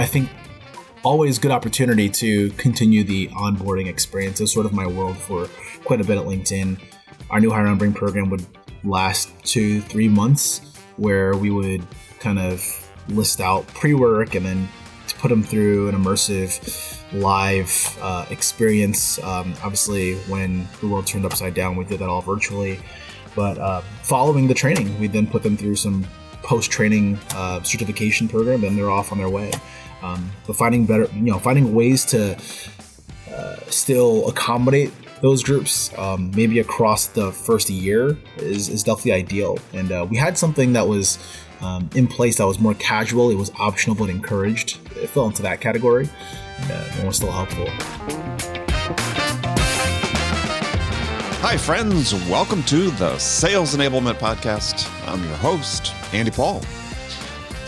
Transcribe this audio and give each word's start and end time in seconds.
I 0.00 0.06
think 0.06 0.30
always 1.02 1.38
good 1.38 1.50
opportunity 1.50 2.08
to 2.08 2.48
continue 2.52 3.04
the 3.04 3.28
onboarding 3.28 3.86
experience. 3.86 4.40
It's 4.40 4.50
sort 4.50 4.64
of 4.64 4.72
my 4.72 4.86
world 4.86 5.18
for 5.18 5.46
quite 5.84 6.00
a 6.00 6.04
bit 6.04 6.16
at 6.16 6.24
LinkedIn. 6.24 6.80
Our 7.28 7.38
new 7.38 7.50
hire 7.50 7.66
onboarding 7.66 7.94
program 7.94 8.30
would 8.30 8.46
last 8.82 9.28
two, 9.44 9.82
three 9.82 10.08
months, 10.08 10.62
where 10.96 11.36
we 11.36 11.50
would 11.50 11.86
kind 12.18 12.38
of 12.38 12.64
list 13.10 13.42
out 13.42 13.66
pre-work 13.74 14.34
and 14.34 14.46
then 14.46 14.68
put 15.18 15.28
them 15.28 15.42
through 15.42 15.90
an 15.90 15.94
immersive 15.94 16.50
live 17.12 17.98
uh, 18.00 18.24
experience. 18.30 19.22
Um, 19.22 19.52
obviously, 19.62 20.14
when 20.30 20.66
the 20.80 20.88
world 20.88 21.06
turned 21.06 21.26
upside 21.26 21.52
down, 21.52 21.76
we 21.76 21.84
did 21.84 21.98
that 21.98 22.08
all 22.08 22.22
virtually. 22.22 22.80
But 23.36 23.58
uh, 23.58 23.82
following 24.02 24.48
the 24.48 24.54
training, 24.54 24.98
we 24.98 25.08
then 25.08 25.26
put 25.26 25.42
them 25.42 25.58
through 25.58 25.76
some 25.76 26.06
post-training 26.42 27.18
uh, 27.34 27.62
certification 27.62 28.28
program, 28.28 28.64
and 28.64 28.78
they're 28.78 28.90
off 28.90 29.12
on 29.12 29.18
their 29.18 29.28
way. 29.28 29.52
Um, 30.02 30.30
but 30.46 30.56
finding 30.56 30.86
better, 30.86 31.08
you 31.12 31.32
know, 31.32 31.38
finding 31.38 31.74
ways 31.74 32.04
to 32.06 32.36
uh, 33.32 33.56
still 33.68 34.28
accommodate 34.28 34.92
those 35.20 35.42
groups, 35.42 35.96
um, 35.98 36.30
maybe 36.34 36.60
across 36.60 37.08
the 37.08 37.30
first 37.32 37.68
year, 37.68 38.16
is, 38.38 38.68
is 38.68 38.82
definitely 38.82 39.12
ideal. 39.12 39.58
And 39.74 39.92
uh, 39.92 40.06
we 40.08 40.16
had 40.16 40.38
something 40.38 40.72
that 40.72 40.88
was 40.88 41.18
um, 41.60 41.90
in 41.94 42.06
place 42.06 42.38
that 42.38 42.46
was 42.46 42.58
more 42.58 42.74
casual. 42.74 43.30
It 43.30 43.34
was 43.36 43.50
optional 43.58 43.94
but 43.94 44.08
encouraged. 44.08 44.78
It 44.96 45.08
fell 45.08 45.26
into 45.26 45.42
that 45.42 45.60
category, 45.60 46.08
and, 46.60 46.70
uh, 46.70 47.06
was 47.06 47.16
still 47.16 47.30
helpful. 47.30 47.66
Hi, 51.42 51.56
friends. 51.56 52.14
Welcome 52.28 52.62
to 52.64 52.90
the 52.92 53.18
Sales 53.18 53.74
Enablement 53.74 54.14
Podcast. 54.14 54.90
I'm 55.06 55.22
your 55.24 55.36
host, 55.36 55.94
Andy 56.12 56.30
Paul. 56.30 56.62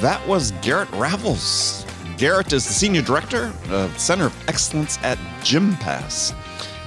That 0.00 0.26
was 0.26 0.52
Garrett 0.62 0.88
Rafols. 0.90 1.86
Garrett 2.22 2.52
is 2.52 2.64
the 2.64 2.72
Senior 2.72 3.02
Director 3.02 3.52
of 3.70 3.98
Center 3.98 4.26
of 4.26 4.48
Excellence 4.48 4.96
at 5.02 5.18
GymPass. 5.40 6.30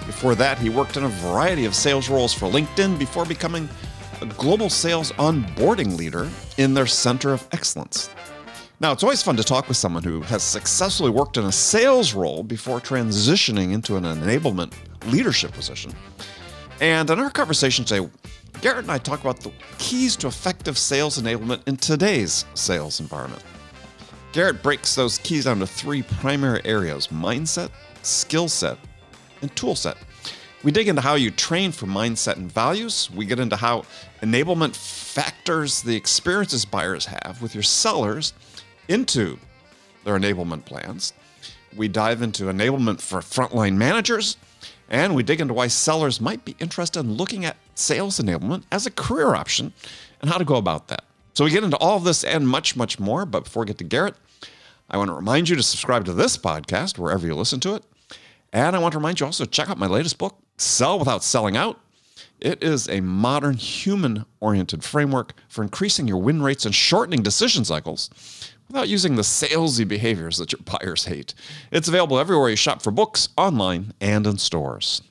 Before 0.05 0.33
that, 0.33 0.57
he 0.57 0.69
worked 0.69 0.95
in 0.95 1.03
a 1.03 1.09
variety 1.09 1.65
of 1.65 1.75
sales 1.75 2.07
roles 2.07 2.33
for 2.33 2.49
LinkedIn 2.49 2.97
before 2.97 3.25
becoming 3.25 3.67
a 4.21 4.27
global 4.27 4.69
sales 4.69 5.11
onboarding 5.11 5.97
leader 5.97 6.29
in 6.57 6.73
their 6.73 6.87
Center 6.87 7.33
of 7.33 7.45
Excellence. 7.51 8.09
Now, 8.79 8.93
it's 8.93 9.03
always 9.03 9.21
fun 9.21 9.35
to 9.35 9.43
talk 9.43 9.67
with 9.67 9.75
someone 9.75 10.03
who 10.03 10.21
has 10.21 10.41
successfully 10.41 11.09
worked 11.09 11.35
in 11.35 11.43
a 11.43 11.51
sales 11.51 12.13
role 12.13 12.41
before 12.41 12.79
transitioning 12.79 13.73
into 13.73 13.97
an 13.97 14.05
enablement 14.05 14.71
leadership 15.07 15.51
position. 15.51 15.91
And 16.79 17.09
in 17.09 17.19
our 17.19 17.29
conversation 17.29 17.83
today, 17.83 18.09
Garrett 18.61 18.83
and 18.83 18.91
I 18.91 18.99
talk 18.99 19.19
about 19.19 19.41
the 19.41 19.51
keys 19.79 20.15
to 20.15 20.27
effective 20.27 20.77
sales 20.77 21.21
enablement 21.21 21.67
in 21.67 21.75
today's 21.75 22.45
sales 22.53 23.01
environment. 23.01 23.43
Garrett 24.35 24.61
breaks 24.61 24.95
those 24.95 25.17
keys 25.19 25.45
down 25.45 25.59
to 25.59 25.65
three 25.65 26.01
primary 26.01 26.59
areas 26.65 27.07
mindset, 27.07 27.69
skill 28.01 28.49
set, 28.49 28.77
and 29.41 29.55
tool 29.55 29.75
set. 29.75 29.95
We 30.61 30.73
dig 30.73 30.89
into 30.89 31.01
how 31.01 31.15
you 31.15 31.31
train 31.31 31.71
for 31.71 31.85
mindset 31.85 32.35
and 32.35 32.51
values. 32.51 33.09
We 33.15 33.25
get 33.25 33.39
into 33.39 33.55
how 33.55 33.85
enablement 34.21 34.75
factors 34.75 35.81
the 35.81 35.95
experiences 35.95 36.65
buyers 36.65 37.05
have 37.05 37.41
with 37.41 37.55
your 37.55 37.63
sellers 37.63 38.33
into 38.89 39.39
their 40.03 40.19
enablement 40.19 40.65
plans. 40.65 41.13
We 41.73 41.87
dive 41.87 42.21
into 42.21 42.43
enablement 42.43 42.99
for 42.99 43.21
frontline 43.21 43.77
managers, 43.77 44.35
and 44.89 45.15
we 45.15 45.23
dig 45.23 45.39
into 45.39 45.53
why 45.53 45.67
sellers 45.67 46.19
might 46.19 46.43
be 46.43 46.57
interested 46.59 46.99
in 46.99 47.13
looking 47.13 47.45
at 47.45 47.55
sales 47.75 48.19
enablement 48.19 48.63
as 48.69 48.85
a 48.85 48.91
career 48.91 49.33
option 49.33 49.71
and 50.19 50.29
how 50.29 50.37
to 50.37 50.43
go 50.43 50.57
about 50.57 50.89
that. 50.89 51.05
So 51.35 51.45
we 51.45 51.51
get 51.51 51.63
into 51.63 51.77
all 51.77 51.95
of 51.97 52.03
this 52.03 52.25
and 52.25 52.47
much, 52.47 52.75
much 52.75 52.99
more. 52.99 53.25
But 53.25 53.45
before 53.45 53.63
we 53.63 53.67
get 53.67 53.77
to 53.77 53.83
Garrett, 53.83 54.15
I 54.89 54.97
want 54.97 55.09
to 55.09 55.15
remind 55.15 55.49
you 55.49 55.55
to 55.55 55.63
subscribe 55.63 56.05
to 56.05 56.13
this 56.13 56.37
podcast 56.37 56.97
wherever 56.97 57.25
you 57.25 57.35
listen 57.35 57.59
to 57.61 57.75
it. 57.75 57.83
And 58.53 58.75
I 58.75 58.79
want 58.79 58.93
to 58.93 58.97
remind 58.99 59.19
you 59.19 59.25
also 59.25 59.43
to 59.43 59.49
check 59.49 59.69
out 59.69 59.77
my 59.77 59.87
latest 59.87 60.17
book, 60.17 60.37
Sell 60.57 60.99
Without 60.99 61.23
Selling 61.23 61.57
Out. 61.57 61.79
It 62.39 62.63
is 62.63 62.87
a 62.87 63.01
modern 63.01 63.55
human 63.55 64.25
oriented 64.39 64.83
framework 64.83 65.33
for 65.47 65.63
increasing 65.63 66.07
your 66.07 66.17
win 66.17 66.41
rates 66.41 66.65
and 66.65 66.75
shortening 66.75 67.23
decision 67.23 67.65
cycles 67.65 68.09
without 68.67 68.87
using 68.87 69.15
the 69.15 69.21
salesy 69.21 69.87
behaviors 69.87 70.37
that 70.37 70.51
your 70.51 70.61
buyers 70.63 71.05
hate. 71.05 71.33
It's 71.71 71.87
available 71.87 72.19
everywhere 72.19 72.49
you 72.49 72.55
shop 72.55 72.81
for 72.81 72.91
books, 72.91 73.29
online, 73.37 73.93
and 73.99 74.27
in 74.27 74.37
stores. 74.37 75.01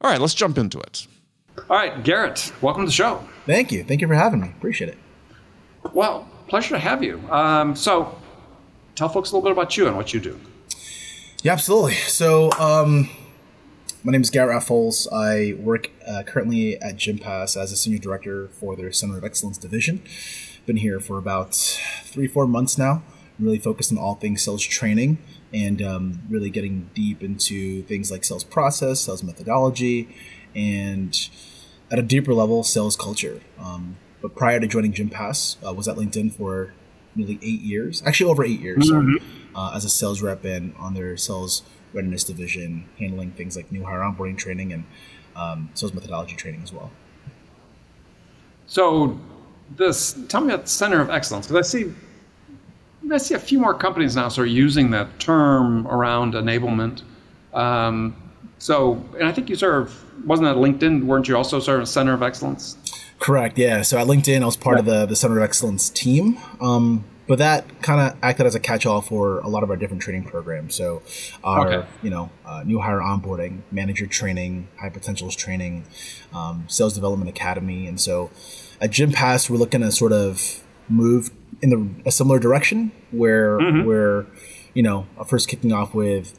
All 0.00 0.10
right, 0.10 0.20
let's 0.20 0.34
jump 0.34 0.58
into 0.58 0.78
it. 0.80 1.06
All 1.68 1.76
right, 1.76 2.02
Garrett, 2.04 2.52
welcome 2.62 2.82
to 2.82 2.86
the 2.86 2.92
show. 2.92 3.26
Thank 3.46 3.70
you. 3.70 3.84
Thank 3.84 4.00
you 4.00 4.06
for 4.06 4.14
having 4.14 4.40
me. 4.40 4.48
Appreciate 4.48 4.88
it. 4.88 4.98
Well, 5.92 6.29
pleasure 6.50 6.74
to 6.74 6.80
have 6.80 7.02
you. 7.02 7.22
Um, 7.30 7.76
so, 7.76 8.18
tell 8.96 9.08
folks 9.08 9.30
a 9.30 9.36
little 9.36 9.48
bit 9.48 9.52
about 9.52 9.76
you 9.76 9.86
and 9.86 9.96
what 9.96 10.12
you 10.12 10.20
do. 10.20 10.38
Yeah, 11.42 11.52
absolutely. 11.52 11.94
So, 11.94 12.50
um, 12.58 13.08
my 14.02 14.12
name 14.12 14.20
is 14.20 14.30
Garrett 14.30 14.62
Rafols. 14.62 15.06
I 15.12 15.54
work 15.62 15.90
uh, 16.06 16.24
currently 16.24 16.76
at 16.82 16.96
GymPass 16.96 17.56
as 17.56 17.70
a 17.70 17.76
senior 17.76 18.00
director 18.00 18.48
for 18.48 18.74
their 18.74 18.90
Center 18.92 19.16
of 19.16 19.24
Excellence 19.24 19.58
division. 19.58 20.02
Been 20.66 20.78
here 20.78 20.98
for 20.98 21.18
about 21.18 21.54
three, 21.54 22.26
four 22.26 22.46
months 22.46 22.76
now. 22.76 23.02
Really 23.38 23.58
focused 23.58 23.92
on 23.92 23.98
all 23.98 24.16
things 24.16 24.42
sales 24.42 24.62
training 24.62 25.18
and 25.54 25.80
um, 25.80 26.22
really 26.28 26.50
getting 26.50 26.90
deep 26.94 27.22
into 27.22 27.82
things 27.84 28.10
like 28.10 28.24
sales 28.24 28.44
process, 28.44 29.00
sales 29.00 29.22
methodology, 29.22 30.08
and 30.54 31.30
at 31.90 31.98
a 31.98 32.02
deeper 32.02 32.34
level, 32.34 32.64
sales 32.64 32.96
culture. 32.96 33.40
Um, 33.58 33.96
but 34.20 34.34
prior 34.34 34.60
to 34.60 34.66
joining 34.66 34.92
GymPass, 34.92 35.56
uh, 35.66 35.72
was 35.72 35.88
at 35.88 35.96
LinkedIn 35.96 36.32
for 36.32 36.72
nearly 37.14 37.38
eight 37.42 37.60
years, 37.60 38.02
actually 38.06 38.30
over 38.30 38.44
eight 38.44 38.60
years, 38.60 38.90
mm-hmm. 38.90 39.56
uh, 39.56 39.72
as 39.74 39.84
a 39.84 39.88
sales 39.88 40.22
rep 40.22 40.44
and 40.44 40.74
on 40.78 40.94
their 40.94 41.16
sales 41.16 41.62
readiness 41.92 42.24
division, 42.24 42.88
handling 42.98 43.32
things 43.32 43.56
like 43.56 43.70
new 43.72 43.84
hire 43.84 44.00
onboarding 44.00 44.36
training 44.36 44.72
and 44.72 44.84
um, 45.36 45.70
sales 45.74 45.92
methodology 45.92 46.36
training 46.36 46.62
as 46.62 46.72
well. 46.72 46.90
So, 48.66 49.18
this 49.76 50.18
tell 50.28 50.40
me 50.40 50.52
about 50.52 50.68
Center 50.68 51.00
of 51.00 51.10
Excellence 51.10 51.46
because 51.46 51.66
I 51.66 51.68
see 51.68 51.92
I 53.12 53.18
see 53.18 53.34
a 53.34 53.38
few 53.38 53.58
more 53.58 53.74
companies 53.74 54.14
now 54.14 54.28
sort 54.28 54.48
of 54.48 54.54
using 54.54 54.90
that 54.90 55.18
term 55.18 55.86
around 55.88 56.34
enablement. 56.34 57.02
Um, 57.52 58.16
so, 58.58 59.04
and 59.18 59.26
I 59.26 59.32
think 59.32 59.48
you 59.48 59.56
sort 59.56 59.82
of 59.82 60.26
wasn't 60.26 60.48
at 60.48 60.56
LinkedIn, 60.56 61.04
weren't 61.04 61.26
you 61.26 61.36
also 61.36 61.60
sort 61.60 61.78
of 61.78 61.84
a 61.84 61.86
Center 61.86 62.12
of 62.12 62.22
Excellence? 62.22 62.76
Correct. 63.20 63.58
Yeah. 63.58 63.82
So 63.82 63.98
at 63.98 64.06
LinkedIn, 64.06 64.42
I 64.42 64.46
was 64.46 64.56
part 64.56 64.78
of 64.78 64.86
the 64.86 65.06
the 65.06 65.14
Center 65.14 65.38
of 65.38 65.44
Excellence 65.44 65.88
team. 65.88 66.38
Um, 66.60 67.04
but 67.30 67.38
that 67.38 67.80
kind 67.80 68.00
of 68.00 68.18
acted 68.24 68.44
as 68.46 68.56
a 68.56 68.58
catch-all 68.58 69.02
for 69.02 69.38
a 69.38 69.46
lot 69.46 69.62
of 69.62 69.70
our 69.70 69.76
different 69.76 70.02
training 70.02 70.24
programs. 70.24 70.74
So, 70.74 71.00
our 71.44 71.68
okay. 71.68 71.88
you 72.02 72.10
know 72.10 72.30
uh, 72.44 72.64
new 72.64 72.80
hire 72.80 72.98
onboarding, 72.98 73.60
manager 73.70 74.08
training, 74.08 74.66
high 74.80 74.88
potentials 74.88 75.36
training, 75.36 75.84
um, 76.34 76.64
sales 76.66 76.92
development 76.92 77.30
academy, 77.30 77.86
and 77.86 78.00
so 78.00 78.32
at 78.80 78.90
GymPass, 78.90 79.48
we're 79.48 79.58
looking 79.58 79.80
to 79.82 79.92
sort 79.92 80.12
of 80.12 80.64
move 80.88 81.30
in 81.62 81.70
the 81.70 82.08
a 82.08 82.10
similar 82.10 82.40
direction 82.40 82.90
where 83.12 83.58
mm-hmm. 83.58 83.86
we're 83.86 84.26
you 84.74 84.82
know 84.82 85.06
first 85.24 85.48
kicking 85.48 85.72
off 85.72 85.94
with 85.94 86.36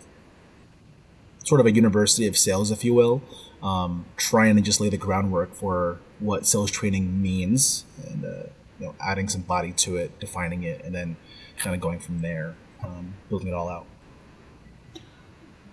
sort 1.46 1.62
of 1.62 1.68
a 1.68 1.72
university 1.72 2.28
of 2.28 2.36
sales, 2.38 2.70
if 2.70 2.84
you 2.84 2.94
will, 2.94 3.22
um, 3.64 4.06
trying 4.18 4.58
to 4.58 4.62
just 4.62 4.82
lay 4.82 4.90
the 4.90 4.98
groundwork 4.98 5.56
for 5.56 6.02
what 6.22 6.48
sales 6.48 6.72
training 6.72 7.22
means 7.22 7.86
and. 8.08 8.26
Uh, 8.26 8.44
you 8.82 8.88
know, 8.88 8.96
adding 9.00 9.30
some 9.30 9.42
body 9.42 9.72
to 9.74 9.96
it, 9.98 10.20
defining 10.20 10.64
it, 10.64 10.84
and 10.84 10.94
then 10.94 11.16
kind 11.58 11.76
of 11.76 11.82
going 11.82 12.00
from 12.00 12.22
there, 12.22 12.56
um, 12.84 13.14
building 13.30 13.48
it 13.48 13.54
all 13.54 13.70
out. 13.70 13.86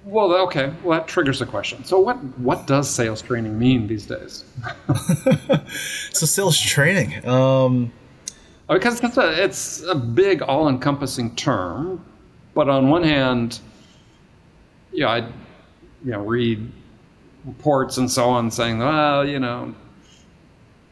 Well, 0.04 0.32
okay. 0.42 0.72
Well, 0.84 0.98
that 0.98 1.08
triggers 1.08 1.40
a 1.40 1.46
question. 1.46 1.84
So, 1.84 1.98
what 1.98 2.16
what 2.38 2.66
does 2.66 2.88
sales 2.88 3.22
training 3.22 3.58
mean 3.58 3.86
these 3.86 4.06
days? 4.06 4.44
so, 6.12 6.26
sales 6.26 6.60
training. 6.60 7.26
Um, 7.26 7.92
because 8.68 9.02
it's 9.02 9.16
a, 9.16 9.42
it's 9.42 9.82
a 9.84 9.94
big, 9.94 10.42
all-encompassing 10.42 11.34
term, 11.36 12.04
but 12.54 12.68
on 12.68 12.90
one 12.90 13.02
hand, 13.02 13.60
you 14.92 15.00
know, 15.00 15.08
I 15.08 15.18
you 16.04 16.12
know 16.12 16.20
read 16.20 16.70
reports 17.46 17.96
and 17.96 18.10
so 18.10 18.28
on 18.28 18.50
saying, 18.50 18.78
well, 18.78 19.26
you 19.26 19.40
know, 19.40 19.74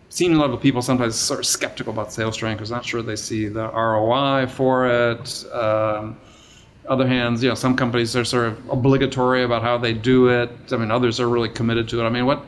senior 0.09 0.39
level 0.39 0.57
people 0.57 0.83
sometimes 0.83 1.17
sort 1.17 1.41
of 1.41 1.47
skeptical 1.47 1.93
about 1.93 2.13
sales 2.13 2.37
training 2.37 2.57
because 2.57 2.71
not 2.71 2.85
sure 2.85 3.03
they 3.03 3.17
see 3.17 3.49
the 3.49 3.69
ROI 3.71 4.47
for 4.47 4.87
it. 4.87 5.53
Um, 5.53 6.19
other 6.89 7.07
hands, 7.07 7.43
you 7.43 7.49
know, 7.49 7.55
some 7.55 7.77
companies 7.77 8.15
are 8.15 8.25
sort 8.25 8.47
of 8.47 8.71
obligatory 8.71 9.43
about 9.43 9.63
how 9.63 9.77
they 9.77 9.93
do 9.93 10.29
it. 10.29 10.51
I 10.71 10.77
mean, 10.77 10.91
others 10.91 11.19
are 11.19 11.29
really 11.29 11.49
committed 11.49 11.89
to 11.89 12.01
it. 12.01 12.05
I 12.05 12.11
mean, 12.11 12.27
what? 12.27 12.45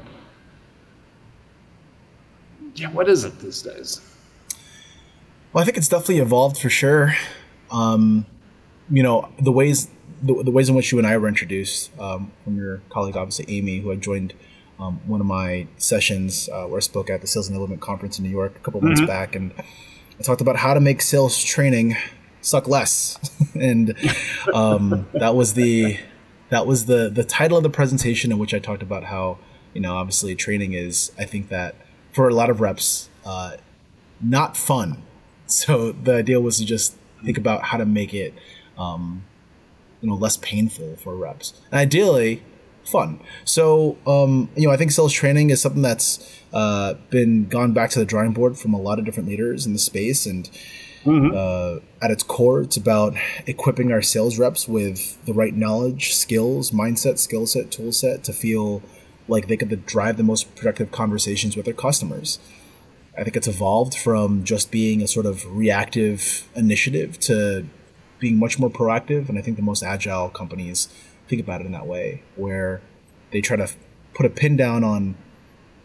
Yeah, 2.76 2.90
what 2.93 3.08
is 3.08 3.25
it 3.25 3.40
these 3.40 3.62
days? 3.62 4.00
Well, 5.52 5.62
I 5.62 5.64
think 5.64 5.76
it's 5.76 5.88
definitely 5.88 6.19
evolved 6.19 6.58
for 6.58 6.70
sure. 6.70 7.16
Um, 7.70 8.26
you 8.90 9.02
know, 9.02 9.28
the 9.40 9.50
ways 9.50 9.88
the, 10.22 10.43
the, 10.43 10.50
ways 10.50 10.69
in 10.69 10.75
which 10.75 10.93
you 10.93 10.99
and 10.99 11.06
I 11.06 11.16
were 11.16 11.28
introduced 11.28 11.90
um, 11.99 12.32
from 12.44 12.56
your 12.56 12.81
colleague, 12.90 13.16
obviously 13.16 13.44
Amy, 13.49 13.81
who 13.81 13.90
had 13.90 14.00
joined 14.00 14.34
um, 14.80 15.00
one 15.06 15.20
of 15.20 15.26
my 15.26 15.66
sessions 15.76 16.48
uh, 16.48 16.66
where 16.66 16.78
I 16.78 16.80
spoke 16.80 17.10
at 17.10 17.20
the 17.20 17.26
Sales 17.26 17.50
Enablement 17.50 17.80
Conference 17.80 18.19
in 18.19 18.25
New 18.25 18.30
York 18.30 18.56
a 18.56 18.60
couple 18.60 18.80
mm-hmm. 18.80 18.88
months 18.88 19.06
back, 19.06 19.34
and 19.34 19.52
I 20.19 20.22
talked 20.22 20.40
about 20.40 20.56
how 20.56 20.75
to 20.75 20.80
make 20.80 21.02
sales 21.02 21.42
training 21.42 21.96
suck 22.40 22.69
less, 22.69 23.19
and 23.54 23.94
um, 24.54 25.08
that 25.12 25.34
was 25.34 25.54
the 25.54 25.98
that 26.50 26.66
was 26.66 26.86
the 26.86 27.10
the 27.10 27.25
title 27.25 27.56
of 27.56 27.62
the 27.62 27.70
presentation 27.70 28.32
in 28.32 28.38
which 28.38 28.54
I 28.54 28.58
talked 28.58 28.82
about 28.82 29.04
how 29.04 29.38
you 29.75 29.80
know 29.80 29.96
obviously 29.96 30.34
training 30.34 30.72
is 30.75 31.12
I 31.19 31.24
think 31.24 31.48
that 31.48 31.74
for 32.12 32.28
a 32.28 32.34
lot 32.34 32.50
of 32.50 32.60
reps 32.60 33.08
uh, 33.24 33.56
not 34.20 34.56
fun. 34.56 35.02
So 35.46 35.92
the 35.92 36.14
idea 36.14 36.40
was 36.40 36.58
to 36.58 36.64
just 36.64 36.96
think 37.24 37.38
about 37.38 37.64
how 37.64 37.78
to 37.78 37.86
make 37.86 38.14
it 38.14 38.34
um, 38.76 39.24
you 40.00 40.08
know 40.08 40.14
less 40.14 40.36
painful 40.36 40.96
for 40.96 41.16
reps, 41.16 41.60
and 41.70 41.81
ideally 41.81 42.42
fun. 42.88 43.20
So 43.44 43.96
um, 44.06 44.49
you 44.56 44.67
know 44.67 44.73
I 44.73 44.76
think 44.76 44.90
sales 44.90 45.12
training 45.12 45.50
is 45.50 45.61
something 45.61 45.82
that's 45.82 46.40
uh, 46.52 46.94
been 47.11 47.46
gone 47.46 47.73
back 47.73 47.90
to 47.90 47.99
the 47.99 48.05
drawing 48.05 48.32
board 48.32 48.58
from 48.58 48.75
a 48.75 48.81
lot 48.81 48.99
of 48.99 49.05
different 49.05 49.29
leaders 49.29 49.67
in 49.67 49.73
the 49.73 49.79
space 49.79 50.26
and. 50.26 50.50
Mm-hmm. 51.05 51.32
Uh, 51.35 51.81
at 52.05 52.11
its 52.11 52.25
core, 52.25 52.61
it's 52.61 52.76
about 52.76 53.14
equipping 53.46 53.93
our 53.93 54.02
sales 54.02 54.37
reps 54.37 54.69
with 54.69 55.25
the 55.25 55.32
right 55.32 55.55
knowledge, 55.55 56.14
skills, 56.14 56.73
mindset, 56.73 57.19
skill 57.19 57.46
set, 57.46 57.70
tool 57.70 57.93
set 57.93 58.25
to 58.25 58.32
feel 58.32 58.82
like 59.29 59.46
they 59.46 59.56
could 59.56 59.87
drive 59.87 60.17
the 60.17 60.23
most 60.23 60.55
productive 60.56 60.91
conversations 60.91 61.56
with 61.56 61.67
their 61.67 61.73
customers. 61.73 62.41
I 63.17 63.25
think 63.25 63.37
it's 63.37 63.49
evolved 63.49 63.94
from 63.94 64.44
just 64.44 64.70
being 64.70 65.02
a 65.02 65.08
sort 65.08 65.26
of 65.26 65.44
reactive 65.56 66.49
initiative 66.55 67.19
to 67.20 67.67
being 68.19 68.38
much 68.38 68.58
more 68.58 68.70
proactive. 68.70 69.29
And 69.29 69.38
I 69.38 69.43
think 69.43 69.56
the 69.56 69.62
most 69.62 69.82
agile 69.82 70.29
companies 70.29 70.88
think 71.28 71.40
about 71.40 71.60
it 71.60 71.66
in 71.66 71.72
that 71.72 71.86
way, 71.86 72.22
where 72.36 72.80
they 73.30 73.40
try 73.40 73.56
to 73.56 73.69
put 74.14 74.26
a 74.26 74.30
pin 74.30 74.56
down 74.56 74.82
on 74.84 75.16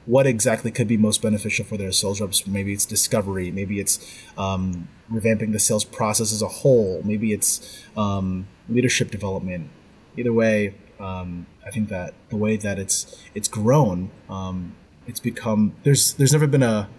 what 0.06 0.28
exactly 0.28 0.72
could 0.72 0.88
be 0.88 0.98
most 0.98 1.22
beneficial 1.22 1.63
for 1.63 1.78
their 1.78 1.92
sales 1.92 2.19
reps. 2.19 2.45
Maybe 2.45 2.74
it's 2.74 2.86
discovery, 2.86 3.51
maybe 3.51 3.80
it's 3.80 4.22
um, 4.38 4.90
revamping 5.12 5.54
the 5.54 5.60
sales 5.60 5.86
process 5.86 6.34
as 6.34 6.42
a 6.42 6.48
whole, 6.48 7.01
maybe 7.04 7.31
it's 7.31 7.84
um, 7.95 8.48
leadership 8.68 9.12
development. 9.12 9.69
Either 10.18 10.34
way, 10.34 10.75
um, 11.00 11.46
I 11.66 11.72
think 11.72 11.89
that 11.89 12.13
the 12.30 12.38
way 12.38 12.57
that 12.57 12.80
it's 12.80 13.24
it's 13.34 13.48
grown, 13.48 14.12
um, 14.30 14.75
it's 15.07 15.19
become 15.19 15.75
there's 15.84 16.13
there's 16.13 16.34
never 16.34 16.48
been 16.48 16.63
a 16.63 16.89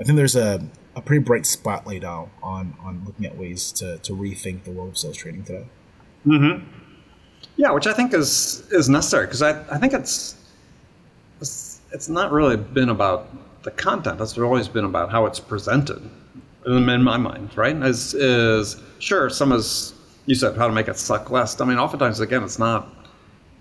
I 0.00 0.04
think 0.04 0.16
there's 0.16 0.36
a, 0.36 0.64
a 0.94 1.00
pretty 1.00 1.22
bright 1.22 1.46
spotlight 1.46 2.02
now 2.02 2.30
on 2.42 2.74
on 2.80 3.02
looking 3.04 3.26
at 3.26 3.36
ways 3.36 3.72
to, 3.72 3.98
to 3.98 4.12
rethink 4.12 4.64
the 4.64 4.70
world 4.70 4.90
of 4.90 4.98
sales 4.98 5.16
training 5.16 5.44
today. 5.44 5.66
Mm-hmm. 6.26 6.77
Yeah, 7.58 7.72
which 7.72 7.88
I 7.88 7.92
think 7.92 8.14
is 8.14 8.62
is 8.70 8.88
necessary 8.88 9.26
because 9.26 9.42
I, 9.42 9.60
I 9.68 9.78
think 9.78 9.92
it's, 9.92 10.36
it's 11.40 11.80
it's 11.92 12.08
not 12.08 12.30
really 12.30 12.56
been 12.56 12.88
about 12.88 13.28
the 13.64 13.72
content. 13.72 14.20
It's 14.20 14.38
always 14.38 14.68
been 14.68 14.84
about 14.84 15.10
how 15.10 15.26
it's 15.26 15.40
presented. 15.40 16.00
In 16.66 17.02
my 17.02 17.16
mind, 17.16 17.50
right? 17.56 17.74
Is 17.82 18.14
is 18.14 18.76
sure 19.00 19.28
some 19.28 19.50
is 19.52 19.92
you 20.26 20.36
said 20.36 20.56
how 20.56 20.68
to 20.68 20.72
make 20.72 20.86
it 20.86 20.98
suck 20.98 21.30
less. 21.30 21.60
I 21.60 21.64
mean, 21.64 21.78
oftentimes 21.78 22.20
again, 22.20 22.44
it's 22.44 22.60
not 22.60 22.94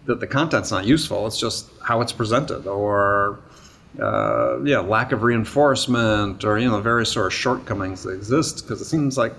that 0.06 0.20
the 0.20 0.28
content's 0.28 0.70
not 0.70 0.86
useful. 0.86 1.26
It's 1.26 1.40
just 1.40 1.68
how 1.82 2.02
it's 2.02 2.14
presented, 2.14 2.68
or 2.68 3.40
uh, 4.00 4.62
yeah, 4.64 4.80
lack 4.80 5.12
of 5.12 5.24
reinforcement, 5.24 6.44
or 6.44 6.60
you 6.60 6.70
know, 6.70 6.80
various 6.82 7.12
sort 7.12 7.26
of 7.26 7.34
shortcomings 7.34 8.04
that 8.04 8.12
exist. 8.12 8.64
Because 8.64 8.80
it 8.80 8.86
seems 8.86 9.18
like, 9.18 9.34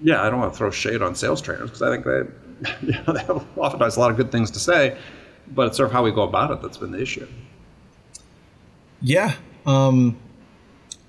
yeah, 0.00 0.22
I 0.22 0.30
don't 0.30 0.38
want 0.38 0.52
to 0.52 0.58
throw 0.58 0.70
shade 0.70 1.02
on 1.02 1.16
sales 1.16 1.42
trainers 1.42 1.70
because 1.70 1.82
I 1.82 1.90
think 1.90 2.04
they, 2.04 2.22
you 2.82 2.92
know, 2.92 3.12
they 3.12 3.20
have 3.20 3.44
oftentimes 3.56 3.96
a 3.96 4.00
lot 4.00 4.10
of 4.10 4.16
good 4.16 4.32
things 4.32 4.50
to 4.52 4.58
say, 4.58 4.96
but 5.48 5.68
it's 5.68 5.76
sort 5.76 5.88
of 5.88 5.92
how 5.92 6.02
we 6.02 6.10
go 6.10 6.22
about 6.22 6.50
it 6.50 6.62
that's 6.62 6.78
been 6.78 6.92
the 6.92 7.00
issue. 7.00 7.26
Yeah. 9.00 9.34
Um, 9.66 10.16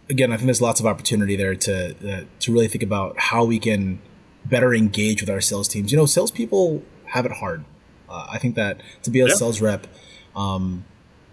again, 0.09 0.31
I 0.31 0.38
think 0.38 0.45
there's 0.45 0.61
lots 0.61 0.79
of 0.79 0.85
opportunity 0.85 1.35
there 1.35 1.55
to 1.55 1.89
uh, 1.91 2.23
to 2.39 2.53
really 2.53 2.67
think 2.67 2.83
about 2.83 3.17
how 3.19 3.45
we 3.45 3.59
can 3.59 3.99
better 4.45 4.73
engage 4.73 5.21
with 5.21 5.29
our 5.29 5.41
sales 5.41 5.67
teams. 5.67 5.91
You 5.91 5.97
know, 5.97 6.05
salespeople 6.05 6.83
have 7.05 7.25
it 7.25 7.33
hard. 7.33 7.65
Uh, 8.09 8.27
I 8.29 8.38
think 8.38 8.55
that 8.55 8.81
to 9.03 9.09
be 9.09 9.21
a 9.21 9.27
yeah. 9.27 9.33
sales 9.33 9.61
rep, 9.61 9.88
um, 10.35 10.85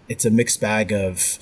it's 0.07 0.25
a 0.25 0.29
mixed 0.29 0.59
bag 0.59 0.91
of 0.91 1.39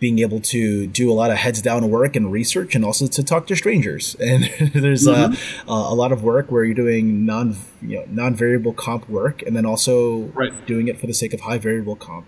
being 0.00 0.18
able 0.18 0.40
to 0.40 0.86
do 0.86 1.10
a 1.10 1.14
lot 1.14 1.30
of 1.30 1.36
heads 1.36 1.62
down 1.62 1.88
work 1.90 2.16
and 2.16 2.32
research 2.32 2.74
and 2.74 2.84
also 2.84 3.06
to 3.06 3.22
talk 3.22 3.46
to 3.46 3.54
strangers 3.54 4.14
and 4.20 4.44
there's 4.74 5.06
uh, 5.06 5.28
mm-hmm. 5.28 5.70
uh, 5.70 5.92
a 5.92 5.94
lot 5.94 6.10
of 6.10 6.22
work 6.22 6.50
where 6.50 6.64
you're 6.64 6.74
doing 6.74 7.24
non 7.24 7.56
you 7.82 7.98
know 7.98 8.04
non 8.08 8.34
variable 8.34 8.72
comp 8.72 9.08
work 9.08 9.42
and 9.42 9.56
then 9.56 9.64
also 9.64 10.22
right. 10.34 10.66
doing 10.66 10.88
it 10.88 10.98
for 10.98 11.06
the 11.06 11.14
sake 11.14 11.32
of 11.32 11.42
high 11.42 11.58
variable 11.58 11.94
comp 11.94 12.26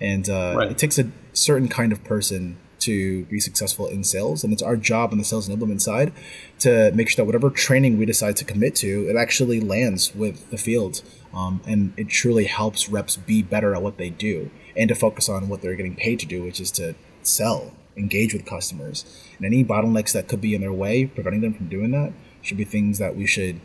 and 0.00 0.28
uh, 0.28 0.54
right. 0.56 0.70
it 0.70 0.78
takes 0.78 0.98
a 0.98 1.10
certain 1.32 1.68
kind 1.68 1.92
of 1.92 2.02
person 2.02 2.56
to 2.80 3.24
be 3.26 3.38
successful 3.38 3.86
in 3.86 4.02
sales. 4.02 4.42
And 4.42 4.52
it's 4.52 4.62
our 4.62 4.76
job 4.76 5.12
on 5.12 5.18
the 5.18 5.24
sales 5.24 5.48
enablement 5.48 5.80
side 5.80 6.12
to 6.60 6.90
make 6.92 7.08
sure 7.08 7.22
that 7.22 7.26
whatever 7.26 7.50
training 7.50 7.98
we 7.98 8.06
decide 8.06 8.36
to 8.36 8.44
commit 8.44 8.74
to, 8.76 9.08
it 9.08 9.16
actually 9.16 9.60
lands 9.60 10.14
with 10.14 10.50
the 10.50 10.58
field. 10.58 11.02
Um, 11.32 11.60
and 11.66 11.92
it 11.96 12.08
truly 12.08 12.44
helps 12.44 12.88
reps 12.88 13.16
be 13.16 13.42
better 13.42 13.74
at 13.74 13.82
what 13.82 13.98
they 13.98 14.10
do 14.10 14.50
and 14.76 14.88
to 14.88 14.94
focus 14.94 15.28
on 15.28 15.48
what 15.48 15.62
they're 15.62 15.76
getting 15.76 15.94
paid 15.94 16.18
to 16.20 16.26
do, 16.26 16.42
which 16.42 16.60
is 16.60 16.70
to 16.72 16.94
sell, 17.26 17.72
engage 17.96 18.32
with 18.32 18.46
customers. 18.46 19.04
And 19.36 19.46
any 19.46 19.64
bottlenecks 19.64 20.12
that 20.12 20.28
could 20.28 20.40
be 20.40 20.54
in 20.54 20.60
their 20.60 20.72
way, 20.72 21.06
preventing 21.06 21.40
them 21.40 21.54
from 21.54 21.68
doing 21.68 21.90
that, 21.92 22.12
should 22.42 22.56
be 22.56 22.64
things 22.64 22.98
that 22.98 23.16
we 23.16 23.26
should 23.26 23.60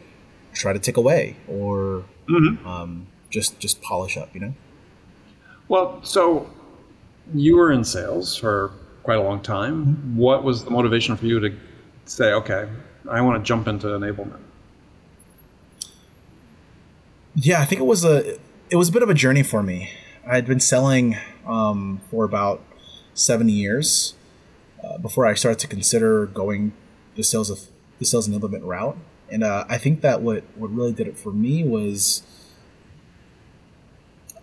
try 0.53 0.73
to 0.73 0.79
take 0.79 0.97
away 0.97 1.35
or 1.47 2.03
mm-hmm. 2.27 2.65
um, 2.67 3.07
just 3.29 3.59
just 3.59 3.81
polish 3.81 4.17
up, 4.17 4.33
you 4.33 4.41
know? 4.41 4.53
Well, 5.67 6.03
so 6.03 6.49
you 7.33 7.57
were 7.57 7.71
in 7.71 7.83
sales 7.83 8.35
for 8.37 8.71
quite 9.03 9.17
a 9.17 9.21
long 9.21 9.41
time. 9.41 9.85
Mm-hmm. 9.85 10.17
What 10.17 10.43
was 10.43 10.63
the 10.63 10.71
motivation 10.71 11.15
for 11.17 11.25
you 11.25 11.39
to 11.39 11.55
say, 12.05 12.33
okay, 12.33 12.67
I 13.09 13.21
want 13.21 13.43
to 13.43 13.47
jump 13.47 13.67
into 13.67 13.87
enablement? 13.87 14.39
Yeah, 17.35 17.61
I 17.61 17.65
think 17.65 17.81
it 17.81 17.85
was 17.85 18.05
a 18.05 18.37
it 18.69 18.75
was 18.75 18.89
a 18.89 18.91
bit 18.91 19.03
of 19.03 19.09
a 19.09 19.13
journey 19.13 19.43
for 19.43 19.61
me. 19.61 19.91
I'd 20.27 20.45
been 20.45 20.59
selling 20.59 21.17
um, 21.45 22.01
for 22.09 22.25
about 22.25 22.61
seven 23.15 23.49
years 23.49 24.13
uh, 24.83 24.99
before 24.99 25.25
I 25.25 25.33
started 25.33 25.57
to 25.59 25.67
consider 25.67 26.27
going 26.27 26.73
the 27.15 27.23
sales 27.23 27.49
of 27.49 27.61
the 27.97 28.05
sales 28.05 28.29
enablement 28.29 28.63
route. 28.63 28.97
And 29.31 29.43
uh, 29.43 29.65
I 29.67 29.79
think 29.79 30.01
that 30.01 30.21
what 30.21 30.43
what 30.55 30.71
really 30.71 30.93
did 30.93 31.07
it 31.07 31.17
for 31.17 31.31
me 31.31 31.63
was 31.63 32.21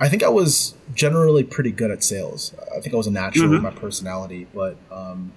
I 0.00 0.08
think 0.08 0.24
I 0.24 0.28
was 0.28 0.74
generally 0.92 1.44
pretty 1.44 1.70
good 1.70 1.92
at 1.92 2.02
sales. 2.02 2.52
I 2.76 2.80
think 2.80 2.92
I 2.92 2.96
was 2.96 3.06
a 3.06 3.12
natural 3.12 3.46
mm-hmm. 3.46 3.54
in 3.56 3.62
my 3.62 3.70
personality, 3.70 4.48
but 4.52 4.76
um, 4.90 5.32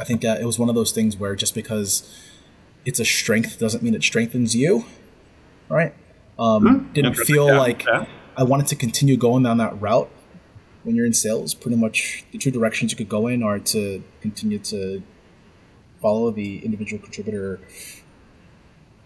I 0.00 0.04
think 0.04 0.20
that 0.22 0.40
it 0.40 0.46
was 0.46 0.58
one 0.58 0.68
of 0.68 0.74
those 0.74 0.90
things 0.90 1.16
where 1.16 1.36
just 1.36 1.54
because 1.54 2.12
it's 2.84 2.98
a 2.98 3.04
strength 3.04 3.60
doesn't 3.60 3.80
mean 3.80 3.94
it 3.94 4.02
strengthens 4.02 4.56
you, 4.56 4.84
right? 5.68 5.94
Um, 6.40 6.64
mm-hmm. 6.64 6.92
Didn't 6.92 7.14
feel 7.14 7.46
yeah. 7.46 7.58
like 7.58 7.84
yeah. 7.84 8.06
I 8.36 8.42
wanted 8.42 8.66
to 8.68 8.74
continue 8.74 9.16
going 9.16 9.44
down 9.44 9.58
that 9.58 9.80
route. 9.80 10.10
When 10.84 10.96
you're 10.96 11.06
in 11.06 11.12
sales, 11.12 11.54
pretty 11.54 11.76
much 11.76 12.24
the 12.32 12.38
two 12.38 12.50
directions 12.50 12.92
you 12.92 12.96
could 12.96 13.08
go 13.08 13.28
in 13.28 13.42
are 13.42 13.58
to 13.58 14.02
continue 14.20 14.58
to 14.60 15.02
follow 16.00 16.30
the 16.30 16.64
individual 16.64 17.00
contributor 17.00 17.60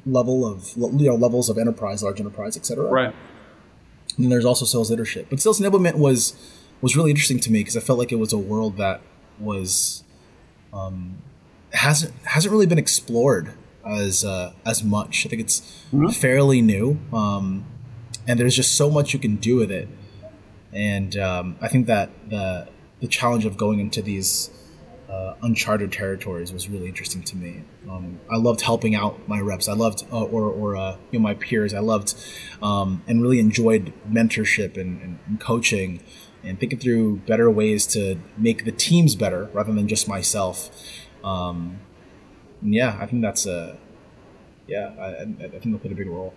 level 0.06 0.46
of 0.46 0.72
you 0.76 1.08
know 1.08 1.16
levels 1.16 1.48
of 1.48 1.58
enterprise, 1.58 2.02
large 2.02 2.20
enterprise, 2.20 2.56
etc. 2.56 2.88
Right 2.88 3.14
and 4.18 4.32
there's 4.32 4.44
also 4.44 4.64
sales 4.64 4.90
leadership. 4.90 5.26
But 5.30 5.40
sales 5.40 5.60
enablement 5.60 5.96
was 5.96 6.34
was 6.80 6.96
really 6.96 7.10
interesting 7.10 7.40
to 7.40 7.52
me 7.52 7.60
because 7.60 7.76
I 7.76 7.80
felt 7.80 7.98
like 7.98 8.12
it 8.12 8.18
was 8.18 8.32
a 8.32 8.38
world 8.38 8.76
that 8.76 9.00
was 9.38 10.04
um, 10.72 11.18
hasn't 11.72 12.14
hasn't 12.24 12.52
really 12.52 12.66
been 12.66 12.78
explored 12.78 13.52
as 13.84 14.24
uh, 14.24 14.52
as 14.64 14.82
much. 14.82 15.26
I 15.26 15.28
think 15.28 15.42
it's 15.42 15.60
mm-hmm. 15.92 16.08
fairly 16.08 16.62
new, 16.62 16.98
um, 17.12 17.64
and 18.26 18.38
there's 18.38 18.56
just 18.56 18.74
so 18.74 18.90
much 18.90 19.12
you 19.12 19.18
can 19.18 19.36
do 19.36 19.56
with 19.56 19.70
it. 19.70 19.88
And 20.76 21.16
um, 21.16 21.56
I 21.62 21.68
think 21.68 21.86
that 21.86 22.10
the 22.28 22.68
the 23.00 23.08
challenge 23.08 23.46
of 23.46 23.56
going 23.56 23.80
into 23.80 24.02
these 24.02 24.50
uh, 25.08 25.34
uncharted 25.42 25.90
territories 25.90 26.52
was 26.52 26.68
really 26.68 26.86
interesting 26.86 27.22
to 27.22 27.36
me. 27.36 27.62
Um, 27.88 28.20
I 28.30 28.36
loved 28.36 28.60
helping 28.60 28.94
out 28.94 29.26
my 29.26 29.40
reps. 29.40 29.68
I 29.68 29.72
loved 29.72 30.04
uh, 30.12 30.24
or 30.24 30.50
or 30.50 30.76
uh, 30.76 30.96
you 31.10 31.18
know 31.18 31.22
my 31.22 31.32
peers. 31.32 31.72
I 31.72 31.78
loved 31.78 32.14
um, 32.62 33.02
and 33.06 33.22
really 33.22 33.40
enjoyed 33.40 33.94
mentorship 34.10 34.76
and, 34.76 35.18
and, 35.26 35.40
coaching 35.40 36.02
and 36.44 36.60
thinking 36.60 36.78
through 36.78 37.16
better 37.26 37.50
ways 37.50 37.86
to 37.88 38.18
make 38.36 38.64
the 38.66 38.72
teams 38.72 39.16
better 39.16 39.48
rather 39.54 39.72
than 39.72 39.88
just 39.88 40.06
myself. 40.06 40.70
Um, 41.24 41.80
yeah, 42.60 42.98
I 43.00 43.06
think 43.06 43.22
that's 43.22 43.46
a 43.46 43.78
yeah. 44.66 44.92
I, 44.98 45.22
I 45.22 45.24
think 45.24 45.72
that 45.72 45.80
played 45.80 45.92
a 45.92 45.96
big 45.96 46.08
role. 46.08 46.34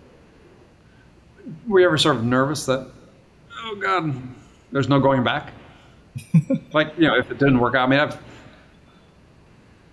Were 1.66 1.80
you 1.80 1.86
ever 1.86 1.98
sort 1.98 2.16
of 2.16 2.24
nervous 2.24 2.64
that 2.66 2.90
oh 3.62 3.74
god, 3.76 4.14
there's 4.72 4.88
no 4.88 5.00
going 5.00 5.22
back? 5.22 5.52
like 6.72 6.92
you 6.98 7.06
know, 7.06 7.16
if 7.16 7.30
it 7.30 7.38
didn't 7.38 7.60
work 7.60 7.74
out. 7.74 7.86
I 7.86 7.90
mean, 7.90 8.00
I've 8.00 8.20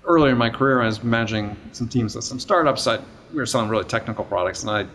earlier 0.05 0.31
in 0.31 0.38
my 0.38 0.50
career, 0.50 0.81
I 0.81 0.86
was 0.86 1.03
managing 1.03 1.55
some 1.74 1.88
teams 1.88 2.15
at 2.15 2.24
some 2.24 2.39
startups. 2.39 2.88
I, 2.88 2.97
we 3.31 3.38
were 3.38 3.45
selling 3.45 3.69
really 3.69 3.83
technical 3.83 4.24
products, 4.24 4.63
and 4.63 4.71
I 4.71 4.86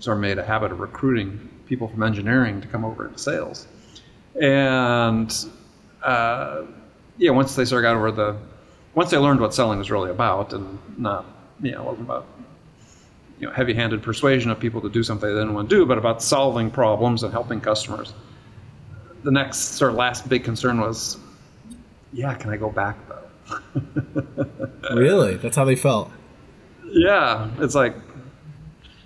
sort 0.00 0.16
of 0.16 0.20
made 0.20 0.38
a 0.38 0.44
habit 0.44 0.72
of 0.72 0.80
recruiting 0.80 1.48
people 1.66 1.88
from 1.88 2.02
engineering 2.02 2.60
to 2.60 2.68
come 2.68 2.84
over 2.84 3.06
into 3.06 3.18
sales. 3.18 3.66
And 4.40 5.32
uh, 6.02 6.62
yeah, 7.18 7.30
once 7.30 7.54
they 7.54 7.64
sort 7.64 7.84
of 7.84 7.88
got 7.88 7.96
over 7.96 8.10
the, 8.10 8.36
once 8.94 9.10
they 9.10 9.18
learned 9.18 9.40
what 9.40 9.54
selling 9.54 9.78
was 9.78 9.90
really 9.90 10.10
about, 10.10 10.52
and 10.52 10.78
not 10.98 11.26
you 11.60 11.72
know, 11.72 11.82
it 11.82 11.84
wasn't 11.84 12.06
about 12.06 12.26
you 13.38 13.46
know 13.46 13.52
heavy-handed 13.52 14.02
persuasion 14.02 14.50
of 14.50 14.58
people 14.58 14.80
to 14.80 14.88
do 14.88 15.02
something 15.02 15.28
they 15.28 15.34
didn't 15.34 15.54
want 15.54 15.68
to 15.68 15.76
do, 15.76 15.86
but 15.86 15.98
about 15.98 16.22
solving 16.22 16.70
problems 16.70 17.22
and 17.22 17.32
helping 17.32 17.60
customers. 17.60 18.14
The 19.22 19.30
next 19.30 19.58
sort 19.76 19.90
of 19.90 19.96
last 19.96 20.28
big 20.28 20.44
concern 20.44 20.80
was, 20.80 21.18
yeah, 22.12 22.34
can 22.34 22.50
I 22.50 22.56
go 22.56 22.70
back 22.70 22.96
though? 23.08 24.46
really, 24.94 25.36
that's 25.36 25.56
how 25.56 25.64
they 25.64 25.76
felt. 25.76 26.10
Yeah, 26.84 27.50
it's 27.58 27.74
like 27.74 27.94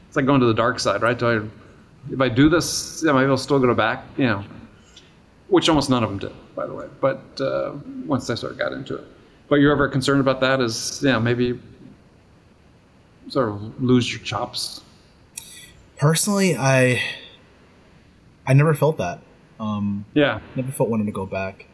it's 0.06 0.16
like 0.16 0.26
going 0.26 0.40
to 0.40 0.46
the 0.46 0.54
dark 0.54 0.78
side, 0.78 1.02
right? 1.02 1.18
Do 1.18 1.26
I, 1.28 2.12
if 2.12 2.20
I 2.20 2.28
do 2.28 2.48
this, 2.48 3.02
yeah, 3.04 3.12
maybe 3.12 3.26
I'll 3.26 3.36
still 3.36 3.58
go 3.58 3.72
back, 3.74 4.04
you 4.16 4.26
know, 4.26 4.44
which 5.48 5.68
almost 5.68 5.90
none 5.90 6.02
of 6.02 6.10
them 6.10 6.18
did, 6.18 6.32
by 6.54 6.66
the 6.66 6.74
way. 6.74 6.86
But 7.00 7.22
uh, 7.40 7.74
once 8.06 8.28
I 8.28 8.34
sort 8.34 8.52
of 8.52 8.58
got 8.58 8.72
into 8.72 8.96
it, 8.96 9.04
but 9.48 9.56
you're 9.56 9.72
ever 9.72 9.88
concerned 9.88 10.20
about 10.20 10.40
that? 10.40 10.60
Is 10.60 11.00
yeah, 11.02 11.18
maybe 11.18 11.58
sort 13.30 13.48
of 13.48 13.82
lose 13.82 14.10
your 14.12 14.20
chops? 14.20 14.82
Personally, 15.96 16.56
I 16.56 17.02
I 18.46 18.52
never 18.52 18.74
felt 18.74 18.98
that. 18.98 19.20
Um, 19.58 20.06
yeah, 20.14 20.40
never 20.56 20.72
felt 20.72 20.88
wanting 20.88 21.06
to 21.06 21.12
go 21.12 21.26
back. 21.26 21.66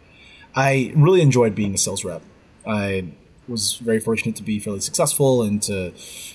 I 0.54 0.92
really 0.96 1.20
enjoyed 1.20 1.54
being 1.54 1.74
a 1.74 1.78
sales 1.78 2.04
rep. 2.04 2.22
I 2.66 3.12
was 3.46 3.76
very 3.76 4.00
fortunate 4.00 4.34
to 4.36 4.42
be 4.42 4.58
fairly 4.58 4.80
successful 4.80 5.42
and 5.42 5.62
to 5.62 5.92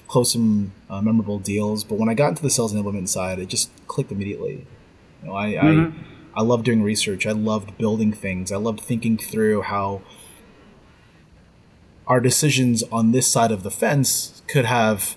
close 0.08 0.32
some 0.32 0.72
uh, 0.90 1.02
memorable 1.02 1.40
deals. 1.40 1.84
But 1.84 1.98
when 1.98 2.08
I 2.08 2.14
got 2.14 2.30
into 2.30 2.42
the 2.42 2.50
sales 2.50 2.74
enablement 2.74 3.10
side, 3.10 3.40
it 3.40 3.48
just 3.48 3.70
clicked 3.88 4.12
immediately. 4.12 4.66
You 5.22 5.28
know, 5.28 5.36
I, 5.36 5.54
mm-hmm. 5.54 5.98
I 5.98 6.12
I 6.34 6.42
loved 6.44 6.66
doing 6.66 6.82
research. 6.82 7.28
I 7.28 7.32
loved 7.32 7.78
building 7.78 8.14
things. 8.14 8.52
I 8.52 8.58
loved 8.58 8.80
thinking 8.80 9.18
through 9.18 9.64
how 9.64 10.02
our 12.12 12.20
decisions 12.20 12.84
on 12.92 13.14
this 13.14 13.26
side 13.26 13.52
of 13.52 13.64
the 13.64 13.72
fence 13.72 14.42
could 14.46 14.66
have 14.66 15.16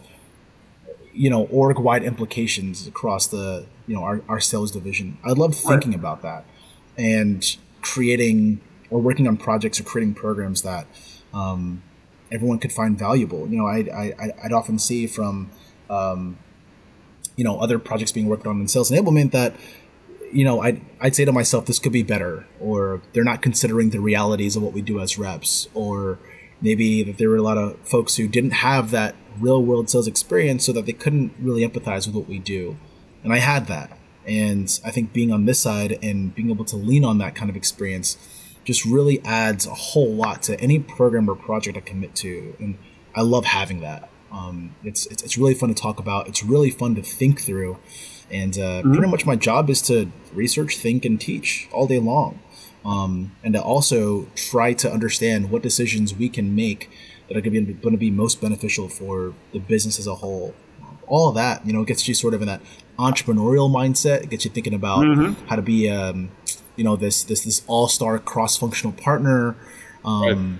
you 1.12 1.28
know 1.28 1.46
org 1.46 1.76
wide 1.76 2.04
implications 2.04 2.86
across 2.86 3.26
the 3.26 3.66
you 3.88 3.96
know 3.96 4.04
our, 4.04 4.22
our 4.28 4.38
sales 4.38 4.70
division 4.70 5.18
i 5.24 5.32
love 5.32 5.56
thinking 5.56 5.90
right. 5.90 5.98
about 5.98 6.22
that 6.22 6.44
and 6.96 7.56
creating 7.82 8.60
or 8.90 9.00
working 9.00 9.26
on 9.26 9.36
projects 9.36 9.80
or 9.80 9.82
creating 9.82 10.14
programs 10.14 10.62
that 10.62 10.86
um, 11.32 11.82
everyone 12.30 12.60
could 12.60 12.72
find 12.72 12.96
valuable 12.96 13.48
you 13.48 13.56
know 13.58 13.66
I, 13.66 13.78
I 14.02 14.30
i'd 14.44 14.52
often 14.52 14.78
see 14.78 15.08
from 15.08 15.50
um, 15.90 16.38
you 17.34 17.42
know 17.42 17.58
other 17.58 17.80
projects 17.80 18.12
being 18.12 18.28
worked 18.28 18.46
on 18.46 18.60
in 18.60 18.68
sales 18.68 18.92
enablement 18.92 19.32
that 19.32 19.56
you 20.32 20.44
know 20.44 20.60
I'd, 20.60 20.80
I'd 21.00 21.16
say 21.16 21.24
to 21.24 21.32
myself 21.32 21.66
this 21.66 21.80
could 21.80 21.92
be 21.92 22.04
better 22.04 22.46
or 22.60 23.02
they're 23.12 23.24
not 23.24 23.42
considering 23.42 23.90
the 23.90 23.98
realities 23.98 24.54
of 24.54 24.62
what 24.62 24.72
we 24.72 24.80
do 24.80 25.00
as 25.00 25.18
reps 25.18 25.68
or 25.74 26.20
maybe 26.64 27.02
that 27.02 27.18
there 27.18 27.28
were 27.28 27.36
a 27.36 27.42
lot 27.42 27.58
of 27.58 27.78
folks 27.80 28.16
who 28.16 28.26
didn't 28.26 28.52
have 28.52 28.90
that 28.90 29.14
real 29.38 29.62
world 29.62 29.90
sales 29.90 30.08
experience 30.08 30.64
so 30.64 30.72
that 30.72 30.86
they 30.86 30.94
couldn't 30.94 31.34
really 31.38 31.66
empathize 31.66 32.06
with 32.06 32.16
what 32.16 32.26
we 32.26 32.38
do. 32.38 32.76
And 33.22 33.32
I 33.32 33.38
had 33.38 33.66
that. 33.66 33.96
And 34.26 34.80
I 34.82 34.90
think 34.90 35.12
being 35.12 35.30
on 35.30 35.44
this 35.44 35.60
side 35.60 35.98
and 36.02 36.34
being 36.34 36.48
able 36.48 36.64
to 36.64 36.76
lean 36.76 37.04
on 37.04 37.18
that 37.18 37.34
kind 37.34 37.50
of 37.50 37.56
experience 37.56 38.16
just 38.64 38.86
really 38.86 39.20
adds 39.24 39.66
a 39.66 39.74
whole 39.74 40.14
lot 40.14 40.42
to 40.44 40.58
any 40.58 40.78
program 40.78 41.28
or 41.28 41.34
project 41.34 41.76
I 41.76 41.80
commit 41.80 42.14
to. 42.16 42.56
And 42.58 42.78
I 43.14 43.20
love 43.20 43.44
having 43.44 43.80
that. 43.80 44.08
Um, 44.32 44.74
it's, 44.82 45.04
it's, 45.06 45.22
it's 45.22 45.36
really 45.36 45.52
fun 45.52 45.68
to 45.68 45.74
talk 45.74 46.00
about. 46.00 46.28
It's 46.28 46.42
really 46.42 46.70
fun 46.70 46.94
to 46.94 47.02
think 47.02 47.42
through. 47.42 47.78
And 48.30 48.56
uh, 48.56 48.80
mm-hmm. 48.80 48.94
pretty 48.94 49.10
much 49.10 49.26
my 49.26 49.36
job 49.36 49.68
is 49.68 49.82
to 49.82 50.10
research, 50.32 50.78
think, 50.78 51.04
and 51.04 51.20
teach 51.20 51.68
all 51.72 51.86
day 51.86 51.98
long. 51.98 52.40
Um, 52.84 53.32
and 53.42 53.54
to 53.54 53.62
also 53.62 54.26
try 54.34 54.74
to 54.74 54.92
understand 54.92 55.50
what 55.50 55.62
decisions 55.62 56.14
we 56.14 56.28
can 56.28 56.54
make 56.54 56.90
that 57.28 57.36
are 57.36 57.40
going 57.40 57.66
to 57.66 57.96
be 57.96 58.10
most 58.10 58.40
beneficial 58.40 58.88
for 58.88 59.34
the 59.52 59.58
business 59.58 59.98
as 59.98 60.06
a 60.06 60.16
whole. 60.16 60.54
All 61.06 61.28
of 61.28 61.34
that, 61.34 61.66
you 61.66 61.72
know, 61.72 61.84
gets 61.84 62.06
you 62.08 62.14
sort 62.14 62.34
of 62.34 62.42
in 62.42 62.48
that 62.48 62.60
entrepreneurial 62.98 63.70
mindset. 63.70 64.22
It 64.22 64.30
gets 64.30 64.44
you 64.44 64.50
thinking 64.50 64.74
about 64.74 65.00
mm-hmm. 65.00 65.46
how 65.46 65.56
to 65.56 65.62
be, 65.62 65.88
um, 65.88 66.30
you 66.76 66.84
know, 66.84 66.96
this 66.96 67.24
this 67.24 67.44
this 67.44 67.62
all 67.66 67.88
star 67.88 68.18
cross 68.18 68.56
functional 68.56 68.92
partner. 68.92 69.56
Um, 70.04 70.22
right. 70.22 70.58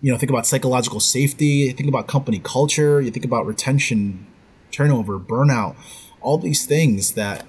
You 0.00 0.12
know, 0.12 0.18
think 0.18 0.30
about 0.30 0.46
psychological 0.46 1.00
safety. 1.00 1.70
Think 1.72 1.88
about 1.88 2.08
company 2.08 2.40
culture. 2.42 3.00
You 3.00 3.10
think 3.10 3.24
about 3.24 3.46
retention, 3.46 4.26
turnover, 4.70 5.18
burnout. 5.18 5.76
All 6.20 6.38
these 6.38 6.66
things 6.66 7.12
that 7.12 7.44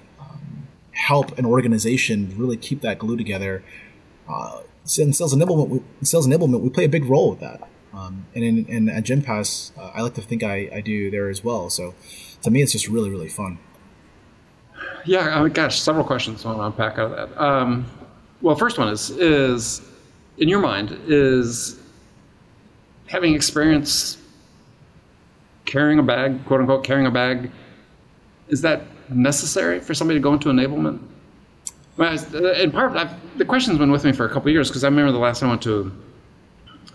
help 0.93 1.37
an 1.37 1.45
organization 1.45 2.33
really 2.37 2.57
keep 2.57 2.81
that 2.81 2.99
glue 2.99 3.17
together. 3.17 3.63
Uh, 4.27 4.61
in 4.97 5.13
sales 5.13 5.33
enablement, 5.35 5.69
we, 5.69 5.79
in 5.99 6.05
sales 6.05 6.27
enablement, 6.27 6.61
we 6.61 6.69
play 6.69 6.85
a 6.85 6.89
big 6.89 7.05
role 7.05 7.31
with 7.31 7.39
that. 7.39 7.67
Um, 7.93 8.25
and 8.33 8.43
in, 8.43 8.65
in 8.65 8.89
at 8.89 9.03
GymPass, 9.03 9.77
uh, 9.77 9.91
I 9.93 10.01
like 10.01 10.15
to 10.15 10.21
think 10.21 10.43
I, 10.43 10.69
I 10.73 10.81
do 10.81 11.11
there 11.11 11.29
as 11.29 11.43
well. 11.43 11.69
So 11.69 11.93
to 12.41 12.51
me, 12.51 12.61
it's 12.61 12.71
just 12.71 12.87
really, 12.87 13.09
really 13.09 13.29
fun. 13.29 13.59
Yeah, 15.05 15.39
oh 15.39 15.49
gosh, 15.49 15.79
several 15.79 16.05
questions 16.05 16.45
I 16.45 16.49
want 16.49 16.59
to 16.59 16.83
unpack 16.83 16.97
out 16.97 17.11
of 17.11 17.29
that. 17.29 17.41
Um, 17.41 17.85
well, 18.41 18.55
first 18.55 18.77
one 18.77 18.87
is 18.87 19.09
is 19.11 19.81
in 20.37 20.49
your 20.49 20.59
mind 20.59 20.97
is 21.07 21.79
having 23.07 23.35
experience 23.35 24.17
carrying 25.65 25.99
a 25.99 26.03
bag, 26.03 26.43
quote 26.45 26.61
unquote, 26.61 26.83
carrying 26.83 27.05
a 27.05 27.11
bag, 27.11 27.51
is 28.47 28.61
that 28.61 28.81
necessary 29.15 29.79
for 29.79 29.93
somebody 29.93 30.19
to 30.19 30.23
go 30.23 30.33
into 30.33 30.49
enablement? 30.49 30.99
Well, 31.97 32.17
in 32.55 32.71
part, 32.71 32.95
I've, 32.95 33.37
the 33.37 33.45
question's 33.45 33.77
been 33.77 33.91
with 33.91 34.03
me 34.03 34.11
for 34.13 34.25
a 34.25 34.29
couple 34.29 34.51
years 34.51 34.69
because 34.69 34.83
I 34.83 34.87
remember 34.87 35.11
the 35.11 35.19
last 35.19 35.39
time 35.39 35.49
I 35.49 35.51
went 35.53 35.63
to 35.63 35.91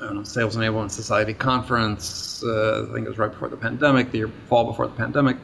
I 0.01 0.05
don't 0.05 0.15
know, 0.17 0.23
Sales 0.23 0.57
Enablement 0.57 0.93
Society 0.93 1.35
conference. 1.35 2.43
Uh, 2.45 2.87
I 2.89 2.95
think 2.95 3.07
it 3.07 3.09
was 3.09 3.19
right 3.19 3.31
before 3.31 3.49
the 3.49 3.57
pandemic, 3.57 4.13
the 4.13 4.19
year 4.19 4.31
fall 4.49 4.65
before 4.65 4.87
the 4.87 4.95
pandemic, 4.95 5.37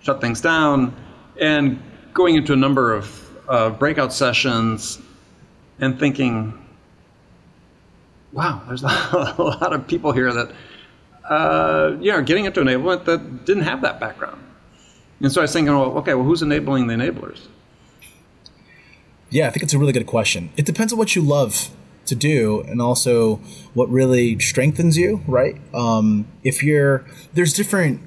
shut 0.00 0.20
things 0.20 0.40
down, 0.40 0.94
and 1.40 1.82
going 2.14 2.36
into 2.36 2.52
a 2.52 2.56
number 2.56 2.94
of 2.94 3.30
uh, 3.48 3.70
breakout 3.70 4.12
sessions 4.12 5.00
and 5.80 5.98
thinking, 5.98 6.66
wow, 8.32 8.62
there's 8.68 8.82
a 8.84 9.34
lot 9.38 9.72
of 9.72 9.88
people 9.88 10.12
here 10.12 10.32
that, 10.32 10.52
uh, 11.28 11.96
yeah, 12.00 12.14
are 12.14 12.22
getting 12.22 12.44
into 12.44 12.60
enablement 12.60 13.04
that 13.06 13.44
didn't 13.44 13.64
have 13.64 13.82
that 13.82 13.98
background. 13.98 14.40
And 15.20 15.32
so 15.32 15.40
I 15.40 15.42
was 15.42 15.52
thinking, 15.52 15.74
well, 15.74 15.96
okay, 15.98 16.14
well, 16.14 16.24
who's 16.24 16.42
enabling 16.42 16.86
the 16.88 16.94
enablers? 16.94 17.46
Yeah, 19.30 19.46
I 19.48 19.50
think 19.50 19.62
it's 19.62 19.72
a 19.72 19.78
really 19.78 19.92
good 19.92 20.06
question. 20.06 20.50
It 20.56 20.66
depends 20.66 20.92
on 20.92 20.98
what 20.98 21.16
you 21.16 21.22
love 21.22 21.70
to 22.06 22.14
do 22.14 22.60
and 22.62 22.80
also 22.80 23.36
what 23.74 23.88
really 23.88 24.38
strengthens 24.38 24.96
you, 24.96 25.22
right? 25.26 25.56
Um, 25.74 26.28
if 26.44 26.62
you're, 26.62 27.04
there's 27.34 27.52
different 27.52 28.00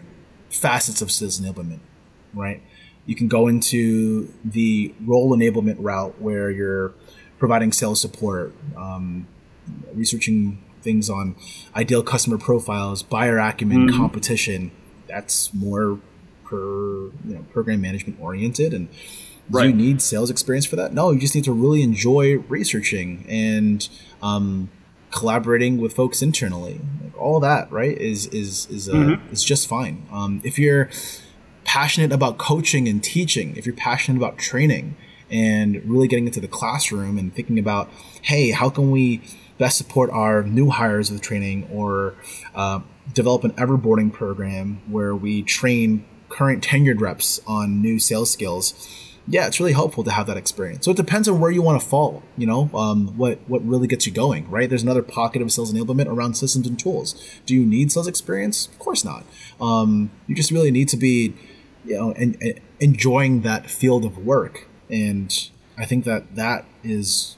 facets 0.49 1.01
of 1.01 1.11
sales 1.11 1.39
enablement, 1.39 1.79
right? 2.33 2.61
You 3.05 3.15
can 3.15 3.27
go 3.27 3.47
into 3.47 4.33
the 4.45 4.93
role 5.05 5.35
enablement 5.35 5.77
route 5.79 6.21
where 6.21 6.49
you're 6.51 6.93
providing 7.37 7.71
sales 7.71 7.99
support, 7.99 8.53
um, 8.77 9.27
researching 9.93 10.63
things 10.81 11.09
on 11.09 11.35
ideal 11.75 12.03
customer 12.03 12.37
profiles, 12.37 13.03
buyer 13.03 13.37
acumen, 13.37 13.87
mm-hmm. 13.87 13.97
competition. 13.97 14.71
That's 15.07 15.53
more 15.53 15.99
per 16.49 16.57
you 17.27 17.35
know 17.35 17.45
program 17.51 17.81
management 17.81 18.19
oriented 18.19 18.73
and 18.73 18.89
Right. 19.51 19.63
Do 19.63 19.69
you 19.69 19.75
need 19.75 20.01
sales 20.01 20.29
experience 20.29 20.65
for 20.65 20.75
that? 20.75 20.93
No, 20.93 21.09
you 21.11 21.19
just 21.19 21.33
need 21.33 21.43
to 21.45 21.51
really 21.51 21.81
enjoy 21.81 22.37
researching 22.37 23.25
and 23.27 23.87
um, 24.21 24.69
collaborating 25.11 25.79
with 25.79 25.93
folks 25.93 26.21
internally. 26.21 26.81
Like 27.03 27.19
all 27.19 27.39
that, 27.39 27.71
right? 27.71 27.97
Is 27.97 28.27
is 28.27 28.67
is 28.69 28.87
uh, 28.87 28.93
mm-hmm. 28.93 29.33
is 29.33 29.43
just 29.43 29.67
fine. 29.67 30.05
Um, 30.11 30.39
if 30.43 30.59
you're 30.59 30.89
passionate 31.63 32.11
about 32.11 32.37
coaching 32.37 32.87
and 32.87 33.03
teaching, 33.03 33.55
if 33.57 33.65
you're 33.65 33.75
passionate 33.75 34.17
about 34.17 34.37
training 34.37 34.95
and 35.31 35.83
really 35.85 36.07
getting 36.07 36.27
into 36.27 36.39
the 36.39 36.47
classroom 36.47 37.17
and 37.17 37.33
thinking 37.33 37.57
about, 37.57 37.89
hey, 38.21 38.51
how 38.51 38.69
can 38.69 38.91
we 38.91 39.21
best 39.57 39.77
support 39.77 40.09
our 40.11 40.43
new 40.43 40.69
hires 40.69 41.11
with 41.11 41.21
training 41.21 41.67
or 41.71 42.15
uh, 42.55 42.79
develop 43.13 43.43
an 43.43 43.51
everboarding 43.51 44.11
program 44.11 44.81
where 44.87 45.15
we 45.15 45.43
train 45.43 46.05
current 46.29 46.63
tenured 46.63 47.01
reps 47.01 47.41
on 47.45 47.81
new 47.81 47.99
sales 47.99 48.31
skills 48.31 48.87
yeah, 49.31 49.45
it's 49.45 49.59
really 49.59 49.73
helpful 49.73 50.03
to 50.03 50.11
have 50.11 50.25
that 50.25 50.37
experience. 50.37 50.85
So 50.85 50.91
it 50.91 50.97
depends 50.97 51.27
on 51.27 51.39
where 51.39 51.51
you 51.51 51.61
want 51.61 51.79
to 51.79 51.87
fall. 51.87 52.23
You 52.35 52.47
know, 52.47 52.69
um, 52.73 53.15
what 53.15 53.39
what 53.47 53.63
really 53.63 53.87
gets 53.87 54.07
you 54.07 54.11
going, 54.11 54.49
right? 54.49 54.67
There's 54.67 54.81
another 54.81 55.03
pocket 55.03 55.43
of 55.43 55.51
sales 55.51 55.71
enablement 55.71 56.07
around 56.07 56.33
systems 56.33 56.67
and 56.67 56.79
tools. 56.79 57.13
Do 57.45 57.53
you 57.53 57.63
need 57.63 57.91
sales 57.91 58.07
experience? 58.07 58.67
Of 58.67 58.79
course 58.79 59.05
not. 59.05 59.23
Um, 59.61 60.09
you 60.25 60.33
just 60.33 60.49
really 60.49 60.71
need 60.71 60.87
to 60.89 60.97
be, 60.97 61.35
you 61.85 61.95
know, 61.95 62.11
en- 62.13 62.37
en- 62.41 62.59
enjoying 62.79 63.41
that 63.41 63.69
field 63.69 64.03
of 64.03 64.17
work, 64.17 64.67
and 64.89 65.31
I 65.77 65.85
think 65.85 66.05
that 66.05 66.35
that 66.35 66.65
is 66.83 67.37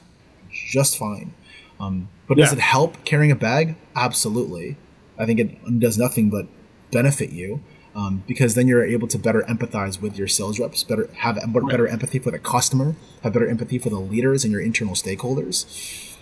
just 0.50 0.96
fine. 0.96 1.34
Um, 1.78 2.08
but 2.26 2.38
yeah. 2.38 2.44
does 2.44 2.54
it 2.54 2.60
help 2.60 3.04
carrying 3.04 3.30
a 3.30 3.36
bag? 3.36 3.76
Absolutely. 3.94 4.78
I 5.18 5.26
think 5.26 5.40
it 5.40 5.78
does 5.78 5.98
nothing 5.98 6.30
but 6.30 6.46
benefit 6.90 7.30
you 7.32 7.62
um, 7.94 8.22
because 8.26 8.54
then 8.54 8.66
you're 8.68 8.84
able 8.84 9.08
to 9.08 9.18
better 9.18 9.42
empathize 9.42 10.00
with 10.00 10.16
your 10.16 10.28
sales 10.28 10.58
reps, 10.58 10.82
better 10.84 11.08
have 11.18 11.38
better 11.68 11.86
empathy 11.86 12.18
for 12.18 12.30
the 12.30 12.38
customer, 12.38 12.96
have 13.22 13.32
better 13.32 13.48
empathy 13.48 13.78
for 13.78 13.90
the 13.90 14.00
leaders 14.00 14.44
and 14.44 14.52
your 14.52 14.62
internal 14.62 14.94
stakeholders. 14.94 16.16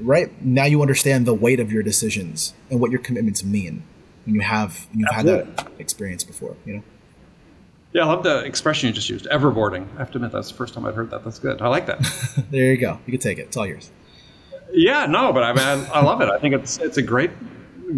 Right 0.00 0.42
now, 0.42 0.64
you 0.64 0.82
understand 0.82 1.26
the 1.26 1.34
weight 1.34 1.60
of 1.60 1.70
your 1.70 1.82
decisions 1.82 2.54
and 2.70 2.80
what 2.80 2.90
your 2.90 3.00
commitments 3.00 3.44
mean. 3.44 3.84
when 4.24 4.34
you 4.34 4.40
have 4.40 4.86
when 4.90 5.00
you've 5.00 5.08
Absolutely. 5.12 5.46
had 5.46 5.56
that 5.58 5.72
experience 5.78 6.24
before. 6.24 6.56
You 6.64 6.76
know. 6.76 6.82
Yeah, 7.92 8.02
I 8.02 8.06
love 8.06 8.24
the 8.24 8.44
expression 8.44 8.88
you 8.88 8.92
just 8.92 9.08
used, 9.08 9.26
everboarding. 9.26 9.86
I 9.94 9.98
have 9.98 10.10
to 10.12 10.16
admit, 10.18 10.32
that's 10.32 10.50
the 10.50 10.56
first 10.56 10.74
time 10.74 10.84
I've 10.84 10.96
heard 10.96 11.10
that. 11.10 11.22
That's 11.22 11.38
good. 11.38 11.62
I 11.62 11.68
like 11.68 11.86
that. 11.86 12.00
there 12.50 12.72
you 12.72 12.76
go. 12.76 12.98
You 13.06 13.12
can 13.12 13.20
take 13.20 13.38
it. 13.38 13.42
It's 13.42 13.56
all 13.56 13.66
yours. 13.66 13.92
Yeah, 14.72 15.06
no, 15.06 15.32
but 15.32 15.44
I 15.44 15.52
mean, 15.52 15.64
I, 15.64 15.98
I 16.00 16.02
love 16.02 16.20
it. 16.20 16.28
I 16.28 16.38
think 16.38 16.54
it's 16.54 16.78
it's 16.78 16.96
a 16.96 17.02
great 17.02 17.30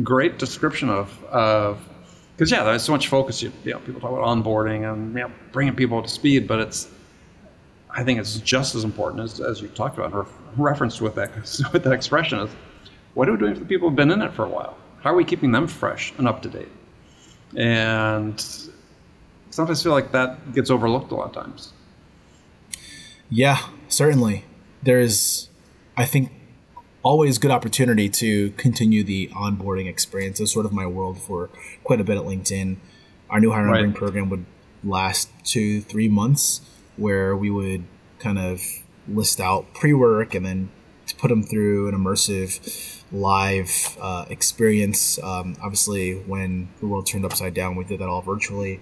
great 0.02 0.38
description 0.38 0.90
of 0.90 1.24
of 1.24 1.88
because 2.36 2.50
yeah, 2.50 2.62
there's 2.64 2.82
so 2.82 2.92
much 2.92 3.08
focus. 3.08 3.42
You, 3.42 3.50
you 3.64 3.72
know, 3.72 3.78
people 3.80 4.00
talk 4.00 4.10
about 4.10 4.24
onboarding 4.24 4.90
and 4.92 5.14
you 5.14 5.20
know, 5.20 5.32
bringing 5.52 5.74
people 5.74 6.02
to 6.02 6.08
speed, 6.08 6.46
but 6.46 6.58
it's 6.60 6.88
I 7.90 8.04
think 8.04 8.20
it's 8.20 8.36
just 8.40 8.74
as 8.74 8.84
important 8.84 9.22
as, 9.22 9.40
as 9.40 9.62
you 9.62 9.68
talked 9.68 9.96
about, 9.96 10.12
or 10.12 10.26
referenced 10.56 11.00
with 11.00 11.14
that 11.14 11.30
with 11.72 11.82
that 11.84 11.92
expression 11.92 12.38
is 12.40 12.50
what 13.14 13.28
are 13.28 13.32
we 13.32 13.38
doing 13.38 13.54
for 13.54 13.60
the 13.60 13.66
people 13.66 13.88
who've 13.88 13.96
been 13.96 14.10
in 14.10 14.20
it 14.20 14.34
for 14.34 14.44
a 14.44 14.48
while? 14.48 14.76
How 15.00 15.12
are 15.12 15.16
we 15.16 15.24
keeping 15.24 15.52
them 15.52 15.66
fresh 15.66 16.12
and 16.18 16.28
up 16.28 16.42
to 16.42 16.48
date? 16.48 16.68
And 17.56 18.38
sometimes 19.50 19.80
I 19.80 19.82
feel 19.82 19.92
like 19.92 20.12
that 20.12 20.52
gets 20.52 20.68
overlooked 20.68 21.12
a 21.12 21.14
lot 21.14 21.28
of 21.28 21.32
times. 21.32 21.72
Yeah, 23.30 23.58
certainly. 23.88 24.44
There's, 24.82 25.48
I 25.96 26.04
think, 26.04 26.30
always 27.06 27.38
good 27.38 27.52
opportunity 27.52 28.08
to 28.08 28.50
continue 28.56 29.04
the 29.04 29.28
onboarding 29.28 29.86
experience. 29.86 30.40
It's 30.40 30.52
sort 30.52 30.66
of 30.66 30.72
my 30.72 30.86
world 30.86 31.22
for 31.22 31.50
quite 31.84 32.00
a 32.00 32.04
bit 32.04 32.16
at 32.16 32.24
LinkedIn. 32.24 32.78
Our 33.30 33.38
new 33.38 33.52
hiring 33.52 33.86
right. 33.86 33.94
program 33.94 34.28
would 34.28 34.44
last 34.82 35.30
two, 35.44 35.80
three 35.82 36.08
months, 36.08 36.62
where 36.96 37.36
we 37.36 37.48
would 37.48 37.84
kind 38.18 38.40
of 38.40 38.60
list 39.06 39.40
out 39.40 39.72
pre-work 39.72 40.34
and 40.34 40.44
then 40.44 40.68
put 41.16 41.28
them 41.28 41.44
through 41.44 41.88
an 41.88 41.94
immersive 41.94 43.04
live 43.12 43.96
uh, 44.00 44.24
experience. 44.28 45.22
Um, 45.22 45.54
obviously, 45.62 46.14
when 46.14 46.70
the 46.80 46.88
world 46.88 47.06
turned 47.06 47.24
upside 47.24 47.54
down, 47.54 47.76
we 47.76 47.84
did 47.84 48.00
that 48.00 48.08
all 48.08 48.20
virtually. 48.20 48.80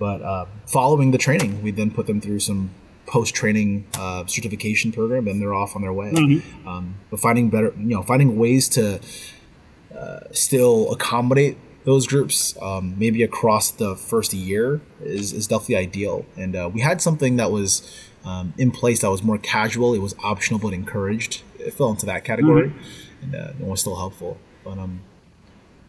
But 0.00 0.22
uh, 0.22 0.46
following 0.66 1.12
the 1.12 1.18
training, 1.18 1.62
we 1.62 1.70
then 1.70 1.92
put 1.92 2.08
them 2.08 2.20
through 2.20 2.40
some 2.40 2.70
post 3.10 3.34
training 3.34 3.84
uh, 3.98 4.24
certification 4.26 4.92
program, 4.92 5.26
and 5.26 5.42
they're 5.42 5.52
off 5.52 5.74
on 5.74 5.82
their 5.82 5.92
way. 5.92 6.12
Mm-hmm. 6.12 6.68
Um, 6.68 6.94
but 7.10 7.18
finding 7.18 7.50
better, 7.50 7.74
you 7.76 7.96
know, 7.96 8.02
finding 8.02 8.38
ways 8.38 8.68
to 8.70 9.00
uh, 9.96 10.20
still 10.30 10.92
accommodate 10.92 11.58
those 11.84 12.06
groups, 12.06 12.56
um, 12.62 12.94
maybe 12.98 13.22
across 13.22 13.72
the 13.72 13.96
first 13.96 14.32
year, 14.32 14.80
is, 15.02 15.32
is 15.32 15.48
definitely 15.48 15.76
ideal. 15.76 16.24
And 16.36 16.54
uh, 16.54 16.70
we 16.72 16.80
had 16.82 17.02
something 17.02 17.36
that 17.36 17.50
was 17.50 18.10
um, 18.24 18.54
in 18.56 18.70
place 18.70 19.00
that 19.00 19.10
was 19.10 19.24
more 19.24 19.38
casual. 19.38 19.92
It 19.94 19.98
was 19.98 20.14
optional 20.22 20.60
but 20.60 20.72
encouraged. 20.72 21.42
It 21.58 21.74
fell 21.74 21.90
into 21.90 22.06
that 22.06 22.24
category, 22.24 22.68
mm-hmm. 22.68 23.34
and 23.34 23.34
uh, 23.34 23.52
it 23.58 23.66
was 23.66 23.80
still 23.80 23.96
helpful. 23.96 24.38
But 24.62 24.78
um, 24.78 25.00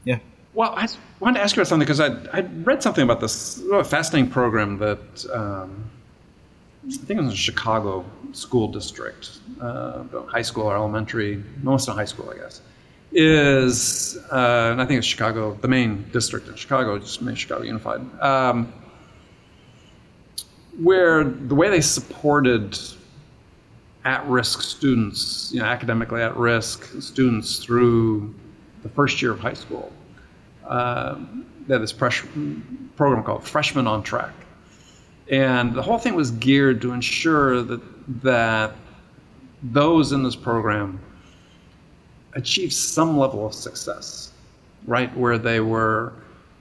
yeah. 0.05 0.19
Well, 0.55 0.73
I 0.75 0.87
wanted 1.19 1.37
to 1.37 1.43
ask 1.43 1.55
you 1.55 1.61
about 1.61 1.69
something 1.69 1.85
because 1.85 1.99
I 1.99 2.07
I 2.33 2.41
read 2.41 2.81
something 2.81 3.03
about 3.03 3.21
this 3.21 3.61
fascinating 3.85 4.31
program 4.31 4.79
that 4.79 5.25
um, 5.31 5.91
I 6.87 6.91
think 6.91 7.19
it 7.19 7.23
was 7.23 7.31
in 7.31 7.35
Chicago 7.35 8.05
school 8.31 8.67
district, 8.67 9.39
uh, 9.59 10.03
high 10.27 10.41
school 10.41 10.65
or 10.65 10.75
elementary, 10.75 11.43
most 11.61 11.87
of 11.87 11.95
high 11.95 12.05
school, 12.05 12.31
I 12.33 12.37
guess. 12.37 12.61
Is 13.11 14.17
uh, 14.31 14.69
and 14.71 14.81
I 14.81 14.85
think 14.85 14.97
it's 14.99 15.07
Chicago, 15.07 15.53
the 15.61 15.67
main 15.67 16.09
district 16.11 16.47
in 16.47 16.55
Chicago, 16.55 16.97
just 16.97 17.21
made 17.21 17.37
Chicago 17.37 17.63
Unified. 17.63 18.01
Um, 18.21 18.73
where 20.79 21.23
the 21.23 21.53
way 21.53 21.69
they 21.69 21.81
supported 21.81 22.79
at-risk 24.05 24.61
students, 24.61 25.51
you 25.53 25.59
know, 25.59 25.65
academically 25.65 26.21
at-risk 26.21 27.01
students 27.01 27.59
through 27.59 28.33
the 28.81 28.89
first 28.89 29.21
year 29.21 29.31
of 29.31 29.39
high 29.39 29.53
school. 29.53 29.91
Uh, 30.65 31.19
they 31.67 31.75
had 31.75 31.83
this 31.83 31.93
program 31.93 33.23
called 33.23 33.43
Freshman 33.43 33.85
on 33.85 34.01
Track, 34.01 34.33
and 35.29 35.73
the 35.73 35.81
whole 35.81 35.97
thing 35.97 36.15
was 36.15 36.31
geared 36.31 36.81
to 36.81 36.93
ensure 36.93 37.61
that 37.61 37.81
that 38.23 38.73
those 39.63 40.11
in 40.11 40.23
this 40.23 40.35
program 40.35 40.99
achieved 42.33 42.73
some 42.73 43.17
level 43.17 43.45
of 43.45 43.53
success, 43.53 44.31
right, 44.85 45.15
where 45.15 45.37
they 45.37 45.59
were 45.59 46.13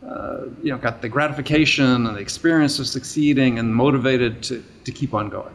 uh, 0.07 0.47
you 0.63 0.71
know, 0.71 0.79
got 0.79 1.03
the 1.03 1.09
gratification 1.09 2.07
and 2.07 2.17
the 2.17 2.21
experience 2.21 2.79
of 2.79 2.87
succeeding 2.87 3.59
and 3.59 3.75
motivated 3.75 4.43
to, 4.43 4.65
to 4.85 4.93
keep 4.93 5.13
on 5.13 5.29
going 5.29 5.55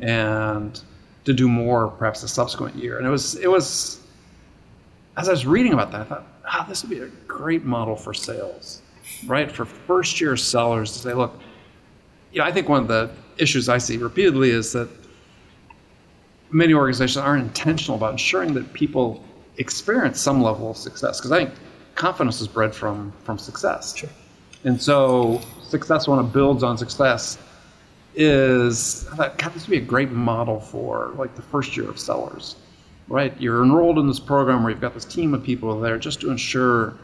and 0.00 0.82
to 1.24 1.32
do 1.32 1.48
more 1.48 1.88
perhaps 1.88 2.20
the 2.20 2.28
subsequent 2.28 2.76
year. 2.76 2.98
And 2.98 3.06
it 3.06 3.10
was, 3.10 3.34
it 3.36 3.50
was, 3.50 4.00
as 5.16 5.28
I 5.28 5.32
was 5.32 5.46
reading 5.46 5.72
about 5.72 5.90
that, 5.92 6.02
I 6.02 6.04
thought, 6.04 6.26
ah, 6.46 6.64
this 6.68 6.82
would 6.82 6.90
be 6.90 7.00
a 7.00 7.08
great 7.26 7.64
model 7.64 7.96
for 7.96 8.14
sales, 8.14 8.82
right? 9.26 9.50
For 9.50 9.64
first 9.64 10.20
year 10.20 10.36
sellers 10.36 10.92
to 10.92 10.98
say, 11.00 11.14
look, 11.14 11.40
you 12.32 12.38
know, 12.38 12.44
I 12.44 12.52
think 12.52 12.68
one 12.68 12.82
of 12.82 12.88
the 12.88 13.10
issues 13.38 13.68
I 13.68 13.78
see 13.78 13.96
repeatedly 13.98 14.50
is 14.50 14.72
that 14.72 14.88
many 16.50 16.74
organizations 16.74 17.18
aren't 17.18 17.42
intentional 17.42 17.96
about 17.96 18.12
ensuring 18.12 18.54
that 18.54 18.72
people 18.72 19.22
experience 19.58 20.20
some 20.20 20.42
level 20.42 20.70
of 20.70 20.76
success. 20.76 21.18
Because 21.18 21.32
I 21.32 21.44
think 21.44 21.54
confidence 21.94 22.40
is 22.40 22.48
bred 22.48 22.74
from 22.74 23.12
from 23.24 23.38
success. 23.38 23.96
Sure. 23.96 24.10
And 24.64 24.80
so 24.80 25.40
success 25.68 26.06
when 26.06 26.18
it 26.18 26.32
builds 26.32 26.62
on 26.62 26.78
success 26.78 27.38
is 28.14 29.06
I 29.12 29.16
thought, 29.16 29.38
God, 29.38 29.54
this 29.54 29.66
would 29.66 29.72
be 29.72 29.78
a 29.78 29.80
great 29.86 30.10
model 30.10 30.60
for 30.60 31.12
like 31.16 31.34
the 31.34 31.42
first 31.42 31.76
year 31.76 31.88
of 31.88 31.98
sellers. 31.98 32.56
Right? 33.08 33.38
You're 33.40 33.62
enrolled 33.62 33.98
in 33.98 34.06
this 34.06 34.20
program 34.20 34.62
where 34.62 34.70
you've 34.70 34.80
got 34.80 34.94
this 34.94 35.04
team 35.04 35.34
of 35.34 35.42
people 35.42 35.78
there 35.80 35.98
just 35.98 36.20
to 36.20 36.30
ensure 36.30 36.94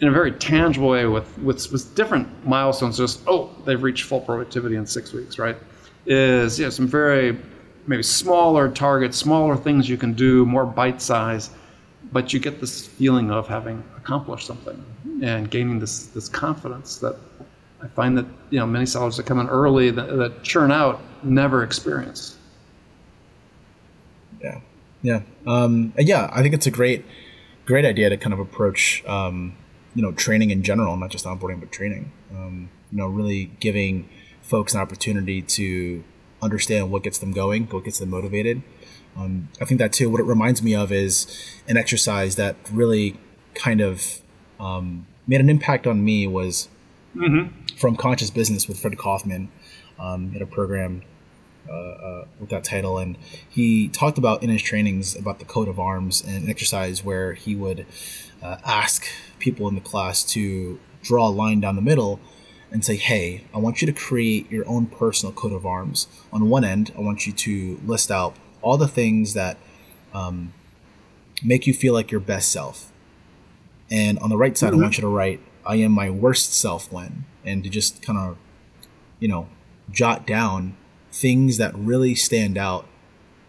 in 0.00 0.08
a 0.08 0.10
very 0.10 0.32
tangible 0.32 0.88
way 0.88 1.06
with, 1.06 1.38
with, 1.38 1.70
with 1.72 1.94
different 1.94 2.46
milestones, 2.46 2.96
just, 2.96 3.20
oh, 3.26 3.50
they've 3.66 3.82
reached 3.82 4.04
full 4.04 4.20
productivity 4.20 4.76
in 4.76 4.86
six 4.86 5.12
weeks, 5.12 5.38
right? 5.38 5.56
Is 6.06 6.58
you 6.58 6.66
know, 6.66 6.70
some 6.70 6.86
very 6.86 7.36
maybe 7.86 8.02
smaller 8.02 8.70
targets, 8.70 9.16
smaller 9.16 9.56
things 9.56 9.88
you 9.88 9.96
can 9.96 10.14
do, 10.14 10.46
more 10.46 10.64
bite 10.64 11.02
size 11.02 11.50
but 12.12 12.32
you 12.32 12.40
get 12.40 12.60
this 12.60 12.86
feeling 12.86 13.30
of 13.30 13.46
having 13.46 13.82
accomplished 13.96 14.46
something 14.46 14.82
and 15.22 15.50
gaining 15.50 15.78
this 15.78 16.06
this 16.06 16.28
confidence 16.28 16.96
that 16.98 17.16
I 17.82 17.88
find 17.88 18.16
that 18.18 18.26
you 18.50 18.58
know 18.58 18.66
many 18.66 18.86
sellers 18.86 19.16
that 19.16 19.26
come 19.26 19.38
in 19.38 19.48
early 19.48 19.90
that, 19.90 20.16
that 20.16 20.42
churn 20.42 20.72
out 20.72 21.00
never 21.22 21.62
experience. 21.62 22.36
Yeah, 24.42 24.60
yeah, 25.02 25.20
um, 25.46 25.92
yeah. 25.98 26.30
I 26.32 26.42
think 26.42 26.54
it's 26.54 26.66
a 26.66 26.70
great 26.70 27.04
great 27.66 27.84
idea 27.84 28.10
to 28.10 28.16
kind 28.16 28.32
of 28.32 28.40
approach 28.40 29.04
um, 29.06 29.54
you 29.94 30.02
know 30.02 30.12
training 30.12 30.50
in 30.50 30.62
general, 30.62 30.96
not 30.96 31.10
just 31.10 31.24
onboarding 31.24 31.60
but 31.60 31.72
training. 31.72 32.12
Um, 32.30 32.70
you 32.90 32.98
know, 32.98 33.06
really 33.06 33.52
giving 33.60 34.08
folks 34.42 34.74
an 34.74 34.80
opportunity 34.80 35.42
to 35.42 36.02
understand 36.42 36.90
what 36.90 37.02
gets 37.02 37.18
them 37.18 37.32
going, 37.32 37.66
what 37.66 37.84
gets 37.84 37.98
them 37.98 38.10
motivated, 38.10 38.62
um, 39.16 39.48
I 39.60 39.64
think 39.64 39.78
that 39.78 39.92
too. 39.92 40.08
What 40.08 40.20
it 40.20 40.24
reminds 40.24 40.62
me 40.62 40.74
of 40.74 40.92
is 40.92 41.26
an 41.68 41.76
exercise 41.76 42.36
that 42.36 42.56
really 42.72 43.18
kind 43.54 43.80
of 43.80 44.20
um, 44.58 45.06
made 45.26 45.40
an 45.40 45.50
impact 45.50 45.86
on 45.86 46.04
me 46.04 46.26
was 46.26 46.68
mm-hmm. 47.14 47.54
from 47.76 47.96
Conscious 47.96 48.30
Business 48.30 48.68
with 48.68 48.80
Fred 48.80 48.94
Kofman. 48.94 49.48
Um, 49.98 50.32
in 50.34 50.40
a 50.40 50.46
program 50.46 51.02
uh, 51.68 51.74
uh, 51.74 52.24
with 52.38 52.48
that 52.48 52.64
title, 52.64 52.96
and 52.96 53.18
he 53.50 53.86
talked 53.88 54.16
about 54.16 54.42
in 54.42 54.48
his 54.48 54.62
trainings 54.62 55.14
about 55.14 55.40
the 55.40 55.44
coat 55.44 55.68
of 55.68 55.78
arms 55.78 56.24
and 56.26 56.44
an 56.44 56.48
exercise 56.48 57.04
where 57.04 57.34
he 57.34 57.54
would 57.54 57.84
uh, 58.42 58.56
ask 58.64 59.06
people 59.38 59.68
in 59.68 59.74
the 59.74 59.80
class 59.80 60.22
to 60.24 60.78
draw 61.02 61.28
a 61.28 61.30
line 61.30 61.60
down 61.60 61.76
the 61.76 61.82
middle 61.82 62.20
and 62.70 62.84
say, 62.84 62.96
"Hey, 62.96 63.44
I 63.54 63.58
want 63.58 63.80
you 63.80 63.86
to 63.86 63.92
create 63.92 64.50
your 64.50 64.68
own 64.68 64.86
personal 64.86 65.32
coat 65.32 65.52
of 65.52 65.66
arms. 65.66 66.06
On 66.32 66.48
one 66.48 66.64
end, 66.64 66.92
I 66.96 67.00
want 67.00 67.26
you 67.26 67.32
to 67.32 67.80
list 67.84 68.10
out 68.10 68.36
all 68.62 68.76
the 68.76 68.88
things 68.88 69.34
that 69.34 69.56
um, 70.12 70.52
make 71.42 71.66
you 71.66 71.74
feel 71.74 71.94
like 71.94 72.10
your 72.10 72.20
best 72.20 72.52
self. 72.52 72.92
And 73.90 74.18
on 74.20 74.30
the 74.30 74.36
right 74.36 74.56
side, 74.56 74.72
mm-hmm. 74.72 74.80
I 74.80 74.82
want 74.82 74.98
you 74.98 75.02
to 75.02 75.08
write, 75.08 75.40
I 75.66 75.76
am 75.76 75.92
my 75.92 76.10
worst 76.10 76.52
self 76.54 76.92
when, 76.92 77.24
and 77.44 77.64
to 77.64 77.70
just 77.70 78.02
kind 78.02 78.18
of, 78.18 78.36
you 79.18 79.28
know, 79.28 79.48
jot 79.90 80.26
down 80.26 80.76
things 81.12 81.56
that 81.56 81.74
really 81.74 82.14
stand 82.14 82.56
out 82.56 82.86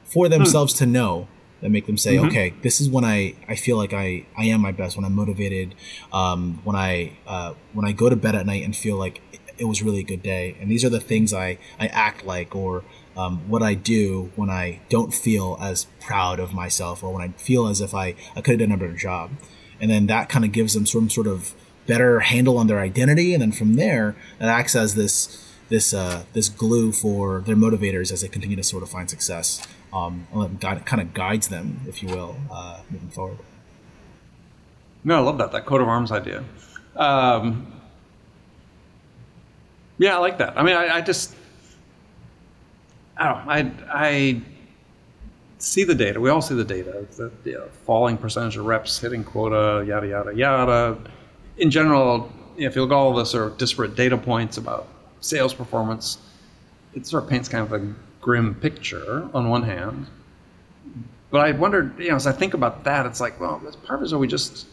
for 0.03 0.25
hmm. 0.25 0.31
themselves 0.31 0.73
to 0.73 0.85
know 0.85 1.27
that 1.61 1.69
make 1.69 1.85
them 1.85 1.97
say, 1.97 2.15
mm-hmm. 2.15 2.27
okay, 2.27 2.53
this 2.61 2.81
is 2.81 2.89
when 2.89 3.05
I, 3.05 3.35
I 3.47 3.55
feel 3.55 3.77
like 3.77 3.93
I, 3.93 4.25
I 4.37 4.45
am 4.45 4.61
my 4.61 4.71
best, 4.71 4.95
when 4.95 5.05
I'm 5.05 5.15
motivated, 5.15 5.75
um, 6.11 6.59
when 6.63 6.75
I, 6.75 7.17
uh, 7.27 7.53
when 7.73 7.85
I 7.85 7.91
go 7.91 8.09
to 8.09 8.15
bed 8.15 8.35
at 8.35 8.45
night 8.45 8.63
and 8.63 8.75
feel 8.75 8.97
like 8.97 9.21
it 9.57 9.65
was 9.65 9.81
really 9.83 9.99
a 9.99 10.03
good 10.03 10.23
day. 10.23 10.57
And 10.59 10.71
these 10.71 10.83
are 10.83 10.89
the 10.89 10.99
things 10.99 11.33
I, 11.33 11.59
I 11.79 11.87
act 11.87 12.25
like, 12.25 12.55
or 12.55 12.83
um, 13.15 13.47
what 13.47 13.61
I 13.61 13.75
do 13.75 14.31
when 14.35 14.49
I 14.49 14.81
don't 14.89 15.13
feel 15.13 15.57
as 15.61 15.85
proud 15.99 16.39
of 16.39 16.53
myself 16.53 17.03
or 17.03 17.13
when 17.13 17.21
I 17.21 17.29
feel 17.37 17.67
as 17.67 17.79
if 17.79 17.93
I, 17.93 18.15
I 18.35 18.41
could 18.41 18.59
have 18.59 18.69
done 18.69 18.75
a 18.75 18.77
better 18.77 18.97
job. 18.97 19.31
And 19.79 19.89
then 19.89 20.07
that 20.07 20.29
kind 20.29 20.45
of 20.45 20.51
gives 20.51 20.73
them 20.73 20.85
some 20.85 21.09
sort 21.09 21.27
of 21.27 21.53
better 21.87 22.21
handle 22.21 22.57
on 22.57 22.67
their 22.67 22.79
identity. 22.79 23.33
And 23.33 23.41
then 23.41 23.51
from 23.51 23.75
there, 23.75 24.15
it 24.39 24.45
acts 24.45 24.75
as 24.75 24.95
this 24.95 25.47
this 25.69 25.93
uh, 25.93 26.23
this 26.33 26.49
glue 26.49 26.91
for 26.91 27.41
their 27.41 27.55
motivators 27.55 28.11
as 28.11 28.21
they 28.21 28.27
continue 28.27 28.57
to 28.57 28.63
sort 28.63 28.83
of 28.83 28.89
find 28.89 29.09
success. 29.09 29.65
Um, 29.93 30.25
kind 30.59 31.01
of 31.01 31.13
guides 31.13 31.49
them, 31.49 31.81
if 31.87 32.01
you 32.01 32.09
will, 32.09 32.37
uh, 32.49 32.79
moving 32.89 33.09
forward. 33.09 33.39
No, 35.03 35.15
I 35.17 35.19
love 35.19 35.37
that 35.39 35.51
that 35.51 35.65
coat 35.65 35.81
of 35.81 35.87
arms 35.87 36.11
idea. 36.11 36.43
Um, 36.95 37.73
yeah, 39.97 40.15
I 40.15 40.19
like 40.19 40.37
that. 40.37 40.57
I 40.57 40.63
mean, 40.63 40.75
I, 40.75 40.97
I 40.97 41.01
just 41.01 41.35
I 43.17 43.27
don't 43.27 43.45
know. 43.45 43.51
I 43.51 43.71
I 43.93 44.41
see 45.57 45.83
the 45.83 45.95
data. 45.95 46.19
We 46.19 46.29
all 46.29 46.41
see 46.41 46.55
the 46.55 46.63
data. 46.63 47.05
The 47.17 47.31
you 47.43 47.53
know, 47.53 47.67
falling 47.85 48.17
percentage 48.17 48.57
of 48.57 48.65
reps 48.65 48.99
hitting 48.99 49.23
quota, 49.23 49.85
yada 49.85 50.07
yada 50.07 50.35
yada. 50.35 50.97
In 51.57 51.69
general, 51.69 52.31
if 52.57 52.75
you 52.75 52.81
look 52.81 52.91
at 52.91 52.95
all 52.95 53.11
of 53.11 53.17
this 53.17 53.35
are 53.35 53.49
disparate 53.51 53.95
data 53.95 54.17
points 54.17 54.57
about 54.57 54.87
sales 55.19 55.53
performance, 55.53 56.17
it 56.93 57.05
sort 57.05 57.23
of 57.23 57.29
paints 57.29 57.47
kind 57.47 57.63
of 57.63 57.73
a 57.73 57.93
grim 58.21 58.55
picture 58.55 59.29
on 59.33 59.49
one 59.49 59.63
hand. 59.63 60.07
But 61.29 61.41
I 61.41 61.51
wondered, 61.51 61.97
you 61.99 62.09
know, 62.09 62.15
as 62.15 62.27
I 62.27 62.31
think 62.31 62.53
about 62.53 62.83
that, 62.83 63.05
it's 63.05 63.21
like, 63.21 63.39
well, 63.39 63.61
as 63.67 63.75
part 63.75 63.99
of 63.99 64.03
it 64.03 64.05
is, 64.05 64.13
are 64.13 64.17
we 64.17 64.27
just 64.27 64.67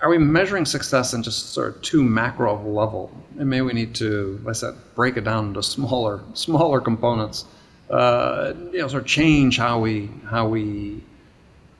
are 0.00 0.10
we 0.10 0.18
measuring 0.18 0.66
success 0.66 1.14
in 1.14 1.22
just 1.22 1.52
sort 1.52 1.74
of 1.74 1.82
too 1.82 2.02
macro 2.02 2.54
of 2.54 2.64
a 2.64 2.68
level? 2.68 3.10
And 3.38 3.48
maybe 3.48 3.62
we 3.62 3.72
need 3.72 3.94
to, 3.96 4.38
like 4.44 4.50
I 4.50 4.52
said, 4.52 4.74
break 4.94 5.16
it 5.16 5.24
down 5.24 5.48
into 5.48 5.62
smaller, 5.62 6.20
smaller 6.34 6.80
components. 6.80 7.44
Uh, 7.88 8.52
you 8.72 8.78
know, 8.78 8.88
sort 8.88 9.02
of 9.02 9.08
change 9.08 9.58
how 9.58 9.78
we 9.78 10.10
how 10.28 10.48
we 10.48 11.02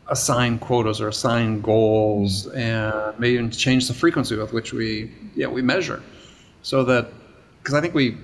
assign 0.08 0.56
quotas 0.60 1.00
or 1.00 1.08
assign 1.08 1.60
goals, 1.60 2.46
and 2.48 3.18
maybe 3.18 3.34
even 3.34 3.50
change 3.50 3.88
the 3.88 3.94
frequency 3.94 4.36
with 4.36 4.52
which 4.52 4.72
we 4.72 5.10
yeah 5.34 5.48
we 5.48 5.62
measure, 5.62 6.00
so 6.62 6.84
that 6.84 7.08
because 7.60 7.74
I 7.74 7.80
think 7.80 7.94
we, 7.94 8.16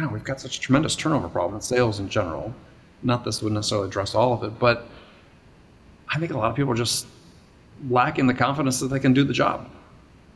know, 0.00 0.08
we've 0.08 0.24
got 0.24 0.40
such 0.40 0.56
a 0.56 0.60
tremendous 0.60 0.96
turnover 0.96 1.28
problem 1.28 1.56
in 1.56 1.60
sales 1.60 2.00
in 2.00 2.08
general. 2.08 2.54
Not 3.02 3.24
this 3.24 3.42
would 3.42 3.52
necessarily 3.52 3.88
address 3.88 4.14
all 4.14 4.32
of 4.32 4.42
it, 4.44 4.58
but 4.58 4.86
I 6.08 6.18
think 6.18 6.32
a 6.32 6.38
lot 6.38 6.50
of 6.50 6.56
people 6.56 6.72
are 6.72 6.76
just 6.76 7.06
lacking 7.90 8.26
the 8.26 8.34
confidence 8.34 8.80
that 8.80 8.88
they 8.88 9.00
can 9.00 9.12
do 9.12 9.24
the 9.24 9.32
job. 9.32 9.68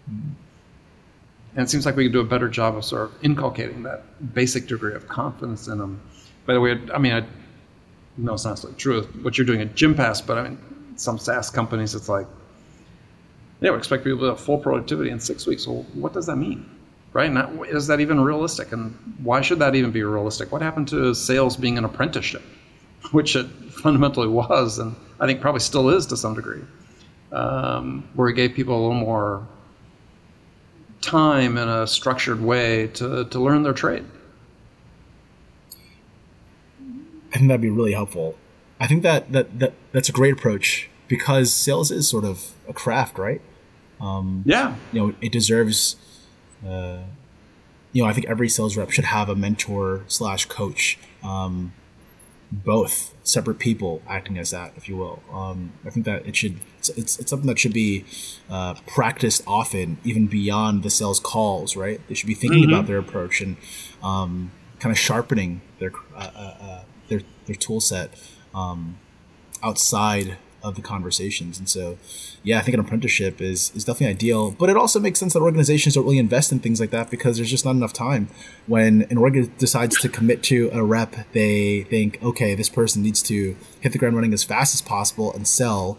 And 0.08 1.64
it 1.64 1.70
seems 1.70 1.86
like 1.86 1.96
we 1.96 2.04
could 2.04 2.12
do 2.12 2.20
a 2.20 2.24
better 2.24 2.48
job 2.48 2.76
of 2.76 2.84
sort 2.84 3.02
of 3.04 3.24
inculcating 3.24 3.82
that 3.84 4.34
basic 4.34 4.66
degree 4.66 4.94
of 4.94 5.08
confidence 5.08 5.68
in 5.68 5.78
them. 5.78 6.00
By 6.44 6.54
the 6.54 6.60
way, 6.60 6.78
I 6.92 6.98
mean, 6.98 7.12
I 7.12 7.20
know 8.18 8.34
it's 8.34 8.44
not 8.44 8.50
necessarily 8.52 8.78
true 8.78 9.02
what 9.22 9.38
you're 9.38 9.46
doing 9.46 9.62
at 9.62 9.74
Gympass, 9.74 10.20
but 10.26 10.38
I 10.38 10.42
mean, 10.42 10.58
some 10.96 11.18
SaaS 11.18 11.50
companies, 11.50 11.94
it's 11.94 12.08
like, 12.08 12.26
yeah, 13.60 13.70
we 13.70 13.78
expect 13.78 14.04
people 14.04 14.20
to 14.20 14.26
have 14.26 14.40
full 14.40 14.58
productivity 14.58 15.10
in 15.10 15.18
six 15.18 15.46
weeks. 15.46 15.66
Well, 15.66 15.86
what 15.94 16.12
does 16.12 16.26
that 16.26 16.36
mean? 16.36 16.68
Right? 17.16 17.32
Not, 17.32 17.50
is 17.68 17.86
that 17.86 18.00
even 18.00 18.20
realistic? 18.20 18.72
And 18.72 18.94
why 19.22 19.40
should 19.40 19.58
that 19.60 19.74
even 19.74 19.90
be 19.90 20.02
realistic? 20.02 20.52
What 20.52 20.60
happened 20.60 20.86
to 20.88 21.14
sales 21.14 21.56
being 21.56 21.78
an 21.78 21.84
apprenticeship, 21.86 22.42
which 23.10 23.36
it 23.36 23.46
fundamentally 23.72 24.28
was, 24.28 24.78
and 24.78 24.94
I 25.18 25.26
think 25.26 25.40
probably 25.40 25.60
still 25.60 25.88
is 25.88 26.04
to 26.08 26.16
some 26.18 26.34
degree 26.34 26.60
um, 27.32 28.06
where 28.12 28.28
it 28.28 28.34
gave 28.34 28.52
people 28.52 28.74
a 28.78 28.82
little 28.82 29.00
more 29.00 29.46
time 31.00 31.56
in 31.56 31.66
a 31.66 31.86
structured 31.86 32.42
way 32.42 32.88
to, 32.88 33.24
to 33.24 33.40
learn 33.40 33.62
their 33.62 33.72
trade. 33.72 34.04
I 37.32 37.38
think 37.38 37.48
that'd 37.48 37.62
be 37.62 37.70
really 37.70 37.92
helpful. 37.92 38.36
I 38.78 38.86
think 38.86 39.02
that, 39.04 39.32
that, 39.32 39.58
that 39.60 39.72
that's 39.92 40.10
a 40.10 40.12
great 40.12 40.34
approach 40.34 40.90
because 41.08 41.50
sales 41.50 41.90
is 41.90 42.06
sort 42.06 42.24
of 42.24 42.52
a 42.68 42.74
craft, 42.74 43.16
right? 43.16 43.40
Um, 44.02 44.42
yeah. 44.44 44.76
You 44.92 45.00
know, 45.00 45.14
it 45.22 45.32
deserves. 45.32 45.96
Uh, 46.66 47.04
you 47.92 48.02
know, 48.02 48.08
I 48.08 48.12
think 48.12 48.26
every 48.26 48.48
sales 48.48 48.76
rep 48.76 48.90
should 48.90 49.06
have 49.06 49.28
a 49.28 49.34
mentor 49.34 50.02
slash 50.06 50.46
coach. 50.46 50.98
Um, 51.22 51.72
both 52.52 53.14
separate 53.24 53.58
people 53.58 54.02
acting 54.08 54.38
as 54.38 54.50
that, 54.50 54.72
if 54.76 54.88
you 54.88 54.96
will. 54.96 55.22
Um, 55.32 55.72
I 55.84 55.90
think 55.90 56.06
that 56.06 56.26
it 56.26 56.36
should 56.36 56.60
it's, 56.78 56.88
it's, 56.90 57.18
it's 57.18 57.30
something 57.30 57.48
that 57.48 57.58
should 57.58 57.72
be 57.72 58.04
uh, 58.48 58.74
practiced 58.86 59.42
often, 59.46 59.98
even 60.04 60.26
beyond 60.26 60.82
the 60.82 60.90
sales 60.90 61.18
calls. 61.18 61.76
Right? 61.76 62.00
They 62.08 62.14
should 62.14 62.28
be 62.28 62.34
thinking 62.34 62.64
mm-hmm. 62.64 62.72
about 62.72 62.86
their 62.86 62.98
approach 62.98 63.40
and 63.40 63.56
um, 64.02 64.52
kind 64.78 64.92
of 64.92 64.98
sharpening 64.98 65.60
their 65.78 65.92
uh, 66.14 66.30
uh, 66.34 66.54
uh, 66.60 66.84
their 67.08 67.22
their 67.46 67.56
tool 67.56 67.80
set 67.80 68.10
um, 68.54 68.98
outside 69.62 70.36
of 70.66 70.74
the 70.74 70.82
conversations. 70.82 71.58
And 71.58 71.68
so, 71.68 71.96
yeah, 72.42 72.58
I 72.58 72.62
think 72.62 72.74
an 72.74 72.80
apprenticeship 72.80 73.40
is 73.40 73.72
is 73.74 73.84
definitely 73.84 74.14
ideal. 74.14 74.50
But 74.50 74.68
it 74.68 74.76
also 74.76 74.98
makes 74.98 75.20
sense 75.20 75.32
that 75.34 75.40
organizations 75.40 75.94
don't 75.94 76.04
really 76.04 76.18
invest 76.18 76.50
in 76.50 76.58
things 76.58 76.80
like 76.80 76.90
that 76.90 77.08
because 77.10 77.36
there's 77.36 77.50
just 77.50 77.64
not 77.64 77.76
enough 77.76 77.92
time. 77.92 78.28
When 78.66 79.06
an 79.10 79.16
org 79.16 79.56
decides 79.58 79.98
to 80.00 80.08
commit 80.08 80.42
to 80.44 80.70
a 80.72 80.82
rep, 80.82 81.14
they 81.32 81.84
think, 81.84 82.18
okay, 82.22 82.54
this 82.54 82.68
person 82.68 83.02
needs 83.02 83.22
to 83.24 83.56
hit 83.80 83.92
the 83.92 83.98
ground 83.98 84.16
running 84.16 84.34
as 84.34 84.42
fast 84.42 84.74
as 84.74 84.82
possible 84.82 85.32
and 85.32 85.46
sell 85.46 85.98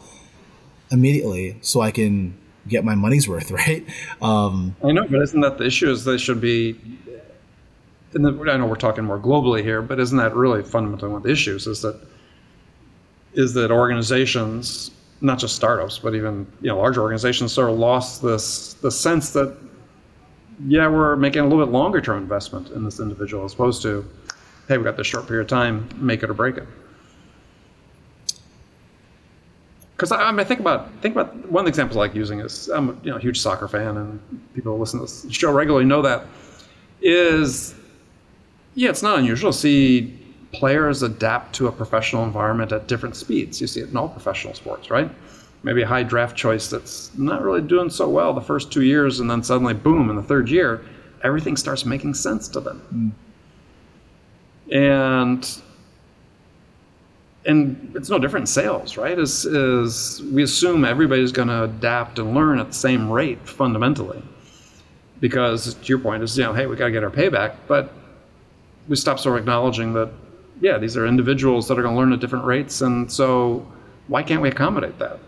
immediately, 0.92 1.58
so 1.62 1.82
I 1.82 1.92
can 1.92 2.38
get 2.68 2.84
my 2.84 2.96
money's 2.96 3.28
worth, 3.28 3.52
right? 3.62 3.86
Um, 4.22 4.76
I 4.84 4.92
know, 4.92 5.08
but 5.08 5.22
isn't 5.22 5.42
that 5.42 5.58
the 5.58 5.66
issue? 5.66 5.90
Is 5.90 6.04
they 6.04 6.18
should 6.18 6.42
be. 6.42 6.74
The, 8.12 8.50
I 8.50 8.58
know 8.58 8.66
we're 8.66 8.76
talking 8.76 9.04
more 9.04 9.20
globally 9.20 9.62
here, 9.62 9.82
but 9.82 10.00
isn't 10.00 10.18
that 10.18 10.36
really 10.36 10.64
fundamentally 10.64 11.12
one 11.12 11.18
of 11.18 11.24
the 11.24 11.32
issues? 11.32 11.68
Is 11.68 11.82
that 11.82 12.00
is 13.38 13.54
that 13.54 13.72
organizations, 13.72 14.92
not 15.22 15.40
just 15.40 15.56
startups, 15.56 16.00
but 16.00 16.16
even 16.16 16.46
you 16.60 16.68
know 16.68 16.78
larger 16.78 17.02
organizations, 17.02 17.54
sort 17.54 17.70
of 17.70 17.78
lost 17.78 18.22
this 18.22 18.74
the 18.74 18.92
sense 18.92 19.30
that 19.32 19.56
yeah, 20.68 20.88
we're 20.88 21.16
making 21.16 21.42
a 21.42 21.48
little 21.48 21.64
bit 21.64 21.72
longer 21.72 22.02
term 22.02 22.18
investment 22.18 22.72
in 22.72 22.84
this 22.84 23.00
individual 23.00 23.46
as 23.46 23.54
opposed 23.54 23.82
to 23.84 24.06
hey, 24.68 24.78
we 24.78 24.84
got 24.84 24.98
this 24.98 25.08
short 25.08 25.28
period 25.28 25.44
of 25.44 25.48
time, 25.48 25.88
make 25.96 26.24
it 26.24 26.30
or 26.30 26.34
break 26.34 26.58
it. 26.58 26.68
Because 29.96 30.12
I, 30.12 30.24
I, 30.24 30.32
mean, 30.32 30.46
think 30.46 30.60
about 30.60 30.90
think 31.02 31.16
about 31.16 31.36
one 31.50 31.62
of 31.62 31.66
the 31.66 31.70
examples 31.70 31.96
I 31.96 32.00
like 32.00 32.16
using 32.16 32.40
is 32.40 32.70
I'm 32.70 32.90
a 32.90 32.94
you 33.04 33.12
know 33.12 33.18
huge 33.18 33.40
soccer 33.40 33.68
fan, 33.68 33.98
and 33.98 34.20
people 34.56 34.74
who 34.74 34.80
listen 34.80 35.00
to 35.00 35.06
this 35.06 35.32
show 35.32 35.52
regularly 35.52 35.86
know 35.86 36.02
that 36.02 36.26
is 37.02 37.76
yeah, 38.74 38.90
it's 38.90 39.04
not 39.04 39.20
unusual 39.20 39.52
to 39.52 39.58
see 39.58 40.17
players 40.58 41.04
adapt 41.04 41.54
to 41.56 41.68
a 41.68 41.72
professional 41.72 42.24
environment 42.24 42.72
at 42.72 42.88
different 42.88 43.16
speeds. 43.16 43.62
You 43.62 43.68
see 43.68 43.82
it 43.82 43.90
in 43.90 43.98
all 43.98 44.10
professional 44.10 44.54
sports, 44.54 44.90
right? 44.90 45.10
Maybe 45.64 45.82
a 45.82 45.88
high 45.88 46.04
draft 46.04 46.36
choice 46.36 46.70
that's 46.70 47.12
not 47.18 47.42
really 47.42 47.62
doing 47.62 47.90
so 47.90 48.08
well 48.10 48.34
the 48.34 48.42
first 48.42 48.72
two 48.72 48.84
years, 48.84 49.20
and 49.20 49.30
then 49.30 49.44
suddenly, 49.44 49.74
boom, 49.74 50.10
in 50.10 50.16
the 50.16 50.24
third 50.24 50.50
year, 50.50 50.84
everything 51.24 51.58
starts 51.58 51.86
making 51.86 52.14
sense 52.14 52.48
to 52.50 52.60
them. 52.60 52.82
Mm. 52.94 53.12
And 54.76 55.62
and 57.46 57.94
it's 57.96 58.10
no 58.10 58.20
different 58.20 58.44
in 58.44 58.48
sales, 58.48 58.98
right? 58.98 59.18
Is 59.18 59.46
is 59.46 60.22
we 60.34 60.44
assume 60.44 60.84
everybody's 60.84 61.32
going 61.32 61.48
to 61.48 61.64
adapt 61.64 62.20
and 62.20 62.34
learn 62.36 62.60
at 62.60 62.68
the 62.68 62.74
same 62.74 63.10
rate 63.10 63.48
fundamentally, 63.48 64.22
because 65.20 65.74
to 65.74 65.86
your 65.86 66.00
point 66.00 66.24
is 66.24 66.38
you 66.38 66.44
know, 66.44 66.54
hey, 66.54 66.68
we 66.68 66.76
got 66.76 66.86
to 66.88 66.92
get 66.92 67.04
our 67.04 67.10
payback, 67.10 67.56
but 67.68 67.94
we 68.88 68.96
stop 68.96 69.18
sort 69.20 69.38
of 69.38 69.42
acknowledging 69.42 69.94
that 69.94 70.12
yeah, 70.62 70.78
these 70.78 70.98
are 70.98 71.06
individuals 71.06 71.68
that 71.68 71.78
are 71.78 71.82
going 71.82 71.94
to 71.94 72.00
learn 72.00 72.14
at 72.14 72.20
different 72.20 72.46
rates, 72.46 72.82
and 72.82 73.12
so 73.12 73.66
why 74.08 74.24
can't 74.24 74.42
we 74.42 74.50
accommodate 74.50 74.98
that? 75.00 75.20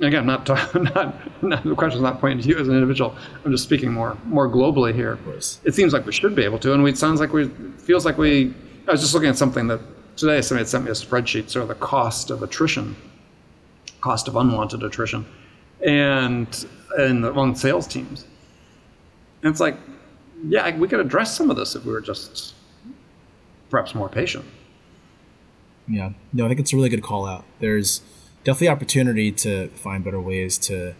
Again, 0.00 0.26
not, 0.26 0.48
not, 0.74 1.42
not 1.42 1.64
the 1.64 1.74
question 1.74 1.98
is 1.98 2.02
not 2.02 2.20
pointing 2.20 2.42
to 2.42 2.48
you 2.48 2.58
as 2.58 2.68
an 2.68 2.74
individual. 2.74 3.16
I'm 3.44 3.52
just 3.52 3.64
speaking 3.64 3.92
more 3.92 4.16
more 4.24 4.48
globally 4.48 4.94
here. 4.94 5.18
It 5.64 5.74
seems 5.74 5.92
like 5.92 6.04
we 6.06 6.12
should 6.12 6.34
be 6.34 6.42
able 6.42 6.58
to, 6.60 6.72
and 6.72 6.82
we, 6.82 6.90
it 6.90 6.98
sounds 6.98 7.20
like 7.20 7.32
we 7.32 7.48
feels 7.78 8.04
like 8.04 8.18
we. 8.18 8.54
I 8.88 8.92
was 8.92 9.00
just 9.00 9.14
looking 9.14 9.30
at 9.30 9.36
something 9.36 9.66
that 9.68 9.80
today 10.16 10.40
somebody 10.40 10.62
had 10.62 10.68
sent 10.68 10.84
me 10.84 10.90
a 10.90 10.94
spreadsheet, 10.94 11.48
sort 11.48 11.62
of 11.62 11.68
the 11.68 11.74
cost 11.76 12.30
of 12.30 12.42
attrition, 12.42 12.96
cost 14.00 14.28
of 14.28 14.36
unwanted 14.36 14.82
attrition, 14.82 15.24
and 15.86 16.66
and 16.98 17.24
among 17.24 17.54
sales 17.54 17.86
teams. 17.86 18.26
And 19.42 19.50
it's 19.50 19.60
like, 19.60 19.76
yeah, 20.48 20.76
we 20.76 20.88
could 20.88 21.00
address 21.00 21.36
some 21.36 21.50
of 21.50 21.56
this 21.56 21.76
if 21.76 21.84
we 21.84 21.92
were 21.92 22.00
just 22.00 22.54
perhaps 23.74 23.92
more 23.92 24.08
patient. 24.08 24.44
Yeah, 25.88 26.10
no, 26.32 26.44
I 26.44 26.48
think 26.48 26.60
it's 26.60 26.72
a 26.72 26.76
really 26.76 26.88
good 26.88 27.02
call 27.02 27.26
out. 27.26 27.44
There's 27.58 28.02
definitely 28.44 28.68
opportunity 28.68 29.32
to 29.32 29.66
find 29.70 30.04
better 30.04 30.20
ways 30.20 30.58
to 30.58 30.94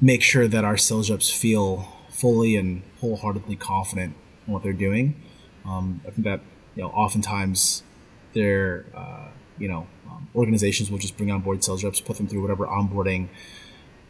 make 0.00 0.22
sure 0.22 0.48
that 0.48 0.64
our 0.64 0.78
sales 0.78 1.10
reps 1.10 1.30
feel 1.30 1.86
fully 2.08 2.56
and 2.56 2.82
wholeheartedly 3.02 3.56
confident 3.56 4.14
in 4.46 4.54
what 4.54 4.62
they're 4.62 4.72
doing. 4.72 5.20
Um, 5.66 6.00
I 6.06 6.12
think 6.12 6.24
that 6.24 6.40
you 6.76 6.82
know 6.82 6.88
oftentimes 6.88 7.82
their 8.32 8.86
uh, 8.94 9.28
you 9.58 9.68
know 9.68 9.86
um, 10.10 10.28
organizations 10.34 10.90
will 10.90 10.98
just 10.98 11.18
bring 11.18 11.30
on 11.30 11.42
board 11.42 11.62
sales 11.62 11.84
reps, 11.84 12.00
put 12.00 12.16
them 12.16 12.26
through 12.26 12.40
whatever 12.40 12.66
onboarding 12.66 13.28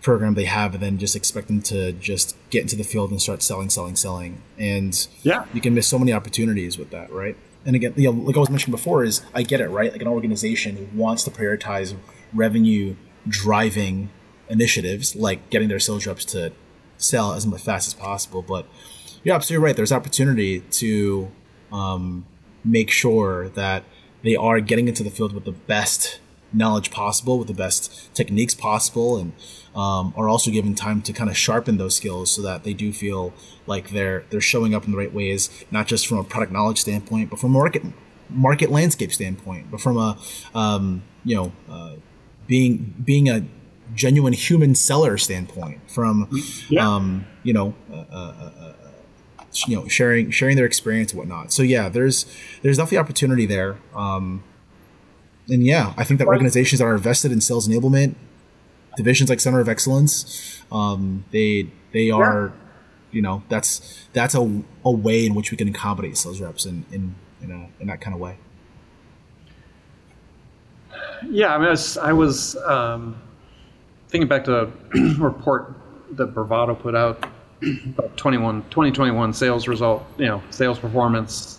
program 0.02 0.35
they 0.35 0.44
have, 0.44 0.74
and 0.74 0.83
then 0.85 0.98
just 0.98 1.16
expect 1.16 1.48
them 1.48 1.62
to 1.62 1.90
just 1.94 2.37
get 2.50 2.62
into 2.62 2.76
the 2.76 2.85
field 2.85 3.11
and 3.11 3.20
start 3.20 3.42
selling, 3.42 3.70
selling, 3.70 3.96
selling. 3.96 4.40
And 4.57 4.94
yeah, 5.24 5.46
you 5.52 5.61
can 5.61 5.74
miss 5.74 5.88
so 5.88 5.98
many 5.98 6.12
opportunities 6.12 6.79
with 6.79 6.90
that, 6.90 7.11
right? 7.11 7.37
And 7.66 7.74
again, 7.74 7.92
you 7.96 8.11
know, 8.11 8.18
like 8.22 8.37
I 8.37 8.40
was 8.40 8.48
mentioning 8.48 8.70
before, 8.70 9.05
is 9.05 9.22
I 9.35 9.42
get 9.42 9.61
it, 9.61 9.68
right? 9.68 9.92
Like 9.92 10.00
an 10.00 10.09
organization 10.09 10.88
wants 10.94 11.24
to 11.24 11.31
prioritize 11.31 11.94
revenue 12.33 12.94
driving 13.29 14.09
initiatives, 14.48 15.16
like 15.16 15.50
getting 15.50 15.68
their 15.68 15.81
sales 15.81 16.07
reps 16.07 16.24
to 16.26 16.52
sell 16.96 17.33
as 17.35 17.44
fast 17.61 17.88
as 17.88 17.94
possible. 17.94 18.40
But 18.40 18.66
you're 19.24 19.35
absolutely 19.35 19.64
right. 19.64 19.76
There's 19.76 19.90
opportunity 19.90 20.61
to 20.61 21.31
um, 21.72 22.24
make 22.64 22.90
sure 22.90 23.48
that 23.50 23.83
they 24.22 24.37
are 24.37 24.61
getting 24.61 24.87
into 24.87 25.02
the 25.02 25.11
field 25.11 25.33
with 25.33 25.44
the 25.44 25.52
best 25.52 26.20
knowledge 26.56 26.90
possible 26.90 27.38
with 27.38 27.48
the 27.48 27.54
best 27.54 28.12
techniques 28.14 28.54
possible 28.54 29.16
and 29.18 29.32
um, 29.74 30.14
are 30.16 30.28
also 30.28 30.50
given 30.50 30.74
time 30.74 31.02
to 31.02 31.12
kind 31.12 31.28
of 31.28 31.36
sharpen 31.36 31.76
those 31.76 31.94
skills 31.94 32.30
so 32.30 32.40
that 32.42 32.64
they 32.64 32.72
do 32.72 32.92
feel 32.92 33.32
like 33.66 33.90
they're 33.90 34.24
they're 34.30 34.40
showing 34.40 34.74
up 34.74 34.84
in 34.86 34.90
the 34.92 34.96
right 34.96 35.12
ways 35.12 35.50
not 35.70 35.86
just 35.86 36.06
from 36.06 36.18
a 36.18 36.24
product 36.24 36.50
knowledge 36.52 36.78
standpoint 36.80 37.28
but 37.30 37.38
from 37.38 37.50
a 37.50 37.58
market 37.58 37.82
market 38.30 38.70
landscape 38.70 39.12
standpoint 39.12 39.70
but 39.70 39.80
from 39.80 39.96
a 39.98 40.16
um, 40.54 41.02
you 41.24 41.36
know 41.36 41.52
uh, 41.70 41.94
being 42.46 42.94
being 43.04 43.28
a 43.28 43.44
genuine 43.94 44.32
human 44.32 44.74
seller 44.74 45.16
standpoint 45.18 45.78
from 45.90 46.28
Yeah. 46.68 46.88
um, 46.88 47.26
you 47.42 47.52
know 47.52 47.74
uh, 47.92 47.94
uh, 47.94 48.04
uh, 48.12 48.72
uh, 49.40 49.44
you 49.66 49.76
know 49.76 49.86
sharing 49.88 50.30
sharing 50.30 50.56
their 50.56 50.66
experience 50.66 51.12
and 51.12 51.18
whatnot 51.18 51.52
so 51.52 51.62
yeah 51.62 51.88
there's 51.88 52.24
there's 52.62 52.78
definitely 52.78 52.98
opportunity 52.98 53.46
there 53.46 53.76
um, 53.94 54.42
and 55.48 55.64
yeah 55.64 55.92
i 55.96 56.04
think 56.04 56.18
that 56.18 56.26
organizations 56.26 56.78
that 56.78 56.85
are 56.85 56.94
invested 56.94 57.32
in 57.32 57.40
sales 57.40 57.68
enablement 57.68 58.14
divisions 58.96 59.30
like 59.30 59.40
center 59.40 59.61
of 59.61 59.68
excellence 59.68 60.62
um, 60.72 61.24
they 61.30 61.68
they 61.92 62.11
are 62.11 62.52
you 63.12 63.22
know 63.22 63.42
that's 63.48 64.06
that's 64.12 64.35
a, 64.35 64.62
a 64.85 64.90
way 64.90 65.24
in 65.24 65.35
which 65.35 65.50
we 65.50 65.56
can 65.56 65.68
accommodate 65.68 66.16
sales 66.16 66.40
reps 66.40 66.66
in 66.66 66.85
in 66.90 67.14
in, 67.42 67.50
a, 67.50 67.68
in 67.80 67.87
that 67.87 68.00
kind 68.00 68.14
of 68.14 68.20
way 68.20 68.37
Yeah, 71.30 71.54
I 71.54 71.59
mean, 71.59 71.68
I 71.68 71.70
was, 71.70 71.98
I 71.98 72.12
was 72.12 72.56
um, 72.56 73.20
thinking 74.09 74.28
back 74.28 74.44
to 74.44 74.62
a 74.62 74.66
report 75.18 75.74
that 76.12 76.28
Bravado 76.28 76.74
put 76.74 76.94
out 76.94 77.26
about 77.62 78.16
21, 78.16 78.62
2021 78.64 79.32
sales 79.32 79.66
result, 79.66 80.06
you 80.18 80.26
know, 80.26 80.42
sales 80.50 80.78
performance. 80.78 81.59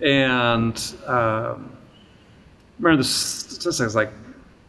And 0.00 0.94
um, 1.06 1.76
remember 2.82 3.02
the 3.02 3.08
statistics 3.08 3.94
like 3.94 4.10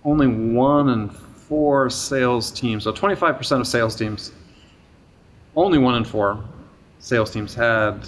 only 0.05 0.27
one 0.27 0.89
in 0.89 1.09
four 1.09 1.89
sales 1.89 2.51
teams, 2.51 2.83
so 2.83 2.93
25% 2.93 3.59
of 3.59 3.67
sales 3.67 3.95
teams, 3.95 4.31
only 5.55 5.77
one 5.77 5.95
in 5.95 6.05
four 6.05 6.43
sales 6.99 7.31
teams 7.31 7.53
had, 7.53 8.07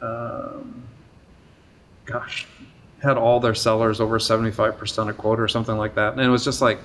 um, 0.00 0.82
gosh, 2.04 2.46
had 3.02 3.16
all 3.16 3.40
their 3.40 3.54
sellers 3.54 4.00
over 4.00 4.18
75% 4.18 5.08
of 5.08 5.18
quota 5.18 5.42
or 5.42 5.48
something 5.48 5.76
like 5.76 5.94
that. 5.96 6.12
And 6.12 6.22
it 6.22 6.28
was 6.28 6.44
just 6.44 6.62
like, 6.62 6.78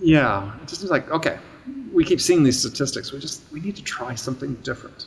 yeah, 0.00 0.52
it 0.62 0.68
just 0.68 0.82
was 0.82 0.90
like, 0.90 1.08
okay, 1.10 1.38
we 1.92 2.04
keep 2.04 2.20
seeing 2.20 2.42
these 2.42 2.58
statistics. 2.58 3.12
We 3.12 3.20
just, 3.20 3.42
we 3.52 3.60
need 3.60 3.76
to 3.76 3.82
try 3.82 4.14
something 4.14 4.54
different. 4.56 5.06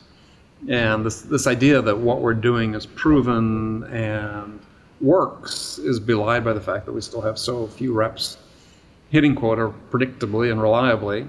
And 0.68 1.04
this, 1.04 1.22
this 1.22 1.46
idea 1.46 1.82
that 1.82 1.96
what 1.96 2.20
we're 2.20 2.34
doing 2.34 2.74
is 2.74 2.86
proven 2.86 3.84
and 3.84 4.60
works 5.00 5.78
is 5.78 6.00
belied 6.00 6.44
by 6.44 6.52
the 6.52 6.60
fact 6.60 6.86
that 6.86 6.92
we 6.92 7.00
still 7.00 7.20
have 7.20 7.38
so 7.38 7.66
few 7.66 7.92
reps 7.92 8.38
hitting 9.10 9.34
quota 9.34 9.72
predictably 9.90 10.50
and 10.50 10.60
reliably. 10.60 11.26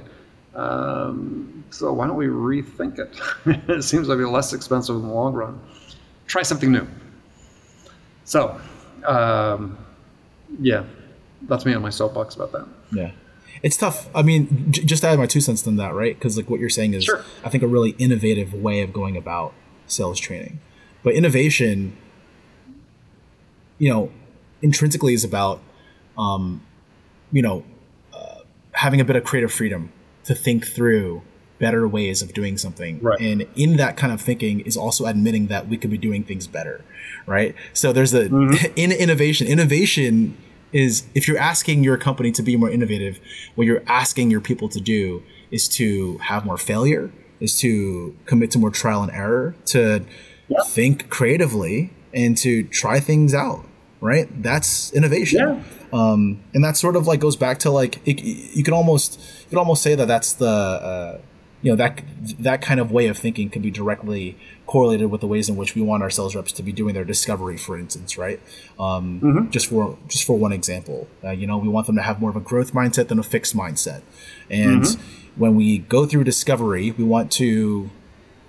Um, 0.56 1.64
so 1.70 1.92
why 1.94 2.08
don't 2.08 2.16
we 2.16 2.28
rethink 2.28 2.98
it? 3.00 3.20
it 3.70 3.84
seems 3.84 4.08
to 4.08 4.16
be 4.16 4.24
less 4.24 4.54
expensive 4.54 4.96
in 4.96 5.02
the 5.02 5.14
long 5.14 5.34
run. 5.34 5.60
Try 6.28 6.42
something 6.42 6.72
new. 6.72 6.88
So, 8.24 8.60
um, 9.06 9.78
yeah, 10.60 10.84
that's 11.44 11.66
me 11.66 11.74
on 11.74 11.82
my 11.82 11.90
soapbox 11.90 12.36
about 12.36 12.52
that. 12.54 12.68
Yeah. 12.92 13.12
It's 13.62 13.78
tough. 13.78 14.10
I 14.16 14.22
mean, 14.22 14.72
j- 14.72 14.84
just 14.84 15.04
to 15.04 15.10
add 15.10 15.20
my 15.20 15.26
two 15.28 15.42
cents 15.42 15.66
on 15.68 15.76
that, 15.78 15.94
right? 15.94 16.16
Because 16.18 16.38
like 16.38 16.50
what 16.50 16.60
you're 16.60 16.70
saying 16.70 16.94
is, 16.94 17.04
Sure. 17.04 17.24
I 17.44 17.50
think 17.50 17.64
a 17.64 17.68
really 17.68 17.92
innovative 17.98 18.54
way 18.54 18.82
of 18.82 18.94
going 18.94 19.18
about 19.18 19.54
sales 19.88 20.20
training. 20.20 20.60
But 21.04 21.14
innovation, 21.14 21.96
you 23.78 23.90
know, 23.90 24.12
intrinsically 24.62 25.14
is 25.14 25.24
about, 25.24 25.62
um, 26.18 26.62
you 27.32 27.42
know, 27.42 27.64
uh, 28.14 28.40
having 28.72 29.02
a 29.02 29.06
bit 29.06 29.16
of 29.16 29.24
creative 29.24 29.52
freedom 29.52 29.92
to 30.24 30.34
think 30.34 30.66
through 30.66 31.22
better 31.60 31.88
ways 31.88 32.22
of 32.22 32.34
doing 32.34 32.58
something. 32.58 33.00
Right. 33.02 33.20
And 33.20 33.48
in 33.56 33.78
that 33.78 33.98
kind 33.98 34.12
of 34.12 34.22
thinking 34.22 34.60
is 34.62 34.76
also 34.76 35.06
admitting 35.06 35.48
that 35.48 35.68
we 35.68 35.78
could 35.78 35.90
be 35.90 35.98
doing 35.98 36.24
things 36.24 36.48
better, 36.48 36.84
right? 37.26 37.56
So 37.74 37.94
there's 37.94 38.14
a 38.14 38.26
in 38.76 38.92
innovation. 38.92 39.48
Innovation 39.48 40.38
is 40.74 41.08
if 41.16 41.28
you're 41.28 41.38
asking 41.38 41.84
your 41.84 41.98
company 41.98 42.32
to 42.34 42.44
be 42.44 42.58
more 42.58 42.70
innovative, 42.70 43.20
what 43.56 43.66
you're 43.66 43.84
asking 43.88 44.32
your 44.32 44.42
people 44.42 44.68
to 44.70 44.82
do 44.82 45.24
is 45.52 45.68
to 45.70 46.18
have 46.18 46.46
more 46.46 46.58
failure, 46.58 47.12
is 47.40 47.58
to 47.60 48.16
commit 48.26 48.52
to 48.52 48.60
more 48.60 48.72
trial 48.72 49.02
and 49.02 49.12
error, 49.12 49.56
to 49.66 50.04
think 50.68 51.10
creatively, 51.10 51.94
and 52.16 52.36
to 52.38 52.64
try 52.64 53.00
things 53.00 53.36
out. 53.36 53.66
Right? 54.02 54.28
That's 54.44 54.92
innovation. 54.94 55.40
Yeah. 55.40 55.64
Um, 55.94 56.40
and 56.54 56.64
that 56.64 56.78
sort 56.78 56.96
of 56.96 57.08
like 57.08 57.20
goes 57.20 57.36
back 57.36 57.60
to 57.60 57.72
like 57.72 58.06
it, 58.08 58.22
you 58.22 58.64
can 58.64 58.74
almost 58.74 59.20
you 59.44 59.50
can 59.50 59.58
almost 59.58 59.82
say 59.82 59.96
that 59.96 60.08
that's 60.08 60.34
the 60.34 60.46
uh, 60.46 61.18
you 61.62 61.72
know 61.72 61.76
that 61.78 62.04
that 62.40 62.62
kind 62.62 62.80
of 62.80 62.92
way 62.92 63.08
of 63.08 63.18
thinking 63.18 63.50
can 63.50 63.62
be 63.62 63.72
directly 63.72 64.38
correlated 64.68 65.10
with 65.10 65.22
the 65.22 65.28
ways 65.28 65.48
in 65.48 65.56
which 65.56 65.74
we 65.74 65.82
want 65.82 66.04
our 66.04 66.10
sales 66.10 66.36
reps 66.36 66.52
to 66.52 66.62
be 66.64 66.72
doing 66.72 66.94
their 66.94 67.06
discovery, 67.06 67.58
for 67.58 67.78
instance, 67.78 68.18
right? 68.18 68.40
Um, 68.80 69.20
Just 69.50 69.68
for 69.68 69.98
just 70.08 70.26
for 70.26 70.38
one 70.38 70.52
example, 70.52 71.08
uh, 71.24 71.32
you 71.32 71.48
know, 71.48 71.58
we 71.58 71.70
want 71.70 71.88
them 71.88 71.96
to 71.96 72.02
have 72.04 72.20
more 72.20 72.30
of 72.30 72.36
a 72.36 72.42
growth 72.42 72.74
mindset 72.74 73.08
than 73.08 73.18
a 73.18 73.24
fixed 73.24 73.56
mindset, 73.56 74.02
and 74.50 74.86
when 75.36 75.56
we 75.56 75.80
go 75.80 76.06
through 76.06 76.26
discovery, 76.26 76.92
we 76.92 77.04
want 77.04 77.32
to 77.34 77.90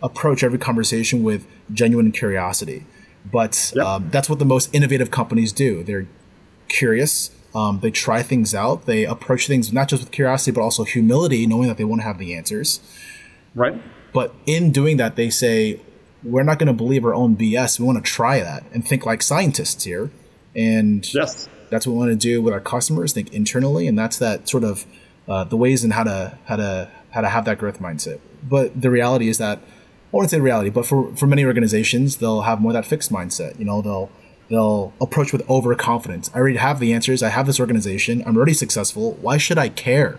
approach 0.02 0.42
every 0.42 0.58
conversation 0.58 1.22
with 1.22 1.46
genuine 1.72 2.12
curiosity. 2.12 2.84
But 3.30 3.72
Yep. 3.74 3.84
um, 3.86 4.08
that's 4.10 4.28
what 4.28 4.38
the 4.38 4.44
most 4.44 4.74
innovative 4.74 5.10
companies 5.10 5.52
do. 5.52 5.82
They're 5.82 6.06
curious. 6.68 7.30
Um, 7.54 7.80
they 7.80 7.90
try 7.90 8.22
things 8.22 8.54
out. 8.54 8.86
They 8.86 9.04
approach 9.04 9.46
things 9.46 9.72
not 9.72 9.88
just 9.88 10.02
with 10.02 10.12
curiosity, 10.12 10.50
but 10.52 10.60
also 10.60 10.84
humility, 10.84 11.46
knowing 11.46 11.68
that 11.68 11.76
they 11.78 11.84
won't 11.84 12.02
have 12.02 12.18
the 12.18 12.34
answers. 12.34 12.80
Right? 13.54 13.80
But 14.12 14.34
in 14.46 14.70
doing 14.72 14.96
that, 14.98 15.16
they 15.16 15.30
say, 15.30 15.80
we're 16.22 16.42
not 16.42 16.58
going 16.58 16.66
to 16.66 16.72
believe 16.72 17.04
our 17.04 17.14
own 17.14 17.36
BS. 17.36 17.78
We 17.80 17.86
want 17.86 18.04
to 18.04 18.10
try 18.10 18.40
that 18.40 18.64
and 18.72 18.86
think 18.86 19.06
like 19.06 19.22
scientists 19.22 19.84
here. 19.84 20.10
And 20.54 21.06
Yes. 21.14 21.48
that's 21.70 21.86
what 21.86 21.92
we 21.94 21.98
want 21.98 22.10
to 22.10 22.16
do 22.16 22.42
with 22.42 22.52
our 22.52 22.60
customers, 22.60 23.12
think 23.12 23.32
internally. 23.32 23.86
And 23.86 23.98
that's 23.98 24.18
that 24.18 24.48
sort 24.48 24.64
of 24.64 24.84
uh, 25.28 25.44
the 25.44 25.56
ways 25.56 25.82
and 25.84 25.92
how 25.92 26.04
to, 26.04 26.38
how 26.46 26.56
to, 26.56 26.90
how 27.10 27.20
to 27.22 27.28
have 27.28 27.44
that 27.46 27.58
growth 27.58 27.80
mindset. 27.80 28.18
But 28.48 28.80
the 28.80 28.90
reality 28.90 29.28
is 29.28 29.38
that, 29.38 29.60
I 30.16 30.18
wouldn't 30.18 30.30
say 30.30 30.40
reality, 30.40 30.70
but 30.70 30.86
for, 30.86 31.14
for 31.16 31.26
many 31.26 31.44
organizations, 31.44 32.16
they'll 32.16 32.42
have 32.42 32.60
more 32.60 32.72
that 32.72 32.86
fixed 32.86 33.12
mindset. 33.12 33.58
You 33.58 33.64
know, 33.64 33.82
they'll, 33.82 34.10
they'll 34.48 34.92
approach 35.00 35.32
with 35.32 35.48
overconfidence. 35.48 36.30
I 36.34 36.38
already 36.38 36.56
have 36.56 36.80
the 36.80 36.92
answers. 36.92 37.22
I 37.22 37.28
have 37.28 37.46
this 37.46 37.60
organization. 37.60 38.22
I'm 38.26 38.36
already 38.36 38.54
successful. 38.54 39.12
Why 39.20 39.36
should 39.36 39.58
I 39.58 39.68
care? 39.68 40.18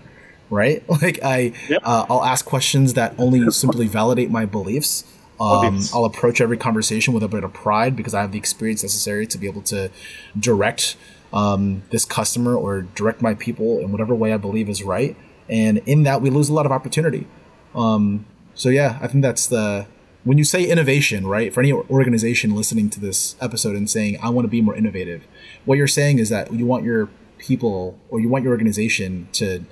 Right? 0.49 0.83
Like 1.01 1.19
I, 1.23 1.53
Yep. 1.67 1.81
uh, 1.83 2.05
I'll 2.09 2.23
ask 2.23 2.45
questions 2.45 2.93
that 2.93 3.15
only 3.17 3.49
simply 3.51 3.87
validate 3.87 4.29
my 4.31 4.45
beliefs. 4.45 5.03
Um, 5.39 5.79
I'll 5.93 6.05
approach 6.05 6.41
every 6.41 6.57
conversation 6.57 7.13
with 7.13 7.21
a 7.23 7.27
bit 7.27 7.43
of 7.43 7.53
pride 7.53 7.95
because 7.95 8.13
I 8.13 8.21
have 8.21 8.31
the 8.31 8.39
experience 8.39 8.81
necessary 8.83 9.27
to 9.27 9.37
be 9.37 9.45
able 9.47 9.61
to 9.63 9.91
direct 10.39 10.95
um, 11.33 11.83
this 11.91 12.05
customer 12.05 12.55
or 12.55 12.81
direct 12.81 13.21
my 13.21 13.33
people 13.35 13.79
in 13.79 13.91
whatever 13.91 14.15
way 14.15 14.33
I 14.33 14.37
believe 14.37 14.69
is 14.69 14.81
right. 14.83 15.15
And 15.49 15.79
in 15.85 16.03
that, 16.03 16.21
we 16.21 16.29
lose 16.29 16.49
a 16.49 16.53
lot 16.53 16.65
of 16.65 16.71
opportunity. 16.71 17.27
Um, 17.75 18.25
so 18.57 18.69
yeah, 18.69 18.97
I 19.01 19.07
think 19.07 19.21
that's 19.21 19.47
the 19.47 19.87
when 20.23 20.37
you 20.37 20.43
say 20.43 20.65
innovation, 20.65 21.25
right? 21.25 21.53
For 21.53 21.61
any 21.61 21.71
organization 21.71 22.53
listening 22.53 22.89
to 22.89 22.99
this 22.99 23.37
episode 23.39 23.77
and 23.77 23.89
saying 23.89 24.19
I 24.21 24.29
want 24.29 24.43
to 24.43 24.49
be 24.49 24.61
more 24.61 24.75
innovative, 24.75 25.25
what 25.63 25.77
you're 25.77 25.87
saying 25.87 26.19
is 26.19 26.27
that 26.29 26.51
you 26.51 26.65
want 26.65 26.83
your 26.83 27.07
people 27.37 27.97
or 28.09 28.19
you 28.19 28.27
want 28.27 28.43
your 28.43 28.51
organization 28.51 29.29
to 29.33 29.63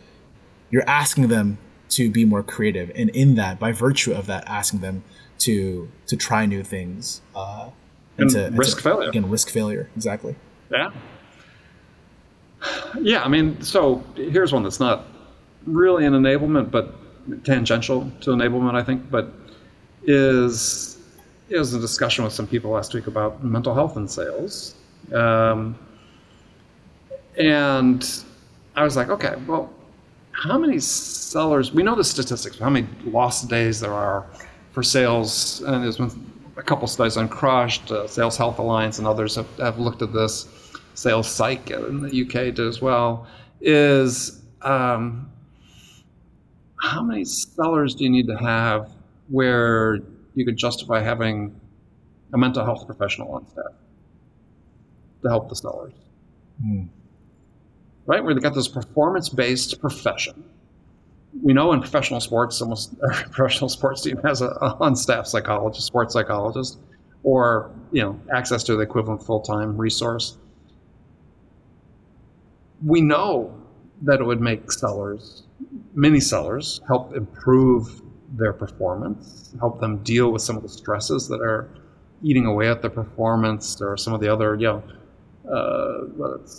you're 0.69 0.87
asking 0.87 1.27
them 1.27 1.57
to 1.89 2.09
be 2.09 2.25
more 2.25 2.43
creative, 2.43 2.91
and 2.95 3.09
in 3.09 3.35
that, 3.35 3.59
by 3.59 3.71
virtue 3.71 4.13
of 4.13 4.27
that, 4.27 4.47
asking 4.47 4.79
them 4.79 5.03
to 5.39 5.89
to 6.07 6.15
try 6.15 6.45
new 6.45 6.63
things 6.63 7.21
uh, 7.35 7.69
And 8.17 8.29
to, 8.29 8.49
risk 8.53 8.77
to, 8.77 8.83
failure. 8.83 9.09
Again, 9.09 9.29
risk 9.29 9.49
failure. 9.49 9.89
Exactly. 9.95 10.35
Yeah. 10.71 10.91
Yeah, 12.99 13.23
I 13.23 13.27
mean, 13.27 13.61
so 13.61 14.03
here's 14.15 14.51
one 14.53 14.63
that's 14.63 14.79
not 14.79 15.05
really 15.65 16.05
an 16.05 16.13
enablement, 16.13 16.71
but 16.71 16.95
tangential 17.43 18.11
to 18.21 18.31
enablement, 18.31 18.75
I 18.75 18.83
think, 18.83 19.09
but 19.09 19.31
is 20.03 20.97
is 21.49 21.73
a 21.73 21.79
discussion 21.79 22.23
with 22.23 22.33
some 22.33 22.47
people 22.47 22.71
last 22.71 22.93
week 22.93 23.07
about 23.07 23.43
mental 23.43 23.73
health 23.73 23.97
in 23.97 24.07
sales. 24.07 24.75
Um, 25.13 25.77
and 27.37 28.23
I 28.75 28.83
was 28.83 28.95
like, 28.95 29.09
okay, 29.09 29.35
well, 29.47 29.71
how 30.31 30.57
many 30.57 30.79
sellers? 30.79 31.71
We 31.71 31.83
know 31.83 31.95
the 31.95 32.03
statistics, 32.03 32.57
how 32.57 32.69
many 32.69 32.87
lost 33.05 33.47
days 33.49 33.79
there 33.79 33.93
are 33.93 34.25
for 34.71 34.83
sales, 34.83 35.61
and 35.61 35.83
there's 35.83 35.97
been 35.97 36.11
a 36.57 36.63
couple 36.63 36.87
studies 36.87 37.17
on 37.17 37.29
Crushed, 37.29 37.91
uh, 37.91 38.07
Sales 38.07 38.37
Health 38.37 38.59
Alliance, 38.59 38.97
and 38.99 39.07
others 39.07 39.35
have, 39.35 39.57
have 39.57 39.79
looked 39.79 40.01
at 40.01 40.13
this. 40.13 40.47
Sales 40.93 41.27
Psych 41.27 41.71
in 41.71 42.01
the 42.01 42.23
UK 42.23 42.55
did 42.55 42.59
as 42.61 42.81
well. 42.81 43.27
Is 43.61 44.41
um, 44.61 45.29
how 46.85 47.01
many 47.01 47.25
sellers 47.25 47.95
do 47.95 48.03
you 48.03 48.09
need 48.09 48.27
to 48.27 48.37
have 48.37 48.91
where 49.29 49.99
you 50.35 50.45
could 50.45 50.57
justify 50.57 51.01
having 51.01 51.59
a 52.33 52.37
mental 52.37 52.63
health 52.63 52.85
professional 52.85 53.31
on 53.33 53.47
staff 53.47 53.73
to 55.23 55.29
help 55.29 55.49
the 55.49 55.55
sellers? 55.55 55.93
Mm. 56.63 56.89
Right? 58.05 58.23
Where 58.23 58.33
they 58.33 58.41
got 58.41 58.53
this 58.53 58.67
performance 58.67 59.29
based 59.29 59.79
profession. 59.81 60.43
We 61.41 61.53
know 61.53 61.73
in 61.73 61.81
professional 61.81 62.21
sports, 62.21 62.61
almost 62.61 62.95
every 63.03 63.25
professional 63.31 63.69
sports 63.69 64.01
team 64.01 64.17
has 64.23 64.41
a, 64.41 64.51
on 64.79 64.95
staff 64.95 65.27
psychologist, 65.27 65.85
sports 65.87 66.13
psychologist, 66.13 66.77
or 67.23 67.71
you 67.91 68.01
know, 68.01 68.19
access 68.31 68.63
to 68.65 68.75
the 68.75 68.81
equivalent 68.81 69.23
full 69.23 69.41
time 69.41 69.75
resource. 69.75 70.37
We 72.85 73.01
know 73.01 73.53
that 74.03 74.19
it 74.19 74.23
would 74.23 74.41
make 74.41 74.71
sellers, 74.71 75.44
many 75.93 76.19
sellers, 76.19 76.81
help 76.87 77.15
improve 77.15 78.01
their 78.33 78.53
performance, 78.53 79.53
help 79.59 79.79
them 79.79 80.03
deal 80.03 80.31
with 80.31 80.41
some 80.41 80.57
of 80.57 80.63
the 80.63 80.69
stresses 80.69 81.27
that 81.27 81.41
are 81.41 81.69
eating 82.21 82.45
away 82.45 82.67
at 82.67 82.81
their 82.81 82.89
performance 82.89 83.81
or 83.81 83.97
some 83.97 84.13
of 84.13 84.21
the 84.21 84.31
other, 84.31 84.55
you 84.55 84.67
know, 84.67 84.83
uh, 85.51 86.05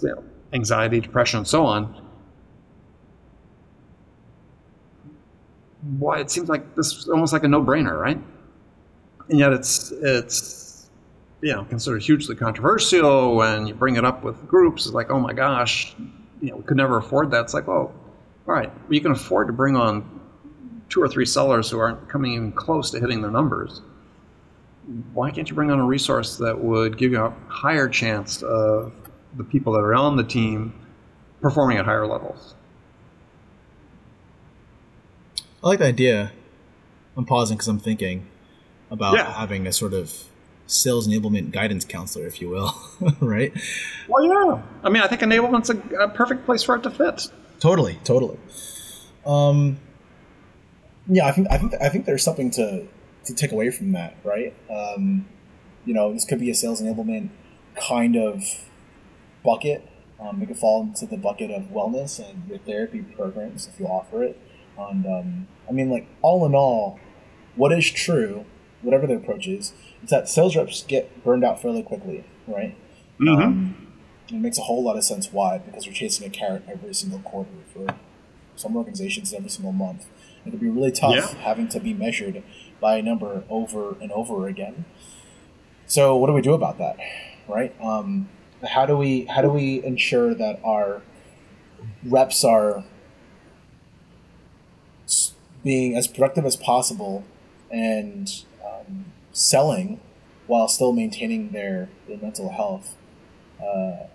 you 0.02 0.14
know 0.14 0.24
anxiety, 0.52 1.00
depression, 1.00 1.38
and 1.38 1.48
so 1.48 1.64
on. 1.64 2.02
Why 5.98 6.20
it 6.20 6.30
seems 6.30 6.48
like 6.48 6.74
this 6.74 6.92
is 6.92 7.08
almost 7.08 7.32
like 7.32 7.44
a 7.44 7.48
no-brainer, 7.48 8.00
right? 8.00 8.18
And 9.28 9.38
yet 9.38 9.52
it's 9.52 9.92
it's 9.92 10.90
you 11.42 11.52
know 11.52 11.64
considered 11.64 12.02
hugely 12.02 12.36
controversial 12.36 13.36
when 13.36 13.66
you 13.66 13.74
bring 13.74 13.96
it 13.96 14.04
up 14.04 14.22
with 14.22 14.46
groups. 14.46 14.86
It's 14.86 14.94
like, 14.94 15.10
oh 15.10 15.20
my 15.20 15.32
gosh, 15.32 15.94
you 16.40 16.50
know, 16.50 16.56
we 16.56 16.62
could 16.64 16.76
never 16.76 16.96
afford 16.98 17.30
that. 17.32 17.42
It's 17.42 17.54
like, 17.54 17.66
well, 17.66 17.92
all 18.48 18.54
right, 18.54 18.68
well, 18.68 18.94
you 18.94 19.00
can 19.00 19.12
afford 19.12 19.48
to 19.48 19.52
bring 19.52 19.76
on 19.76 20.20
two 20.88 21.02
or 21.02 21.08
three 21.08 21.26
sellers 21.26 21.68
who 21.68 21.78
aren't 21.78 22.08
coming 22.08 22.32
even 22.34 22.52
close 22.52 22.90
to 22.92 23.00
hitting 23.00 23.20
their 23.20 23.30
numbers. 23.30 23.82
Why 25.12 25.32
can't 25.32 25.48
you 25.48 25.54
bring 25.54 25.70
on 25.70 25.80
a 25.80 25.84
resource 25.84 26.36
that 26.36 26.62
would 26.62 26.96
give 26.96 27.10
you 27.10 27.24
a 27.24 27.34
higher 27.48 27.88
chance 27.88 28.42
of 28.42 28.92
the 29.36 29.42
people 29.42 29.72
that 29.72 29.80
are 29.80 29.94
on 29.94 30.16
the 30.16 30.22
team 30.22 30.72
performing 31.40 31.78
at 31.78 31.84
higher 31.84 32.06
levels? 32.06 32.54
I 35.64 35.68
like 35.68 35.80
the 35.80 35.86
idea. 35.86 36.32
I'm 37.16 37.24
pausing 37.24 37.56
because 37.56 37.66
I'm 37.66 37.80
thinking 37.80 38.28
about 38.90 39.16
yeah. 39.16 39.32
having 39.32 39.66
a 39.66 39.72
sort 39.72 39.92
of 39.92 40.12
sales 40.68 41.08
enablement 41.08 41.50
guidance 41.50 41.84
counselor, 41.84 42.26
if 42.26 42.40
you 42.40 42.48
will, 42.48 42.72
right? 43.20 43.52
Well, 44.06 44.24
yeah. 44.24 44.62
I 44.84 44.90
mean, 44.90 45.02
I 45.02 45.08
think 45.08 45.22
enablement's 45.22 45.70
a, 45.70 45.78
a 45.98 46.08
perfect 46.08 46.44
place 46.44 46.62
for 46.62 46.76
it 46.76 46.84
to 46.84 46.90
fit. 46.90 47.28
Totally, 47.60 47.98
totally. 48.04 48.38
Um, 49.24 49.78
yeah, 51.08 51.26
I 51.26 51.32
think 51.32 51.48
I 51.50 51.58
think 51.58 51.74
I 51.80 51.88
think 51.88 52.06
there's 52.06 52.22
something 52.22 52.50
to 52.52 52.86
to 53.24 53.34
take 53.34 53.52
away 53.52 53.70
from 53.70 53.92
that, 53.92 54.16
right? 54.24 54.54
Um, 54.70 55.26
you 55.84 55.94
know, 55.94 56.12
this 56.12 56.24
could 56.24 56.40
be 56.40 56.50
a 56.50 56.54
sales 56.54 56.82
enablement 56.82 57.30
kind 57.76 58.16
of 58.16 58.42
bucket. 59.44 59.88
Um, 60.18 60.42
it 60.42 60.46
could 60.46 60.58
fall 60.58 60.82
into 60.82 61.06
the 61.06 61.16
bucket 61.16 61.50
of 61.50 61.64
wellness 61.64 62.18
and 62.18 62.48
your 62.48 62.58
therapy 62.58 63.02
programs 63.02 63.68
if 63.68 63.78
you 63.78 63.86
offer 63.86 64.22
it. 64.22 64.40
And 64.78 65.06
um, 65.06 65.48
I 65.68 65.72
mean, 65.72 65.90
like 65.90 66.06
all 66.22 66.44
in 66.46 66.54
all, 66.54 66.98
what 67.54 67.72
is 67.72 67.90
true, 67.90 68.44
whatever 68.82 69.06
the 69.06 69.14
approach 69.14 69.46
is, 69.46 69.72
is 70.02 70.10
that 70.10 70.28
sales 70.28 70.56
reps 70.56 70.82
get 70.82 71.22
burned 71.24 71.44
out 71.44 71.60
fairly 71.60 71.82
quickly, 71.82 72.24
right? 72.46 72.76
Mm-hmm. 73.20 73.42
Um, 73.42 73.85
it 74.28 74.34
makes 74.34 74.58
a 74.58 74.62
whole 74.62 74.82
lot 74.82 74.96
of 74.96 75.04
sense 75.04 75.32
why 75.32 75.58
because 75.58 75.86
you're 75.86 75.94
chasing 75.94 76.26
a 76.26 76.30
carrot 76.30 76.64
every 76.68 76.94
single 76.94 77.20
quarter 77.20 77.50
for 77.72 77.94
some 78.56 78.76
organizations 78.76 79.32
every 79.32 79.50
single 79.50 79.72
month. 79.72 80.06
It 80.44 80.50
could 80.50 80.60
be 80.60 80.68
really 80.68 80.92
tough 80.92 81.14
yeah. 81.14 81.40
having 81.42 81.68
to 81.68 81.80
be 81.80 81.92
measured 81.92 82.42
by 82.80 82.96
a 82.96 83.02
number 83.02 83.44
over 83.48 83.96
and 84.00 84.10
over 84.12 84.48
again. 84.48 84.84
So 85.86 86.16
what 86.16 86.26
do 86.26 86.32
we 86.32 86.42
do 86.42 86.54
about 86.54 86.78
that, 86.78 86.96
right? 87.48 87.74
Um, 87.80 88.28
how 88.64 88.86
do 88.86 88.96
we 88.96 89.26
how 89.26 89.42
do 89.42 89.50
we 89.50 89.84
ensure 89.84 90.34
that 90.34 90.60
our 90.64 91.02
reps 92.04 92.44
are 92.44 92.84
being 95.62 95.96
as 95.96 96.06
productive 96.06 96.44
as 96.44 96.56
possible 96.56 97.24
and 97.70 98.44
um, 98.64 99.06
selling 99.32 100.00
while 100.46 100.68
still 100.68 100.92
maintaining 100.92 101.50
their, 101.50 101.88
their 102.08 102.18
mental 102.18 102.50
health? 102.50 102.96
Uh, 103.60 104.06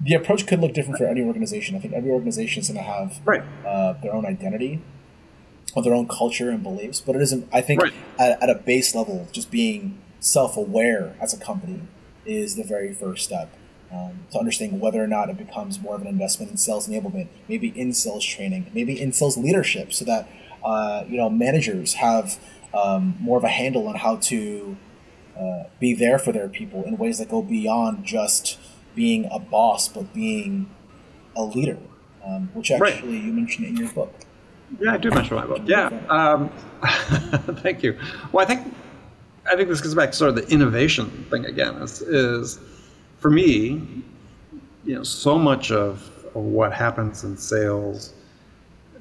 the 0.00 0.14
approach 0.14 0.46
could 0.46 0.60
look 0.60 0.74
different 0.74 0.98
for 0.98 1.06
any 1.06 1.22
organization. 1.22 1.76
I 1.76 1.78
think 1.78 1.94
every 1.94 2.10
organization 2.10 2.60
is 2.60 2.68
going 2.68 2.78
to 2.78 2.84
have 2.84 3.20
right. 3.24 3.42
uh, 3.66 3.94
their 3.94 4.14
own 4.14 4.26
identity 4.26 4.82
of 5.74 5.84
their 5.84 5.94
own 5.94 6.08
culture 6.08 6.50
and 6.50 6.62
beliefs. 6.62 7.00
But 7.00 7.16
it 7.16 7.22
isn't. 7.22 7.48
I 7.52 7.60
think 7.60 7.82
right. 7.82 7.92
at, 8.18 8.42
at 8.42 8.50
a 8.50 8.54
base 8.54 8.94
level, 8.94 9.28
just 9.32 9.50
being 9.50 9.98
self-aware 10.20 11.16
as 11.20 11.32
a 11.32 11.38
company 11.38 11.82
is 12.24 12.56
the 12.56 12.64
very 12.64 12.92
first 12.92 13.24
step. 13.24 13.52
Um, 13.92 14.26
to 14.32 14.38
understand 14.40 14.80
whether 14.80 15.02
or 15.02 15.06
not 15.06 15.30
it 15.30 15.38
becomes 15.38 15.80
more 15.80 15.94
of 15.94 16.02
an 16.02 16.08
investment 16.08 16.50
in 16.50 16.56
sales 16.56 16.88
enablement, 16.88 17.28
maybe 17.48 17.68
in 17.68 17.92
sales 17.92 18.24
training, 18.24 18.68
maybe 18.74 19.00
in 19.00 19.12
sales 19.12 19.36
leadership, 19.36 19.92
so 19.92 20.04
that 20.04 20.28
uh, 20.64 21.04
you 21.08 21.16
know 21.16 21.30
managers 21.30 21.94
have 21.94 22.38
um, 22.74 23.16
more 23.20 23.38
of 23.38 23.44
a 23.44 23.48
handle 23.48 23.86
on 23.86 23.94
how 23.94 24.16
to 24.16 24.76
uh, 25.38 25.64
be 25.78 25.94
there 25.94 26.18
for 26.18 26.32
their 26.32 26.48
people 26.48 26.82
in 26.82 26.96
ways 26.96 27.18
that 27.18 27.28
go 27.28 27.42
beyond 27.42 28.04
just 28.04 28.58
being 28.96 29.28
a 29.30 29.38
boss, 29.38 29.86
but 29.86 30.12
being 30.12 30.68
a 31.36 31.44
leader, 31.44 31.78
um, 32.24 32.50
which 32.54 32.72
actually 32.72 32.88
right. 32.88 33.24
you 33.24 33.32
mentioned 33.32 33.66
in 33.68 33.76
your 33.76 33.92
book. 33.92 34.12
Yeah, 34.80 34.94
I 34.94 34.96
do 34.96 35.10
mention 35.10 35.36
my 35.36 35.46
book. 35.46 35.62
Yeah, 35.64 35.90
um, 36.08 36.48
thank 37.62 37.84
you. 37.84 37.96
Well, 38.32 38.44
I 38.44 38.48
think 38.48 38.74
I 39.50 39.54
think 39.54 39.68
this 39.68 39.80
goes 39.80 39.94
back 39.94 40.10
to 40.10 40.16
sort 40.16 40.30
of 40.30 40.34
the 40.34 40.48
innovation 40.52 41.26
thing 41.30 41.44
again. 41.44 41.76
Is, 41.76 42.00
is 42.02 42.58
for 43.18 43.30
me, 43.30 44.02
you 44.84 44.94
know, 44.94 45.04
so 45.04 45.38
much 45.38 45.70
of, 45.70 46.10
of 46.34 46.42
what 46.42 46.72
happens 46.72 47.22
in 47.22 47.36
sales 47.36 48.12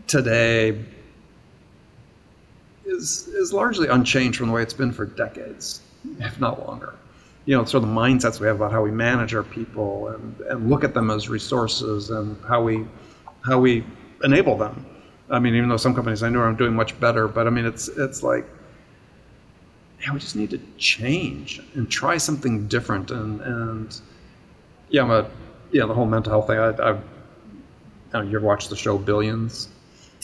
today 0.05 0.79
is 2.86 3.27
is 3.29 3.51
largely 3.51 3.88
unchanged 3.88 4.38
from 4.38 4.47
the 4.47 4.53
way 4.53 4.62
it's 4.62 4.73
been 4.73 4.91
for 4.91 5.05
decades, 5.05 5.81
if 6.19 6.39
not 6.39 6.67
longer. 6.67 6.93
You 7.45 7.58
know, 7.58 7.65
sort 7.65 7.84
of 7.84 7.89
the 7.89 7.95
mindsets 7.95 8.39
we 8.39 8.47
have 8.47 8.55
about 8.55 8.71
how 8.71 8.81
we 8.81 8.91
manage 8.91 9.36
our 9.36 9.43
people 9.43 10.08
and, 10.08 10.39
and 10.41 10.69
look 10.69 10.84
at 10.84 10.93
them 10.93 11.12
as 11.12 11.29
resources 11.29 12.10
and 12.10 12.38
how 12.47 12.63
we 12.63 12.86
how 13.43 13.60
we 13.60 13.86
enable 14.23 14.58
them 14.58 14.86
I 15.29 15.39
mean, 15.39 15.55
even 15.55 15.69
though 15.69 15.77
some 15.77 15.95
companies 15.95 16.21
I 16.23 16.29
know 16.29 16.39
are 16.39 16.53
doing 16.53 16.75
much 16.75 16.99
better, 16.99 17.27
but 17.27 17.47
I 17.47 17.49
mean, 17.49 17.65
it's 17.65 17.88
it's 17.88 18.21
like, 18.21 18.45
yeah, 20.01 20.13
we 20.13 20.19
just 20.19 20.36
need 20.36 20.51
to 20.51 20.60
change 20.77 21.62
and 21.73 21.89
try 21.89 22.17
something 22.17 22.67
different. 22.67 23.12
And 23.12 23.41
and 23.41 24.01
yeah, 24.89 25.03
I'm 25.03 25.12
a 25.12 25.29
yeah, 25.71 25.86
the 25.86 25.93
whole 25.93 26.05
mental 26.05 26.31
health 26.31 26.47
thing. 26.47 26.60
I, 26.60 26.89
I've 26.89 27.03
I 28.13 28.21
you've 28.23 28.43
watched 28.43 28.69
the 28.69 28.75
show 28.75 28.97
Billions? 28.97 29.69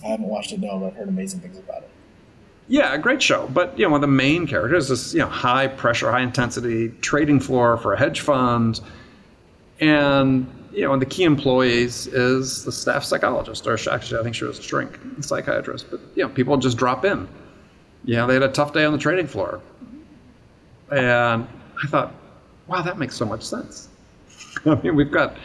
I 0.03 0.10
haven't 0.10 0.27
watched 0.27 0.51
it, 0.51 0.60
no, 0.60 0.79
but 0.79 0.88
I've 0.88 0.95
heard 0.95 1.10
amazing 1.10 1.41
things 1.41 1.57
about 1.57 1.84
it. 1.84 1.89
Yeah, 2.71 2.93
a 2.93 2.97
great 2.97 3.21
show. 3.21 3.49
But 3.53 3.77
you 3.77 3.84
know, 3.84 3.91
one 3.91 3.97
of 3.97 4.10
the 4.10 4.15
main 4.15 4.47
characters 4.47 4.89
is 4.89 5.13
you 5.13 5.19
know 5.19 5.27
high 5.27 5.67
pressure, 5.67 6.10
high 6.10 6.21
intensity 6.21 6.88
trading 7.01 7.41
floor 7.41 7.75
for 7.75 7.91
a 7.91 7.99
hedge 7.99 8.21
fund, 8.21 8.79
and 9.81 10.47
you 10.71 10.84
know, 10.84 10.93
and 10.93 11.01
the 11.01 11.05
key 11.05 11.23
employees 11.23 12.07
is 12.07 12.63
the 12.63 12.71
staff 12.71 13.03
psychologist, 13.03 13.67
or 13.67 13.73
actually, 13.73 14.21
I 14.21 14.23
think 14.23 14.36
she 14.36 14.45
was 14.45 14.57
a 14.57 14.62
shrink, 14.62 14.97
psychiatrist. 15.19 15.88
But 15.91 15.99
you 16.15 16.23
know, 16.23 16.29
people 16.29 16.55
just 16.55 16.77
drop 16.77 17.03
in. 17.03 17.27
You 18.05 18.15
know, 18.15 18.27
they 18.27 18.36
had 18.36 18.43
a 18.43 18.47
tough 18.47 18.71
day 18.71 18.86
on 18.86 18.93
the 18.93 18.99
trading 18.99 19.27
floor, 19.27 19.60
and 20.91 21.45
I 21.84 21.88
thought, 21.88 22.15
wow, 22.67 22.81
that 22.84 22.97
makes 22.97 23.17
so 23.17 23.25
much 23.25 23.43
sense. 23.43 23.89
I 24.65 24.75
mean, 24.75 24.95
we've 24.95 25.12
got 25.12 25.36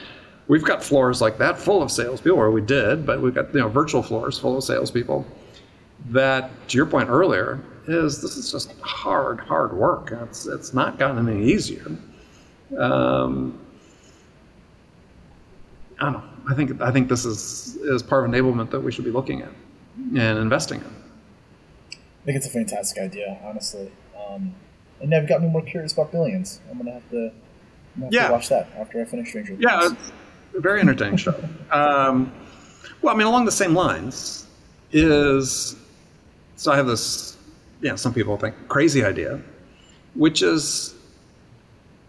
we've 0.46 0.64
got 0.64 0.80
floors 0.80 1.20
like 1.20 1.38
that 1.38 1.58
full 1.58 1.82
of 1.82 1.90
salespeople, 1.90 2.38
or 2.38 2.52
we 2.52 2.60
did, 2.60 3.04
but 3.04 3.20
we've 3.20 3.34
got 3.34 3.52
you 3.52 3.62
know 3.62 3.68
virtual 3.68 4.04
floors 4.04 4.38
full 4.38 4.56
of 4.56 4.62
salespeople. 4.62 5.26
That, 6.10 6.50
to 6.68 6.76
your 6.76 6.86
point 6.86 7.08
earlier, 7.08 7.60
is 7.88 8.20
this 8.20 8.36
is 8.36 8.50
just 8.50 8.78
hard, 8.80 9.40
hard 9.40 9.72
work. 9.72 10.12
It's 10.12 10.46
it's 10.46 10.72
not 10.74 10.98
gotten 10.98 11.28
any 11.28 11.52
easier. 11.52 11.86
Um, 12.78 13.58
I 16.00 16.04
don't 16.04 16.12
know. 16.14 16.22
I 16.48 16.54
think 16.54 16.80
I 16.80 16.90
think 16.90 17.08
this 17.08 17.24
is 17.24 17.76
is 17.76 18.02
part 18.02 18.24
of 18.24 18.30
enablement 18.30 18.70
that 18.70 18.80
we 18.80 18.92
should 18.92 19.04
be 19.04 19.10
looking 19.10 19.42
at 19.42 19.50
and 19.96 20.38
investing 20.38 20.80
in. 20.80 20.86
I 21.92 22.24
think 22.24 22.36
it's 22.36 22.46
a 22.46 22.50
fantastic 22.50 23.02
idea, 23.02 23.38
honestly. 23.44 23.90
Um, 24.28 24.54
and 25.00 25.10
now 25.10 25.18
you've 25.18 25.28
got 25.28 25.42
me 25.42 25.48
more 25.48 25.62
curious 25.62 25.92
about 25.92 26.10
billions. 26.10 26.60
I'm 26.70 26.78
gonna 26.78 26.92
have 26.92 27.10
to, 27.10 27.32
have 28.00 28.12
yeah. 28.12 28.26
to 28.26 28.32
watch 28.32 28.48
that 28.48 28.68
after 28.76 29.00
I 29.00 29.04
finish 29.04 29.28
Stranger 29.28 29.54
Things. 29.54 29.62
Yeah, 29.62 29.90
it's 29.90 30.12
a 30.56 30.60
very 30.60 30.80
entertaining 30.80 31.16
show. 31.16 31.34
Um, 31.70 32.32
well, 33.02 33.14
I 33.14 33.18
mean, 33.18 33.26
along 33.26 33.44
the 33.44 33.52
same 33.52 33.74
lines 33.74 34.46
is 34.92 35.76
so 36.56 36.72
I 36.72 36.76
have 36.76 36.86
this. 36.86 37.36
Yeah, 37.80 37.94
some 37.94 38.14
people 38.14 38.36
think 38.36 38.54
crazy 38.68 39.04
idea, 39.04 39.40
which 40.14 40.42
is 40.42 40.94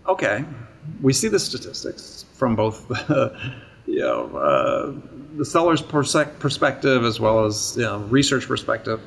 okay. 0.08 0.46
We 1.02 1.14
see 1.14 1.28
the 1.28 1.40
statistics 1.40 2.26
from 2.34 2.56
both 2.56 2.88
the 2.88 3.38
you 3.88 4.00
know, 4.00 4.38
uh, 4.38 4.94
the 5.38 5.46
seller's 5.46 5.82
perspective 5.82 7.04
as 7.06 7.20
well 7.20 7.46
as 7.46 7.76
you 7.78 7.84
know, 7.84 8.00
research 8.00 8.48
perspective, 8.48 9.02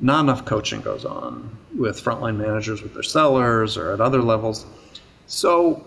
not 0.00 0.20
enough 0.20 0.44
coaching 0.44 0.80
goes 0.80 1.04
on 1.04 1.56
with 1.76 2.02
frontline 2.02 2.36
managers 2.36 2.82
with 2.82 2.94
their 2.94 3.02
sellers 3.02 3.76
or 3.76 3.92
at 3.92 4.00
other 4.00 4.20
levels. 4.20 4.66
So, 5.26 5.86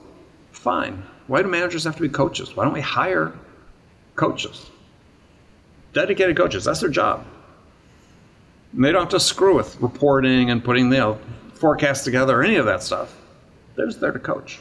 fine, 0.52 1.04
Why 1.28 1.42
do 1.42 1.48
managers 1.50 1.84
have 1.84 1.96
to 1.98 2.02
be 2.02 2.10
coaches? 2.10 2.56
Why 2.56 2.64
don't 2.64 2.74
we 2.74 2.82
hire 2.82 3.34
coaches? 4.16 4.70
Dedicated 5.94 6.38
coaches. 6.38 6.64
That's 6.64 6.80
their 6.80 6.90
job. 6.90 7.26
And 8.74 8.84
they 8.84 8.92
don't 8.92 9.02
have 9.02 9.10
to 9.10 9.20
screw 9.20 9.56
with 9.56 9.80
reporting 9.82 10.50
and 10.50 10.64
putting 10.64 10.90
the 10.90 10.96
you 10.96 11.02
know, 11.02 11.20
forecast 11.54 12.06
together 12.06 12.40
or 12.40 12.44
any 12.44 12.56
of 12.56 12.66
that 12.66 12.84
stuff. 12.84 13.18
They're 13.76 13.86
just 13.86 14.00
there 14.00 14.12
to 14.12 14.20
coach. 14.20 14.60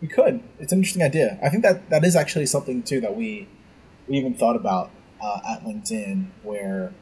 We 0.00 0.08
could. 0.08 0.42
It's 0.58 0.72
an 0.72 0.78
interesting 0.78 1.02
idea. 1.02 1.38
I 1.42 1.48
think 1.48 1.62
that 1.64 1.90
that 1.90 2.04
is 2.04 2.14
actually 2.14 2.46
something 2.46 2.82
too 2.82 3.00
that 3.00 3.16
we 3.16 3.48
we 4.06 4.16
even 4.16 4.34
thought 4.34 4.56
about 4.56 4.90
uh, 5.20 5.40
at 5.46 5.64
LinkedIn, 5.64 6.28
where 6.42 6.92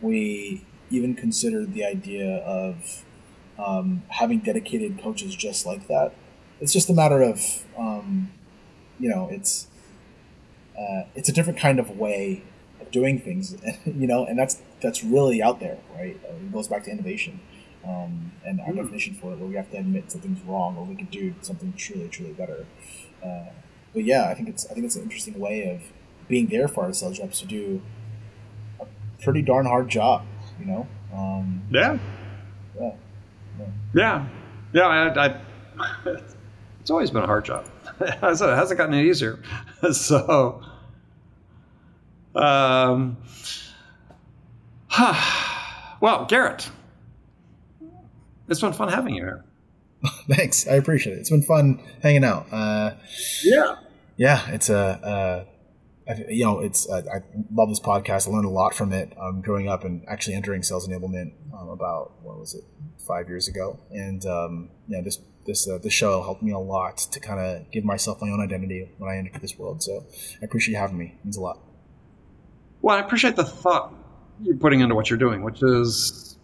we 0.00 0.64
even 0.90 1.14
considered 1.14 1.74
the 1.74 1.84
idea 1.84 2.36
of 2.38 3.04
um, 3.58 4.02
having 4.08 4.38
dedicated 4.38 5.00
coaches 5.02 5.34
just 5.34 5.66
like 5.66 5.88
that. 5.88 6.12
It's 6.60 6.72
just 6.72 6.88
a 6.88 6.94
matter 6.94 7.22
of 7.22 7.64
um, 7.76 8.32
you 8.98 9.08
know, 9.08 9.28
it's 9.30 9.66
uh, 10.78 11.04
it's 11.14 11.28
a 11.28 11.32
different 11.32 11.58
kind 11.58 11.78
of 11.80 11.98
way 11.98 12.44
doing 12.94 13.18
things, 13.18 13.56
you 13.84 14.06
know, 14.06 14.24
and 14.24 14.38
that's 14.38 14.62
that's 14.80 15.02
really 15.04 15.42
out 15.42 15.58
there, 15.60 15.78
right? 15.98 16.18
Uh, 16.24 16.36
it 16.36 16.52
goes 16.52 16.68
back 16.68 16.84
to 16.84 16.90
innovation 16.90 17.40
um, 17.86 18.32
and 18.46 18.60
our 18.60 18.68
mm. 18.68 18.76
definition 18.76 19.14
for 19.14 19.32
it, 19.32 19.38
where 19.38 19.48
we 19.48 19.56
have 19.56 19.70
to 19.72 19.76
admit 19.76 20.10
something's 20.10 20.40
wrong, 20.42 20.76
or 20.78 20.84
we 20.84 20.94
could 20.94 21.10
do 21.10 21.34
something 21.42 21.74
truly, 21.76 22.08
truly 22.08 22.32
better. 22.32 22.66
Uh, 23.22 23.50
but 23.92 24.04
yeah, 24.04 24.28
I 24.28 24.34
think 24.34 24.48
it's 24.48 24.64
I 24.70 24.74
think 24.74 24.86
it's 24.86 24.96
an 24.96 25.02
interesting 25.02 25.38
way 25.38 25.68
of 25.74 25.82
being 26.28 26.46
there 26.46 26.68
for 26.68 26.84
our 26.84 26.92
sales 26.92 27.18
reps 27.18 27.40
to 27.40 27.46
do 27.46 27.82
a 28.80 28.86
pretty 29.22 29.42
darn 29.42 29.66
hard 29.66 29.88
job. 29.88 30.24
You 30.60 30.66
know. 30.66 30.88
Um, 31.12 31.62
yeah. 31.70 31.98
Yeah. 32.80 32.92
Yeah. 33.58 33.66
Yeah. 33.94 34.26
yeah 34.72 34.86
I, 34.86 35.26
I, 35.26 35.40
it's 36.80 36.90
always 36.90 37.10
been 37.10 37.22
a 37.22 37.26
hard 37.26 37.44
job. 37.44 37.66
it 38.00 38.14
hasn't 38.20 38.78
gotten 38.78 38.94
any 38.94 39.08
easier. 39.08 39.40
so. 39.92 40.62
Um, 42.34 43.16
well, 46.00 46.26
Garrett, 46.28 46.70
it's 48.48 48.60
been 48.60 48.72
fun 48.72 48.88
having 48.88 49.14
you 49.14 49.22
here. 49.22 49.44
Thanks, 50.28 50.68
I 50.68 50.74
appreciate 50.74 51.14
it. 51.14 51.20
It's 51.20 51.30
been 51.30 51.42
fun 51.42 51.80
hanging 52.02 52.24
out. 52.24 52.46
Uh, 52.52 52.94
yeah, 53.42 53.76
yeah, 54.16 54.50
it's 54.50 54.68
a. 54.68 54.78
Uh, 54.78 55.44
you 56.28 56.44
know, 56.44 56.60
it's 56.60 56.88
uh, 56.88 57.02
I 57.10 57.22
love 57.50 57.70
this 57.70 57.80
podcast. 57.80 58.28
I 58.28 58.32
learned 58.32 58.44
a 58.44 58.50
lot 58.50 58.74
from 58.74 58.92
it 58.92 59.12
um, 59.18 59.40
growing 59.40 59.68
up 59.68 59.84
and 59.84 60.04
actually 60.06 60.34
entering 60.34 60.62
sales 60.62 60.86
enablement 60.86 61.32
um, 61.58 61.68
about 61.68 62.22
what 62.22 62.38
was 62.38 62.54
it 62.54 62.64
five 63.06 63.28
years 63.28 63.48
ago, 63.48 63.78
and 63.90 64.24
um, 64.26 64.70
you 64.86 64.96
know 64.96 65.02
this 65.02 65.18
this 65.46 65.68
uh, 65.68 65.78
this 65.78 65.92
show 65.92 66.22
helped 66.22 66.42
me 66.42 66.52
a 66.52 66.58
lot 66.58 66.98
to 66.98 67.20
kind 67.20 67.40
of 67.40 67.70
give 67.70 67.84
myself 67.84 68.20
my 68.20 68.28
own 68.28 68.42
identity 68.42 68.90
when 68.98 69.10
I 69.10 69.16
entered 69.16 69.40
this 69.40 69.58
world. 69.58 69.82
So 69.82 70.04
I 70.42 70.44
appreciate 70.44 70.74
you 70.74 70.78
having 70.78 70.98
me. 70.98 71.14
It 71.18 71.24
means 71.24 71.36
a 71.38 71.40
lot. 71.40 71.58
Well, 72.84 72.98
I 72.98 73.00
appreciate 73.00 73.34
the 73.34 73.46
thought 73.46 73.94
you're 74.42 74.58
putting 74.58 74.80
into 74.80 74.94
what 74.94 75.08
you're 75.08 75.18
doing, 75.18 75.42
which 75.42 75.62
is 75.62 76.36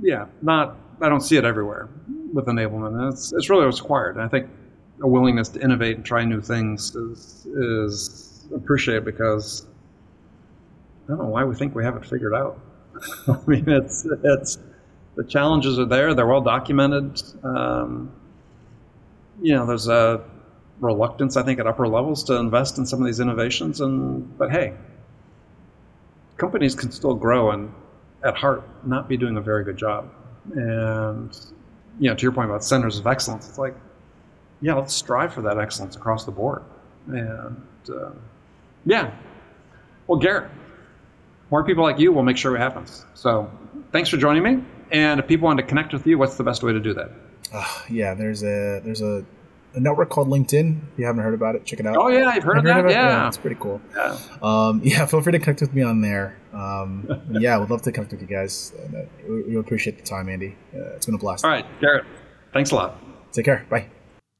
yeah, 0.00 0.24
not 0.40 0.78
I 1.02 1.10
don't 1.10 1.20
see 1.20 1.36
it 1.36 1.44
everywhere 1.44 1.90
with 2.32 2.46
enablement. 2.46 3.12
It's 3.12 3.30
it's 3.34 3.50
really 3.50 3.66
what's 3.66 3.82
required. 3.82 4.16
And 4.16 4.24
I 4.24 4.28
think 4.28 4.48
a 5.02 5.06
willingness 5.06 5.50
to 5.50 5.60
innovate 5.62 5.96
and 5.96 6.06
try 6.06 6.24
new 6.24 6.40
things 6.40 6.96
is 6.96 7.46
is 7.54 8.46
appreciated 8.54 9.04
because 9.04 9.66
I 11.04 11.08
don't 11.08 11.18
know 11.18 11.28
why 11.28 11.44
we 11.44 11.54
think 11.54 11.74
we 11.74 11.84
have 11.84 11.96
it 11.96 12.06
figured 12.06 12.32
out. 12.32 12.58
I 13.28 13.36
mean, 13.46 13.68
it's 13.68 14.06
it's 14.24 14.56
the 15.16 15.24
challenges 15.24 15.78
are 15.78 15.84
there. 15.84 16.14
They're 16.14 16.26
well 16.26 16.40
documented. 16.40 17.20
Um, 17.44 18.10
you 19.42 19.54
know, 19.54 19.66
there's 19.66 19.88
a 19.88 20.24
reluctance, 20.80 21.36
I 21.36 21.42
think, 21.42 21.60
at 21.60 21.66
upper 21.66 21.86
levels 21.86 22.24
to 22.24 22.36
invest 22.36 22.78
in 22.78 22.86
some 22.86 23.00
of 23.00 23.06
these 23.06 23.20
innovations. 23.20 23.82
And 23.82 24.38
but 24.38 24.50
hey, 24.50 24.72
companies 26.40 26.74
can 26.74 26.90
still 26.90 27.14
grow 27.14 27.50
and 27.50 27.72
at 28.24 28.34
heart 28.34 28.62
not 28.86 29.08
be 29.08 29.16
doing 29.16 29.36
a 29.36 29.40
very 29.40 29.62
good 29.62 29.76
job. 29.76 30.10
And 30.54 31.38
you 32.00 32.08
know, 32.08 32.16
to 32.16 32.22
your 32.22 32.32
point 32.32 32.48
about 32.48 32.64
centers 32.64 32.98
of 32.98 33.06
excellence, 33.06 33.46
it's 33.48 33.58
like, 33.58 33.76
yeah, 34.62 34.74
let's 34.74 34.94
strive 34.94 35.34
for 35.34 35.42
that 35.42 35.58
excellence 35.58 35.96
across 35.96 36.24
the 36.24 36.30
board. 36.32 36.62
And 37.06 37.62
uh, 37.88 38.10
yeah, 38.86 39.12
well, 40.06 40.18
Garrett, 40.18 40.50
more 41.50 41.62
people 41.62 41.84
like 41.84 41.98
you 41.98 42.10
will 42.10 42.22
make 42.22 42.38
sure 42.38 42.56
it 42.56 42.58
happens. 42.58 43.04
So 43.14 43.50
thanks 43.92 44.08
for 44.08 44.16
joining 44.16 44.42
me. 44.42 44.64
And 44.90 45.20
if 45.20 45.26
people 45.28 45.46
want 45.46 45.58
to 45.58 45.66
connect 45.66 45.92
with 45.92 46.06
you, 46.06 46.18
what's 46.18 46.36
the 46.36 46.44
best 46.44 46.62
way 46.62 46.72
to 46.72 46.80
do 46.80 46.94
that? 46.94 47.10
Uh, 47.52 47.82
yeah, 47.90 48.14
there's 48.14 48.42
a 48.42 48.80
there's 48.82 49.02
a 49.02 49.24
a 49.74 49.80
network 49.80 50.10
called 50.10 50.28
LinkedIn. 50.28 50.80
If 50.92 50.98
you 50.98 51.06
haven't 51.06 51.22
heard 51.22 51.34
about 51.34 51.54
it, 51.54 51.64
check 51.64 51.80
it 51.80 51.86
out. 51.86 51.96
Oh 51.96 52.08
yeah, 52.08 52.28
I've 52.28 52.42
heard, 52.42 52.58
of, 52.58 52.64
heard 52.64 52.70
that? 52.70 52.80
of 52.80 52.86
it. 52.86 52.92
Yeah. 52.92 53.08
yeah. 53.08 53.28
it's 53.28 53.36
pretty 53.36 53.56
cool. 53.60 53.80
Yeah. 53.94 54.18
Um, 54.42 54.80
yeah, 54.84 55.06
feel 55.06 55.20
free 55.20 55.32
to 55.32 55.38
connect 55.38 55.60
with 55.60 55.74
me 55.74 55.82
on 55.82 56.00
there. 56.00 56.36
Um, 56.52 57.08
yeah, 57.30 57.58
we'd 57.58 57.70
love 57.70 57.82
to 57.82 57.92
connect 57.92 58.12
with 58.12 58.20
you 58.20 58.26
guys. 58.26 58.72
And, 58.84 58.94
uh, 58.94 59.02
we, 59.28 59.42
we, 59.42 59.56
appreciate 59.56 59.98
the 59.98 60.04
time, 60.04 60.28
Andy. 60.28 60.56
Uh, 60.74 60.94
it's 60.96 61.06
been 61.06 61.14
a 61.14 61.18
blast. 61.18 61.44
All 61.44 61.50
right, 61.50 61.66
Garrett. 61.80 62.04
Thanks 62.52 62.70
a 62.70 62.74
lot. 62.74 62.98
Take 63.32 63.44
care. 63.44 63.66
Bye. 63.70 63.86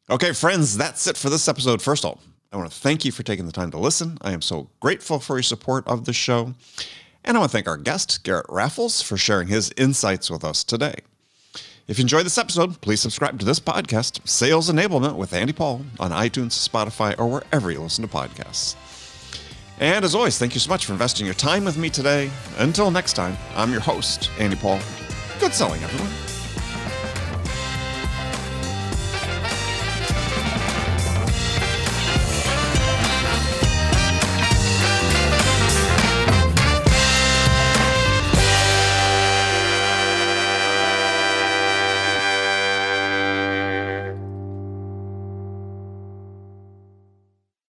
Okay, 0.08 0.32
friends, 0.32 0.76
that's 0.76 1.06
it 1.06 1.16
for 1.16 1.30
this 1.30 1.46
episode. 1.46 1.80
First 1.80 2.04
of 2.04 2.10
all, 2.10 2.20
I 2.52 2.56
want 2.56 2.70
to 2.70 2.76
thank 2.76 3.04
you 3.04 3.12
for 3.12 3.22
taking 3.22 3.46
the 3.46 3.52
time 3.52 3.70
to 3.70 3.78
listen. 3.78 4.18
I 4.22 4.32
am 4.32 4.42
so 4.42 4.70
grateful 4.80 5.20
for 5.20 5.36
your 5.36 5.44
support 5.44 5.86
of 5.86 6.04
the 6.04 6.12
show. 6.12 6.54
And 7.24 7.36
I 7.36 7.40
want 7.40 7.52
to 7.52 7.56
thank 7.56 7.68
our 7.68 7.76
guest, 7.76 8.24
Garrett 8.24 8.46
Rafols, 8.46 9.04
for 9.04 9.16
sharing 9.16 9.46
his 9.46 9.72
insights 9.76 10.30
with 10.30 10.42
us 10.42 10.64
today. 10.64 10.96
If 11.90 11.98
you 11.98 12.02
enjoyed 12.02 12.24
this 12.24 12.38
episode, 12.38 12.80
please 12.82 13.00
subscribe 13.00 13.40
to 13.40 13.44
this 13.44 13.58
podcast, 13.58 14.20
Sales 14.24 14.70
Enablement 14.70 15.16
with 15.16 15.32
Andy 15.32 15.52
Paul, 15.52 15.84
on 15.98 16.12
iTunes, 16.12 16.52
Spotify, 16.52 17.18
or 17.18 17.26
wherever 17.26 17.72
you 17.72 17.80
listen 17.80 18.06
to 18.06 18.08
podcasts. 18.08 18.76
And 19.80 20.04
as 20.04 20.14
always, 20.14 20.38
thank 20.38 20.54
you 20.54 20.60
so 20.60 20.68
much 20.68 20.86
for 20.86 20.92
investing 20.92 21.26
your 21.26 21.34
time 21.34 21.64
with 21.64 21.76
me 21.76 21.90
today. 21.90 22.30
Until 22.58 22.92
next 22.92 23.14
time, 23.14 23.36
I'm 23.56 23.72
your 23.72 23.80
host, 23.80 24.30
Andy 24.38 24.54
Paul. 24.54 24.78
Good 25.40 25.52
selling, 25.52 25.82
everyone. 25.82 26.39